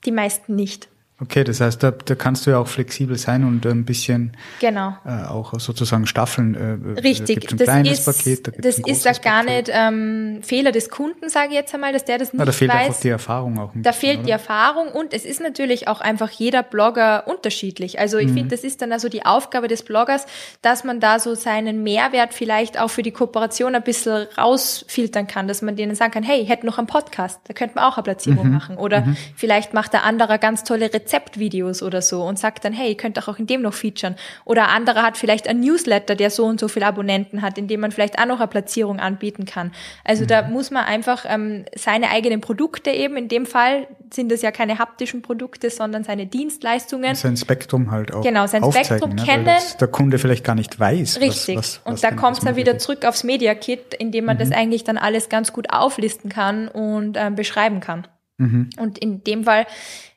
die 0.04 0.12
meisten 0.12 0.54
nicht. 0.54 0.88
Okay, 1.20 1.44
das 1.44 1.60
heißt, 1.60 1.80
da, 1.82 1.92
da 1.92 2.16
kannst 2.16 2.46
du 2.46 2.50
ja 2.50 2.58
auch 2.58 2.66
flexibel 2.66 3.16
sein 3.16 3.44
und 3.44 3.64
ein 3.64 3.84
bisschen 3.84 4.36
genau. 4.60 4.96
äh, 5.04 5.24
auch 5.28 5.54
sozusagen 5.60 6.06
Staffeln. 6.08 6.54
Äh, 6.96 7.00
Richtig, 7.00 7.48
ein 7.52 7.58
das 7.58 7.66
kleines 7.68 7.98
ist, 8.00 8.04
Paket, 8.06 8.48
da 8.48 8.50
das 8.58 8.78
ist 8.80 9.06
da 9.06 9.12
gar 9.12 9.44
nicht 9.44 9.70
ähm, 9.72 10.40
Fehler 10.42 10.72
des 10.72 10.90
Kunden, 10.90 11.28
sage 11.28 11.48
ich 11.50 11.54
jetzt 11.54 11.72
einmal, 11.74 11.92
dass 11.92 12.04
der 12.04 12.18
das 12.18 12.32
nicht 12.32 12.38
Na, 12.40 12.44
da 12.44 12.50
fehlt 12.50 12.72
weiß. 12.72 12.86
einfach 12.88 13.00
die 13.00 13.10
Erfahrung 13.10 13.58
auch. 13.60 13.70
Da 13.74 13.90
bisschen, 13.90 13.92
fehlt 14.00 14.16
oder? 14.18 14.24
die 14.26 14.30
Erfahrung 14.32 14.88
und 14.88 15.14
es 15.14 15.24
ist 15.24 15.40
natürlich 15.40 15.86
auch 15.86 16.00
einfach 16.00 16.28
jeder 16.30 16.64
Blogger 16.64 17.28
unterschiedlich. 17.28 18.00
Also 18.00 18.18
ich 18.18 18.28
Mhm. 18.30 18.34
finde, 18.34 18.48
das 18.56 18.64
ist 18.64 18.82
dann 18.82 18.90
also 18.90 19.08
die 19.08 19.24
Aufgabe 19.24 19.68
des 19.68 19.84
Bloggers, 19.84 20.26
dass 20.60 20.82
man 20.82 20.98
da 20.98 21.20
so 21.20 21.36
seinen 21.36 21.84
Mehrwert 21.84 22.34
vielleicht 22.34 22.80
auch 22.80 22.88
für 22.88 23.04
die 23.04 23.12
Kooperation 23.12 23.76
ein 23.76 23.84
bisschen 23.84 24.26
rausfiltern 24.36 25.28
kann, 25.28 25.46
dass 25.46 25.62
man 25.62 25.76
denen 25.76 25.94
sagen 25.94 26.10
kann, 26.12 26.22
hey, 26.24 26.40
ich 26.40 26.48
hätte 26.48 26.66
noch 26.66 26.78
einen 26.78 26.88
Podcast, 26.88 27.40
da 27.46 27.54
könnte 27.54 27.76
man 27.76 27.84
auch 27.84 27.96
eine 27.96 28.02
Platzierung 28.02 28.48
Mhm. 28.48 28.52
machen. 28.54 28.76
Oder 28.76 29.06
vielleicht 29.36 29.72
macht 29.72 29.92
der 29.92 30.02
andere 30.04 30.40
ganz 30.40 30.64
tolle 30.64 30.90
Rezeptvideos 31.12 31.82
oder 31.82 32.02
so 32.02 32.22
und 32.22 32.38
sagt 32.38 32.64
dann, 32.64 32.72
hey, 32.72 32.90
ihr 32.90 32.96
könnt 32.96 33.16
doch 33.16 33.28
auch 33.28 33.38
in 33.38 33.46
dem 33.46 33.62
noch 33.62 33.74
featuren. 33.74 34.16
Oder 34.44 34.64
ein 34.68 34.76
anderer 34.82 35.02
hat 35.02 35.16
vielleicht 35.16 35.46
ein 35.48 35.60
Newsletter, 35.60 36.14
der 36.14 36.30
so 36.30 36.44
und 36.44 36.58
so 36.58 36.68
viele 36.68 36.86
Abonnenten 36.86 37.42
hat, 37.42 37.58
in 37.58 37.68
dem 37.68 37.80
man 37.80 37.92
vielleicht 37.92 38.18
auch 38.18 38.26
noch 38.26 38.38
eine 38.40 38.48
Platzierung 38.48 38.98
anbieten 39.00 39.44
kann. 39.44 39.72
Also 40.04 40.24
da 40.26 40.42
muss 40.42 40.70
man 40.70 40.84
einfach 40.84 41.24
ähm, 41.28 41.64
seine 41.76 42.10
eigenen 42.10 42.40
Produkte 42.40 42.90
eben, 42.90 43.16
in 43.16 43.28
dem 43.28 43.46
Fall 43.46 43.86
sind 44.12 44.30
das 44.30 44.42
ja 44.42 44.50
keine 44.50 44.78
haptischen 44.78 45.22
Produkte, 45.22 45.70
sondern 45.70 46.04
seine 46.04 46.26
Dienstleistungen. 46.26 47.14
sein 47.14 47.36
Spektrum 47.36 47.90
halt 47.90 48.12
auch 48.12 48.22
Genau, 48.22 48.46
sein 48.46 48.62
Spektrum 48.70 49.10
ne? 49.14 49.22
Kennen. 49.24 49.44
das 49.46 49.76
der 49.76 49.88
Kunde 49.88 50.18
vielleicht 50.18 50.44
gar 50.44 50.54
nicht 50.54 50.78
weiß. 50.78 51.20
Richtig. 51.20 51.56
Was, 51.56 51.56
was, 51.56 51.80
was 51.84 51.92
und 51.92 52.04
da 52.04 52.10
kommt 52.10 52.38
es 52.38 52.44
dann 52.44 52.56
wieder 52.56 52.76
ist. 52.76 52.82
zurück 52.82 53.04
aufs 53.04 53.24
Media 53.24 53.54
Kit, 53.54 53.94
in 53.94 54.12
dem 54.12 54.24
man 54.26 54.36
Mhm. 54.36 54.40
das 54.40 54.52
eigentlich 54.52 54.84
dann 54.84 54.98
alles 54.98 55.28
ganz 55.28 55.52
gut 55.52 55.70
auflisten 55.72 56.30
kann 56.30 56.68
und 56.68 57.16
ähm, 57.18 57.34
beschreiben 57.34 57.80
kann. 57.80 58.06
Mhm. 58.38 58.70
Und 58.78 58.98
in 58.98 59.22
dem 59.24 59.44
Fall, 59.44 59.66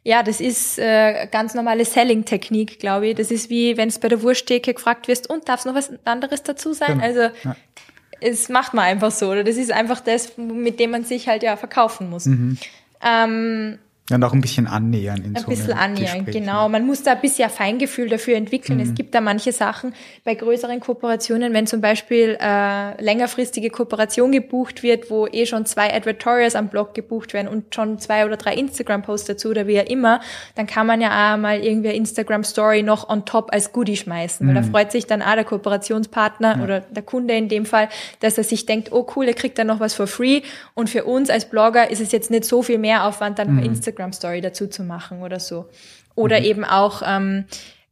ja, 0.07 0.21
das 0.21 0.39
ist 0.39 0.77
äh, 0.77 1.27
ganz 1.31 1.55
normale 1.55 1.83
Selling-Technik, 1.83 2.79
glaube 2.79 3.07
ich. 3.07 3.15
Das 3.15 3.31
ist 3.31 3.49
wie, 3.49 3.75
wenn 3.75 3.89
es 3.89 3.97
bei 3.99 4.07
der 4.07 4.21
Wursttheke 4.21 4.75
gefragt 4.75 5.07
wirst, 5.07 5.27
und 5.29 5.49
darf 5.49 5.61
es 5.61 5.65
noch 5.65 5.73
was 5.73 5.91
anderes 6.05 6.43
dazu 6.43 6.73
sein? 6.73 6.99
Genau. 6.99 7.03
Also 7.03 7.21
Ja. 7.43 7.55
es 8.21 8.47
macht 8.49 8.75
man 8.75 8.85
einfach 8.85 9.09
so. 9.11 9.31
Oder 9.31 9.43
das 9.43 9.55
ist 9.57 9.71
einfach 9.71 9.99
das, 10.01 10.37
mit 10.37 10.79
dem 10.79 10.91
man 10.91 11.03
sich 11.03 11.27
halt 11.27 11.41
ja 11.41 11.57
verkaufen 11.57 12.09
muss. 12.11 12.27
Mhm. 12.27 12.57
Ähm, 13.03 13.79
Ja, 14.07 14.21
auch 14.21 14.33
ein 14.33 14.41
bisschen 14.41 14.67
annähern 14.67 15.23
in 15.23 15.35
ein 15.35 15.41
so 15.41 15.47
bisschen 15.47 15.73
annähern, 15.73 16.25
Gespräch, 16.25 16.35
genau. 16.35 16.65
ne? 16.65 16.69
Man 16.69 16.85
muss 16.85 17.01
da 17.01 17.13
ein 17.13 17.21
bisschen 17.21 17.49
Feingefühl 17.49 18.07
dafür 18.07 18.35
entwickeln. 18.35 18.79
Es 18.79 18.93
gibt 18.93 19.15
da 19.15 19.21
manche 19.21 19.51
Sachen 19.51 19.95
bei 20.23 20.35
größeren 20.35 20.79
Kooperationen, 20.79 21.53
wenn 21.53 21.65
zum 21.65 21.81
Beispiel 21.81 22.37
äh, 22.39 23.01
längerfristige 23.01 23.71
Kooperation 23.71 24.31
gebucht 24.31 24.83
wird, 24.83 25.09
wo 25.09 25.25
eh 25.25 25.47
schon 25.47 25.65
zwei 25.65 25.91
Advertorials 25.91 26.53
am 26.55 26.67
Blog 26.67 26.93
gebucht 26.93 27.33
werden 27.33 27.47
und 27.47 27.73
schon 27.73 27.97
zwei 27.97 28.27
oder 28.27 28.37
drei 28.37 28.53
Instagram-Posts 28.53 29.25
dazu 29.25 29.49
oder 29.49 29.65
wie 29.65 29.79
auch 29.79 29.87
immer, 29.87 30.19
dann 30.53 30.67
kann 30.67 30.85
man 30.85 31.01
ja 31.01 31.33
auch 31.33 31.39
mal 31.39 31.59
irgendwie 31.59 31.89
eine 31.89 31.97
Instagram-Story 31.97 32.83
noch 32.83 33.09
on 33.09 33.25
top 33.25 33.51
als 33.53 33.73
Goodie 33.73 33.97
schmeißen. 33.97 34.47
Weil 34.47 34.53
da 34.53 34.61
freut 34.61 34.91
sich 34.91 35.07
dann 35.07 35.23
auch 35.23 35.33
der 35.33 35.45
Kooperationspartner 35.45 36.59
oder 36.63 36.81
der 36.81 37.01
Kunde 37.01 37.33
in 37.33 37.49
dem 37.49 37.65
Fall, 37.65 37.89
dass 38.19 38.37
er 38.37 38.43
sich 38.43 38.67
denkt, 38.67 38.91
oh 38.91 39.07
cool, 39.15 39.25
er 39.25 39.33
kriegt 39.33 39.57
dann 39.57 39.65
noch 39.65 39.79
was 39.79 39.95
for 39.95 40.05
free. 40.05 40.41
Und 40.75 40.91
für 40.91 41.05
uns 41.05 41.31
als 41.31 41.49
Blogger 41.49 41.89
ist 41.89 42.01
es 42.01 42.11
jetzt 42.11 42.29
nicht 42.29 42.45
so 42.45 42.61
viel 42.61 42.77
mehr 42.77 43.05
Aufwand, 43.05 43.39
dann 43.39 43.49
eine 43.49 43.65
Instagram-Story 43.95 44.41
dazu 44.41 44.67
zu 44.67 44.83
machen 44.83 45.21
oder 45.21 45.39
so. 45.39 45.69
Oder 46.15 46.41
eben 46.41 46.63
auch, 46.63 47.01
ähm, 47.05 47.45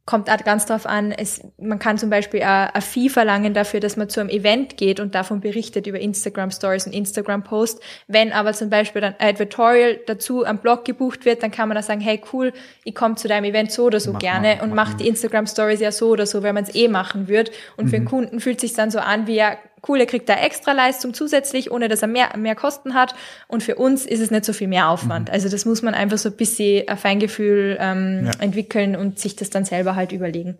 kommt 0.06 0.28
auch 0.28 0.36
ganz 0.44 0.66
drauf 0.66 0.84
an, 0.84 1.12
es, 1.12 1.40
man 1.56 1.78
kann 1.78 1.96
zum 1.96 2.10
Beispiel 2.10 2.42
ein 2.42 2.68
ein 2.68 2.82
Fee 2.82 3.08
verlangen 3.08 3.54
dafür, 3.54 3.80
dass 3.80 3.96
man 3.96 4.10
zu 4.10 4.20
einem 4.20 4.28
Event 4.28 4.76
geht 4.76 5.00
und 5.00 5.14
davon 5.14 5.40
berichtet 5.40 5.86
über 5.86 5.98
Instagram 5.98 6.50
Stories 6.50 6.86
und 6.86 6.92
Instagram 6.92 7.42
Post. 7.42 7.80
Wenn 8.06 8.30
aber 8.32 8.52
zum 8.52 8.68
Beispiel 8.68 9.00
dann 9.00 9.14
ein 9.18 9.30
Advertorial 9.30 10.00
dazu 10.06 10.44
am 10.44 10.58
Blog 10.58 10.84
gebucht 10.84 11.24
wird, 11.24 11.42
dann 11.42 11.50
kann 11.50 11.68
man 11.68 11.76
da 11.76 11.82
sagen, 11.82 12.02
hey 12.02 12.20
cool, 12.34 12.52
ich 12.84 12.94
komme 12.94 13.14
zu 13.14 13.28
deinem 13.28 13.44
Event 13.44 13.72
so 13.72 13.84
oder 13.84 13.98
so 13.98 14.12
Mach 14.12 14.18
gerne 14.20 14.56
mal, 14.56 14.64
und 14.64 14.74
mach 14.74 14.90
mache 14.90 14.98
die 14.98 15.08
Instagram 15.08 15.46
Stories 15.46 15.80
ja 15.80 15.90
so 15.90 16.10
oder 16.10 16.26
so, 16.26 16.42
weil 16.42 16.52
man 16.52 16.64
es 16.64 16.74
eh 16.74 16.88
machen 16.88 17.26
wird. 17.26 17.50
Und 17.78 17.88
für 17.88 17.96
den 17.96 18.04
Kunden 18.04 18.40
fühlt 18.40 18.60
sich 18.60 18.74
dann 18.74 18.90
so 18.90 18.98
an, 18.98 19.26
wie 19.26 19.36
ja, 19.36 19.56
cool, 19.88 20.00
er 20.00 20.06
kriegt 20.06 20.28
da 20.28 20.34
extra 20.34 20.72
Leistung 20.72 21.14
zusätzlich, 21.14 21.70
ohne 21.70 21.88
dass 21.88 22.02
er 22.02 22.08
mehr, 22.08 22.36
mehr 22.36 22.54
Kosten 22.54 22.94
hat. 22.94 23.14
Und 23.48 23.62
für 23.62 23.74
uns 23.76 24.06
ist 24.06 24.20
es 24.20 24.30
nicht 24.30 24.44
so 24.44 24.52
viel 24.52 24.68
mehr 24.68 24.88
Aufwand. 24.88 25.30
Also 25.30 25.48
das 25.48 25.64
muss 25.64 25.82
man 25.82 25.94
einfach 25.94 26.18
so 26.18 26.28
ein 26.30 26.36
bisschen 26.36 26.88
ein 26.88 26.96
Feingefühl 26.96 27.76
ähm, 27.80 28.26
Ja. 28.26 28.32
entwickeln 28.40 28.96
und 28.96 29.18
sich 29.18 29.36
das 29.36 29.50
dann 29.50 29.64
selber 29.64 29.96
halt 29.96 30.12
überlegen. 30.12 30.58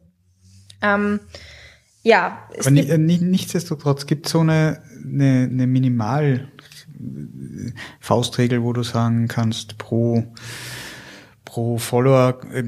Ähm, 0.82 1.20
ja, 2.02 2.46
Aber 2.60 2.70
ni- 2.70 2.80
äh, 2.88 2.98
ni- 2.98 3.18
nichtsdestotrotz 3.18 4.06
gibt 4.06 4.26
es 4.26 4.32
so 4.32 4.40
eine, 4.40 4.82
eine, 5.02 5.48
eine 5.50 5.66
Minimal 5.66 6.48
äh, 7.00 7.72
Faustregel, 8.00 8.62
wo 8.62 8.72
du 8.74 8.82
sagen 8.82 9.26
kannst, 9.28 9.78
pro, 9.78 10.24
pro 11.46 11.78
Follower 11.78 12.40
äh, 12.52 12.64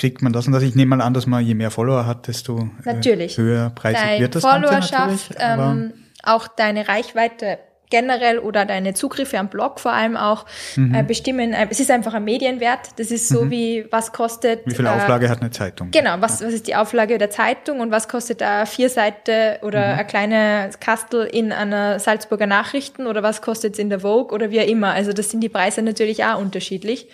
kriegt 0.00 0.22
man 0.22 0.32
das 0.32 0.46
und 0.46 0.52
das. 0.54 0.62
Ich 0.62 0.74
nehme 0.74 0.96
mal 0.96 1.02
an, 1.04 1.12
dass 1.14 1.26
man 1.26 1.44
je 1.44 1.54
mehr 1.54 1.70
Follower 1.70 2.06
hat, 2.06 2.26
desto 2.26 2.58
äh, 2.58 2.92
Natürlich. 2.92 3.36
höher 3.36 3.70
preisig 3.74 4.00
deine 4.02 4.20
wird 4.20 4.34
das 4.34 4.42
Ganze 4.42 4.66
Followerschaft, 4.68 5.30
natürlich. 5.30 5.40
aber- 5.40 5.72
ähm, 5.72 5.92
auch 6.22 6.48
deine 6.48 6.88
Reichweite 6.88 7.58
generell 7.90 8.38
oder 8.38 8.66
deine 8.66 8.94
Zugriffe 8.94 9.36
am 9.36 9.48
Blog 9.48 9.80
vor 9.80 9.92
allem 9.92 10.16
auch 10.16 10.46
Mhm. 10.76 10.94
äh, 10.94 11.02
bestimmen. 11.02 11.52
Äh, 11.52 11.66
es 11.70 11.80
ist 11.80 11.90
einfach 11.90 12.14
ein 12.14 12.22
Medienwert. 12.22 12.90
Das 12.98 13.10
ist 13.10 13.28
so 13.28 13.50
wie, 13.50 13.84
was 13.90 14.12
kostet. 14.12 14.60
wie 14.64 14.74
viel 14.76 14.86
äh, 14.86 14.90
Auflage 14.90 15.28
hat 15.28 15.40
eine 15.40 15.50
Zeitung? 15.50 15.90
Genau, 15.90 16.14
was, 16.20 16.40
was 16.40 16.52
ist 16.52 16.68
die 16.68 16.76
Auflage 16.76 17.18
der 17.18 17.30
Zeitung 17.30 17.80
und 17.80 17.90
was 17.90 18.06
kostet 18.08 18.42
da 18.42 18.64
vier 18.64 18.90
Seite 18.90 19.58
oder 19.62 19.80
Mhm. 19.88 19.92
eine 19.98 20.06
kleine 20.06 20.70
Kastel 20.78 21.24
in 21.24 21.50
einer 21.50 21.98
Salzburger 21.98 22.46
Nachrichten 22.46 23.08
oder 23.08 23.24
was 23.24 23.42
kostet 23.42 23.72
es 23.72 23.78
in 23.80 23.90
der 23.90 23.98
Vogue 24.00 24.32
oder 24.32 24.50
wie 24.52 24.60
auch 24.60 24.66
immer. 24.68 24.92
Also 24.92 25.12
das 25.12 25.30
sind 25.30 25.40
die 25.40 25.48
Preise 25.48 25.82
natürlich 25.82 26.24
auch 26.24 26.38
unterschiedlich. 26.40 27.08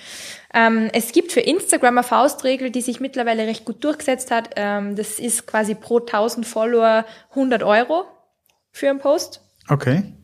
Ähm, 0.57 0.89
es 0.95 1.13
gibt 1.13 1.33
für 1.33 1.41
Instagram 1.41 1.99
eine 1.99 2.03
Faustregel, 2.03 2.71
die 2.71 2.81
sich 2.81 2.99
mittlerweile 2.99 3.47
recht 3.47 3.67
gut 3.67 3.85
durchgesetzt 3.85 4.31
hat. 4.31 4.51
Ähm, 4.57 4.97
das 4.97 5.19
ist 5.19 5.47
quasi 5.47 5.75
pro 5.75 5.99
1000 5.99 6.47
Follower 6.47 7.05
100 7.31 7.63
Euro 7.63 8.07
für 8.73 8.89
einen 8.89 8.99
Post. 8.99 9.43
Okay. 9.69 10.15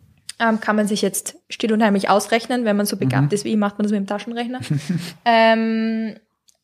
Ähm, 0.40 0.58
kann 0.60 0.76
man 0.76 0.88
sich 0.88 1.02
jetzt 1.02 1.36
still 1.50 1.74
und 1.74 1.82
heimlich 1.82 2.08
ausrechnen. 2.08 2.64
Wenn 2.64 2.76
man 2.76 2.86
so 2.86 2.96
begabt 2.96 3.30
ist 3.34 3.44
wie 3.44 3.50
ich, 3.50 3.58
macht 3.58 3.76
man 3.76 3.82
das 3.82 3.92
mit 3.92 4.00
dem 4.00 4.06
Taschenrechner. 4.06 4.60
ähm, 5.26 6.16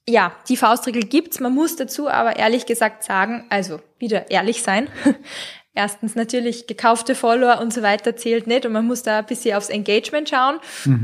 ja, 0.09 0.33
die 0.49 0.57
Faustregel 0.57 1.03
gibt's. 1.03 1.39
Man 1.39 1.55
muss 1.55 1.77
dazu 1.77 2.09
aber 2.09 2.37
ehrlich 2.37 2.64
gesagt 2.64 3.05
sagen, 3.05 3.45
also 3.51 3.81
wieder 3.99 4.31
ehrlich 4.31 4.62
sein. 4.62 4.89
Erstens 5.79 6.16
natürlich 6.16 6.66
gekaufte 6.66 7.14
Follower 7.14 7.61
und 7.61 7.72
so 7.72 7.83
weiter 7.83 8.16
zählt 8.16 8.49
nicht 8.49 8.66
und 8.66 8.72
man 8.72 8.85
muss 8.85 9.05
da 9.05 9.20
ein 9.20 9.26
bisschen 9.26 9.57
aufs 9.57 9.68
Engagement 9.68 10.29
schauen. 10.29 10.57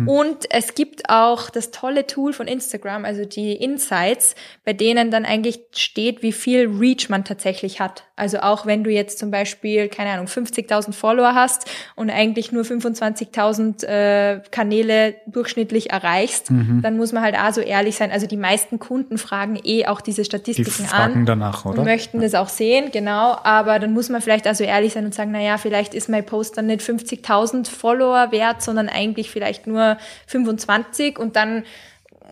Und 0.08 0.50
es 0.50 0.74
gibt 0.74 1.08
auch 1.08 1.48
das 1.48 1.70
tolle 1.70 2.08
Tool 2.08 2.32
von 2.32 2.48
Instagram, 2.48 3.04
also 3.04 3.24
die 3.24 3.52
Insights, 3.52 4.34
bei 4.64 4.72
denen 4.72 5.12
dann 5.12 5.24
eigentlich 5.24 5.60
steht, 5.76 6.24
wie 6.24 6.32
viel 6.32 6.66
Reach 6.66 7.08
man 7.08 7.24
tatsächlich 7.24 7.78
hat. 7.78 8.02
Also 8.16 8.38
auch 8.38 8.64
wenn 8.64 8.84
du 8.84 8.90
jetzt 8.90 9.18
zum 9.18 9.32
Beispiel, 9.32 9.88
keine 9.88 10.10
Ahnung, 10.10 10.26
50.000 10.26 10.92
Follower 10.92 11.34
hast 11.34 11.68
und 11.96 12.10
eigentlich 12.10 12.52
nur 12.52 12.62
25.000 12.62 13.84
äh, 13.84 14.40
Kanäle 14.52 15.16
durchschnittlich 15.26 15.90
erreichst, 15.90 16.48
dann 16.48 16.96
muss 16.96 17.10
man 17.10 17.24
halt 17.24 17.36
auch 17.36 17.52
so 17.52 17.60
ehrlich 17.60 17.96
sein. 17.96 18.12
Also 18.12 18.28
die 18.28 18.36
meisten 18.36 18.78
Kunden 18.78 19.18
fragen 19.18 19.58
eh 19.64 19.86
auch 19.86 20.00
diese 20.00 20.22
Die 20.22 20.26
Statistiken 20.26 20.84
fragen 20.86 21.20
an 21.20 21.26
danach, 21.26 21.64
oder? 21.64 21.80
und 21.80 21.84
möchten 21.84 22.20
das 22.20 22.34
auch 22.34 22.48
sehen, 22.48 22.90
genau. 22.92 23.36
Aber 23.42 23.80
dann 23.80 23.92
muss 23.92 24.08
man 24.08 24.22
vielleicht 24.22 24.46
also 24.46 24.62
ehrlich 24.62 24.92
sein 24.92 25.04
und 25.06 25.14
sagen, 25.14 25.32
na 25.32 25.40
ja, 25.40 25.58
vielleicht 25.58 25.92
ist 25.92 26.08
mein 26.08 26.24
Post 26.24 26.56
dann 26.56 26.66
nicht 26.66 26.82
50.000 26.82 27.68
Follower 27.68 28.30
wert, 28.30 28.62
sondern 28.62 28.88
eigentlich 28.88 29.30
vielleicht 29.30 29.66
nur 29.66 29.98
25 30.28 31.18
und 31.18 31.34
dann 31.34 31.64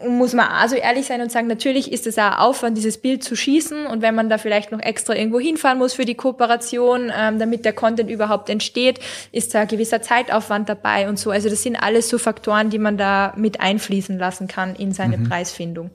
muss 0.08 0.34
man 0.34 0.48
also 0.48 0.76
ehrlich 0.76 1.06
sein 1.06 1.20
und 1.20 1.30
sagen, 1.30 1.46
natürlich 1.46 1.92
ist 1.92 2.06
es 2.06 2.18
auch 2.18 2.38
Aufwand, 2.38 2.76
dieses 2.76 2.98
Bild 2.98 3.22
zu 3.22 3.36
schießen 3.36 3.86
und 3.86 4.02
wenn 4.02 4.14
man 4.14 4.28
da 4.28 4.38
vielleicht 4.38 4.72
noch 4.72 4.80
extra 4.80 5.14
irgendwo 5.14 5.40
hinfahren 5.40 5.78
muss 5.78 5.94
für 5.94 6.04
die 6.04 6.14
Kooperation, 6.14 7.10
ähm, 7.16 7.38
damit 7.38 7.64
der 7.64 7.72
Content 7.72 8.10
überhaupt 8.10 8.48
entsteht, 8.48 9.00
ist 9.32 9.54
da 9.54 9.62
ein 9.62 9.68
gewisser 9.68 10.02
Zeitaufwand 10.02 10.68
dabei 10.68 11.08
und 11.08 11.18
so. 11.18 11.30
Also 11.30 11.48
das 11.48 11.62
sind 11.62 11.76
alles 11.76 12.08
so 12.08 12.18
Faktoren, 12.18 12.70
die 12.70 12.78
man 12.78 12.96
da 12.96 13.32
mit 13.36 13.60
einfließen 13.60 14.18
lassen 14.18 14.48
kann 14.48 14.74
in 14.74 14.92
seine 14.92 15.18
Preisfindung. 15.18 15.90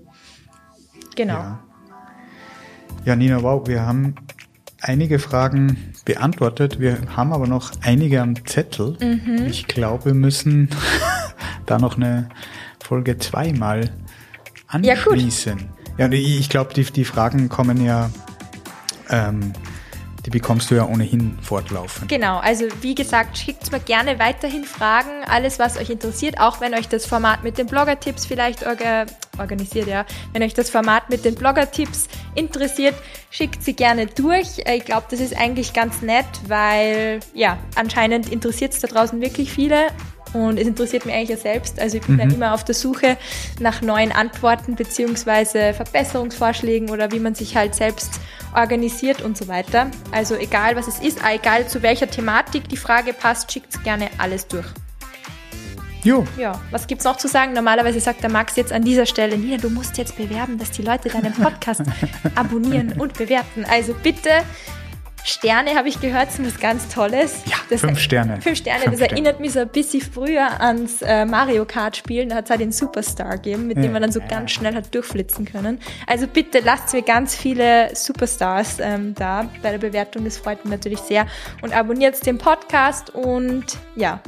Genau. 1.16 1.34
Ja. 1.34 1.60
ja, 3.05 3.16
Nina, 3.16 3.41
wow, 3.41 3.68
wir 3.68 3.86
haben 3.86 4.16
einige 4.82 5.20
Fragen 5.20 5.93
beantwortet. 6.05 6.80
Wir 6.80 6.99
haben 7.16 7.34
aber 7.34 7.47
noch 7.47 7.72
einige 7.82 8.22
am 8.22 8.45
Zettel. 8.45 8.97
Mhm. 9.01 9.45
Ich 9.47 9.68
glaube, 9.68 10.05
wir 10.05 10.14
müssen 10.14 10.70
da 11.66 11.80
noch 11.80 11.97
eine 11.97 12.30
Folge 12.88 13.18
zweimal 13.18 13.92
anschließen. 14.68 15.70
Ja, 15.98 16.08
ja 16.08 16.12
ich 16.14 16.50
glaube, 16.50 16.74
die, 16.74 16.86
die 16.86 17.04
Fragen 17.04 17.50
kommen 17.50 17.84
ja 17.84 18.10
ähm, 19.10 19.54
die 20.28 20.32
bekommst 20.32 20.70
du 20.70 20.76
ja 20.76 20.86
ohnehin 20.86 21.38
fortlaufend. 21.42 22.10
Genau, 22.10 22.40
also 22.40 22.66
wie 22.82 22.96
gesagt, 22.96 23.38
schickt 23.38 23.72
mir 23.72 23.80
gerne 23.80 24.20
weiterhin 24.20 24.66
Fragen, 24.66 25.24
alles 25.26 25.58
was 25.58 25.78
euch 25.78 25.90
interessiert, 25.90 26.38
auch 26.38 26.60
wenn 26.60 26.74
euch 26.74 26.90
das 26.90 27.06
Format 27.06 27.46
mit 27.46 27.58
den 27.58 27.66
Blogger-Tipps 27.66 28.26
vielleicht 28.26 28.68
orga 28.68 29.06
organisiert, 29.38 29.88
ja. 29.88 30.06
Wenn 30.34 30.44
euch 30.44 30.54
das 30.54 30.70
Format 30.70 31.10
mit 31.10 31.24
den 31.24 31.36
Blogger-Tipps 31.36 32.10
interessiert, 32.36 32.96
schickt 33.30 33.64
sie 33.64 33.74
gerne 33.74 34.08
durch. 34.08 34.48
Ich 34.70 34.84
glaube, 34.84 35.08
das 35.10 35.22
ist 35.22 35.34
eigentlich 35.34 35.72
ganz 35.72 36.02
nett, 36.02 36.26
weil 36.48 37.22
ja, 37.34 37.58
anscheinend 37.76 38.30
interessiert 38.30 38.74
es 38.74 38.82
da 38.82 38.90
draußen 38.90 39.22
wirklich 39.22 39.50
viele 39.50 39.88
und 40.46 40.60
es 40.60 40.68
interessiert 40.68 41.06
mich 41.06 41.16
eigentlich 41.16 41.30
ja 41.30 41.38
selbst. 41.38 41.80
Also 41.80 41.98
ich 41.98 42.04
bin 42.04 42.16
mhm. 42.16 42.20
dann 42.20 42.32
immer 42.32 42.54
auf 42.54 42.64
der 42.64 42.76
Suche 42.76 43.18
nach 43.60 43.82
neuen 43.82 44.12
Antworten 44.12 44.76
beziehungsweise 44.76 45.74
Verbesserungsvorschlägen 45.74 46.90
oder 46.90 47.12
wie 47.12 47.20
man 47.20 47.36
sich 47.36 47.56
halt 47.56 47.76
selbst 47.76 48.20
organisiert 48.56 49.22
und 49.22 49.38
so 49.38 49.48
weiter. 49.48 49.92
Also 50.12 50.36
egal 50.36 50.76
was 50.76 50.88
es 50.88 51.00
ist, 51.00 51.20
egal 51.28 51.68
zu 51.68 51.82
welcher 51.82 52.10
Thematik 52.10 52.70
die 52.70 52.78
Frage 52.78 53.14
passt, 53.14 53.52
schickt 53.52 53.84
gerne 53.84 54.10
alles 54.18 54.48
durch. 54.48 54.68
Jo. 56.04 56.26
Ja, 56.38 56.62
was 56.72 56.88
gibt's 56.88 57.04
noch 57.04 57.18
zu 57.18 57.28
sagen? 57.28 57.54
Normalerweise 57.54 58.00
sagt 58.00 58.24
der 58.24 58.32
Max 58.32 58.56
jetzt 58.56 58.72
an 58.72 58.84
dieser 58.84 59.06
Stelle, 59.06 59.38
Nina, 59.38 59.58
du 59.58 59.70
musst 59.70 59.98
jetzt 59.98 60.16
bewerben, 60.16 60.58
dass 60.58 60.72
die 60.72 60.82
Leute 60.82 61.10
deinen 61.10 61.34
Podcast 61.34 61.82
abonnieren 62.36 62.94
und 62.98 63.18
bewerten. 63.18 63.66
Also 63.70 63.94
bitte 63.94 64.30
Sterne 65.28 65.75
habe 65.75 65.89
ich 65.89 65.99
gehört, 65.99 66.32
sind 66.32 66.47
was 66.47 66.57
ganz 66.57 66.88
Tolles. 66.88 67.41
Ja, 67.47 67.57
das, 67.69 67.82
fünf 67.82 67.97
äh, 67.97 68.01
Sterne. 68.01 68.41
Fünf 68.41 68.59
Sterne, 68.59 68.84
fünf 68.84 68.91
das 68.91 68.99
Sterne. 68.99 69.11
erinnert 69.11 69.39
mich 69.41 69.51
so 69.51 69.59
ein 69.59 69.67
bisschen 69.67 70.01
früher 70.01 70.61
ans 70.61 71.01
äh, 71.01 71.25
Mario 71.25 71.65
Kart 71.65 71.97
Spielen. 71.97 72.30
Da 72.30 72.36
hat 72.36 72.45
es 72.45 72.49
halt 72.49 72.61
den 72.61 72.71
Superstar 72.71 73.36
gegeben, 73.36 73.67
mit 73.67 73.75
ja. 73.75 73.84
dem 73.84 73.91
man 73.91 74.01
dann 74.01 74.13
so 74.13 74.21
ganz 74.21 74.51
schnell 74.51 74.73
hat 74.73 74.95
durchflitzen 74.95 75.43
können. 75.43 75.80
Also 76.07 76.28
bitte 76.28 76.59
lasst 76.59 76.93
mir 76.93 77.01
ganz 77.01 77.36
viele 77.36 77.93
Superstars 77.93 78.78
ähm, 78.80 79.15
da 79.15 79.49
bei 79.61 79.71
der 79.71 79.80
Bewertung. 79.80 80.23
Das 80.23 80.38
freut 80.38 80.63
mich 80.63 80.71
natürlich 80.71 80.99
sehr. 80.99 81.28
Und 81.61 81.75
abonniert 81.75 82.25
den 82.25 82.38
Podcast 82.38 83.13
und 83.13 83.65
ja. 83.97 84.21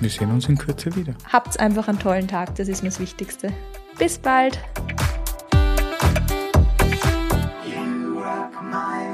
Wir 0.00 0.10
sehen 0.10 0.30
uns 0.30 0.46
in 0.46 0.58
Kürze 0.58 0.94
wieder. 0.94 1.14
Habt 1.32 1.58
einfach 1.58 1.88
einen 1.88 1.98
tollen 1.98 2.28
Tag, 2.28 2.54
das 2.56 2.68
ist 2.68 2.82
mir 2.82 2.90
das 2.90 3.00
Wichtigste. 3.00 3.48
Bis 3.98 4.18
bald. 4.18 4.58
You 7.66 8.18
rock 8.18 8.52
my 8.62 9.13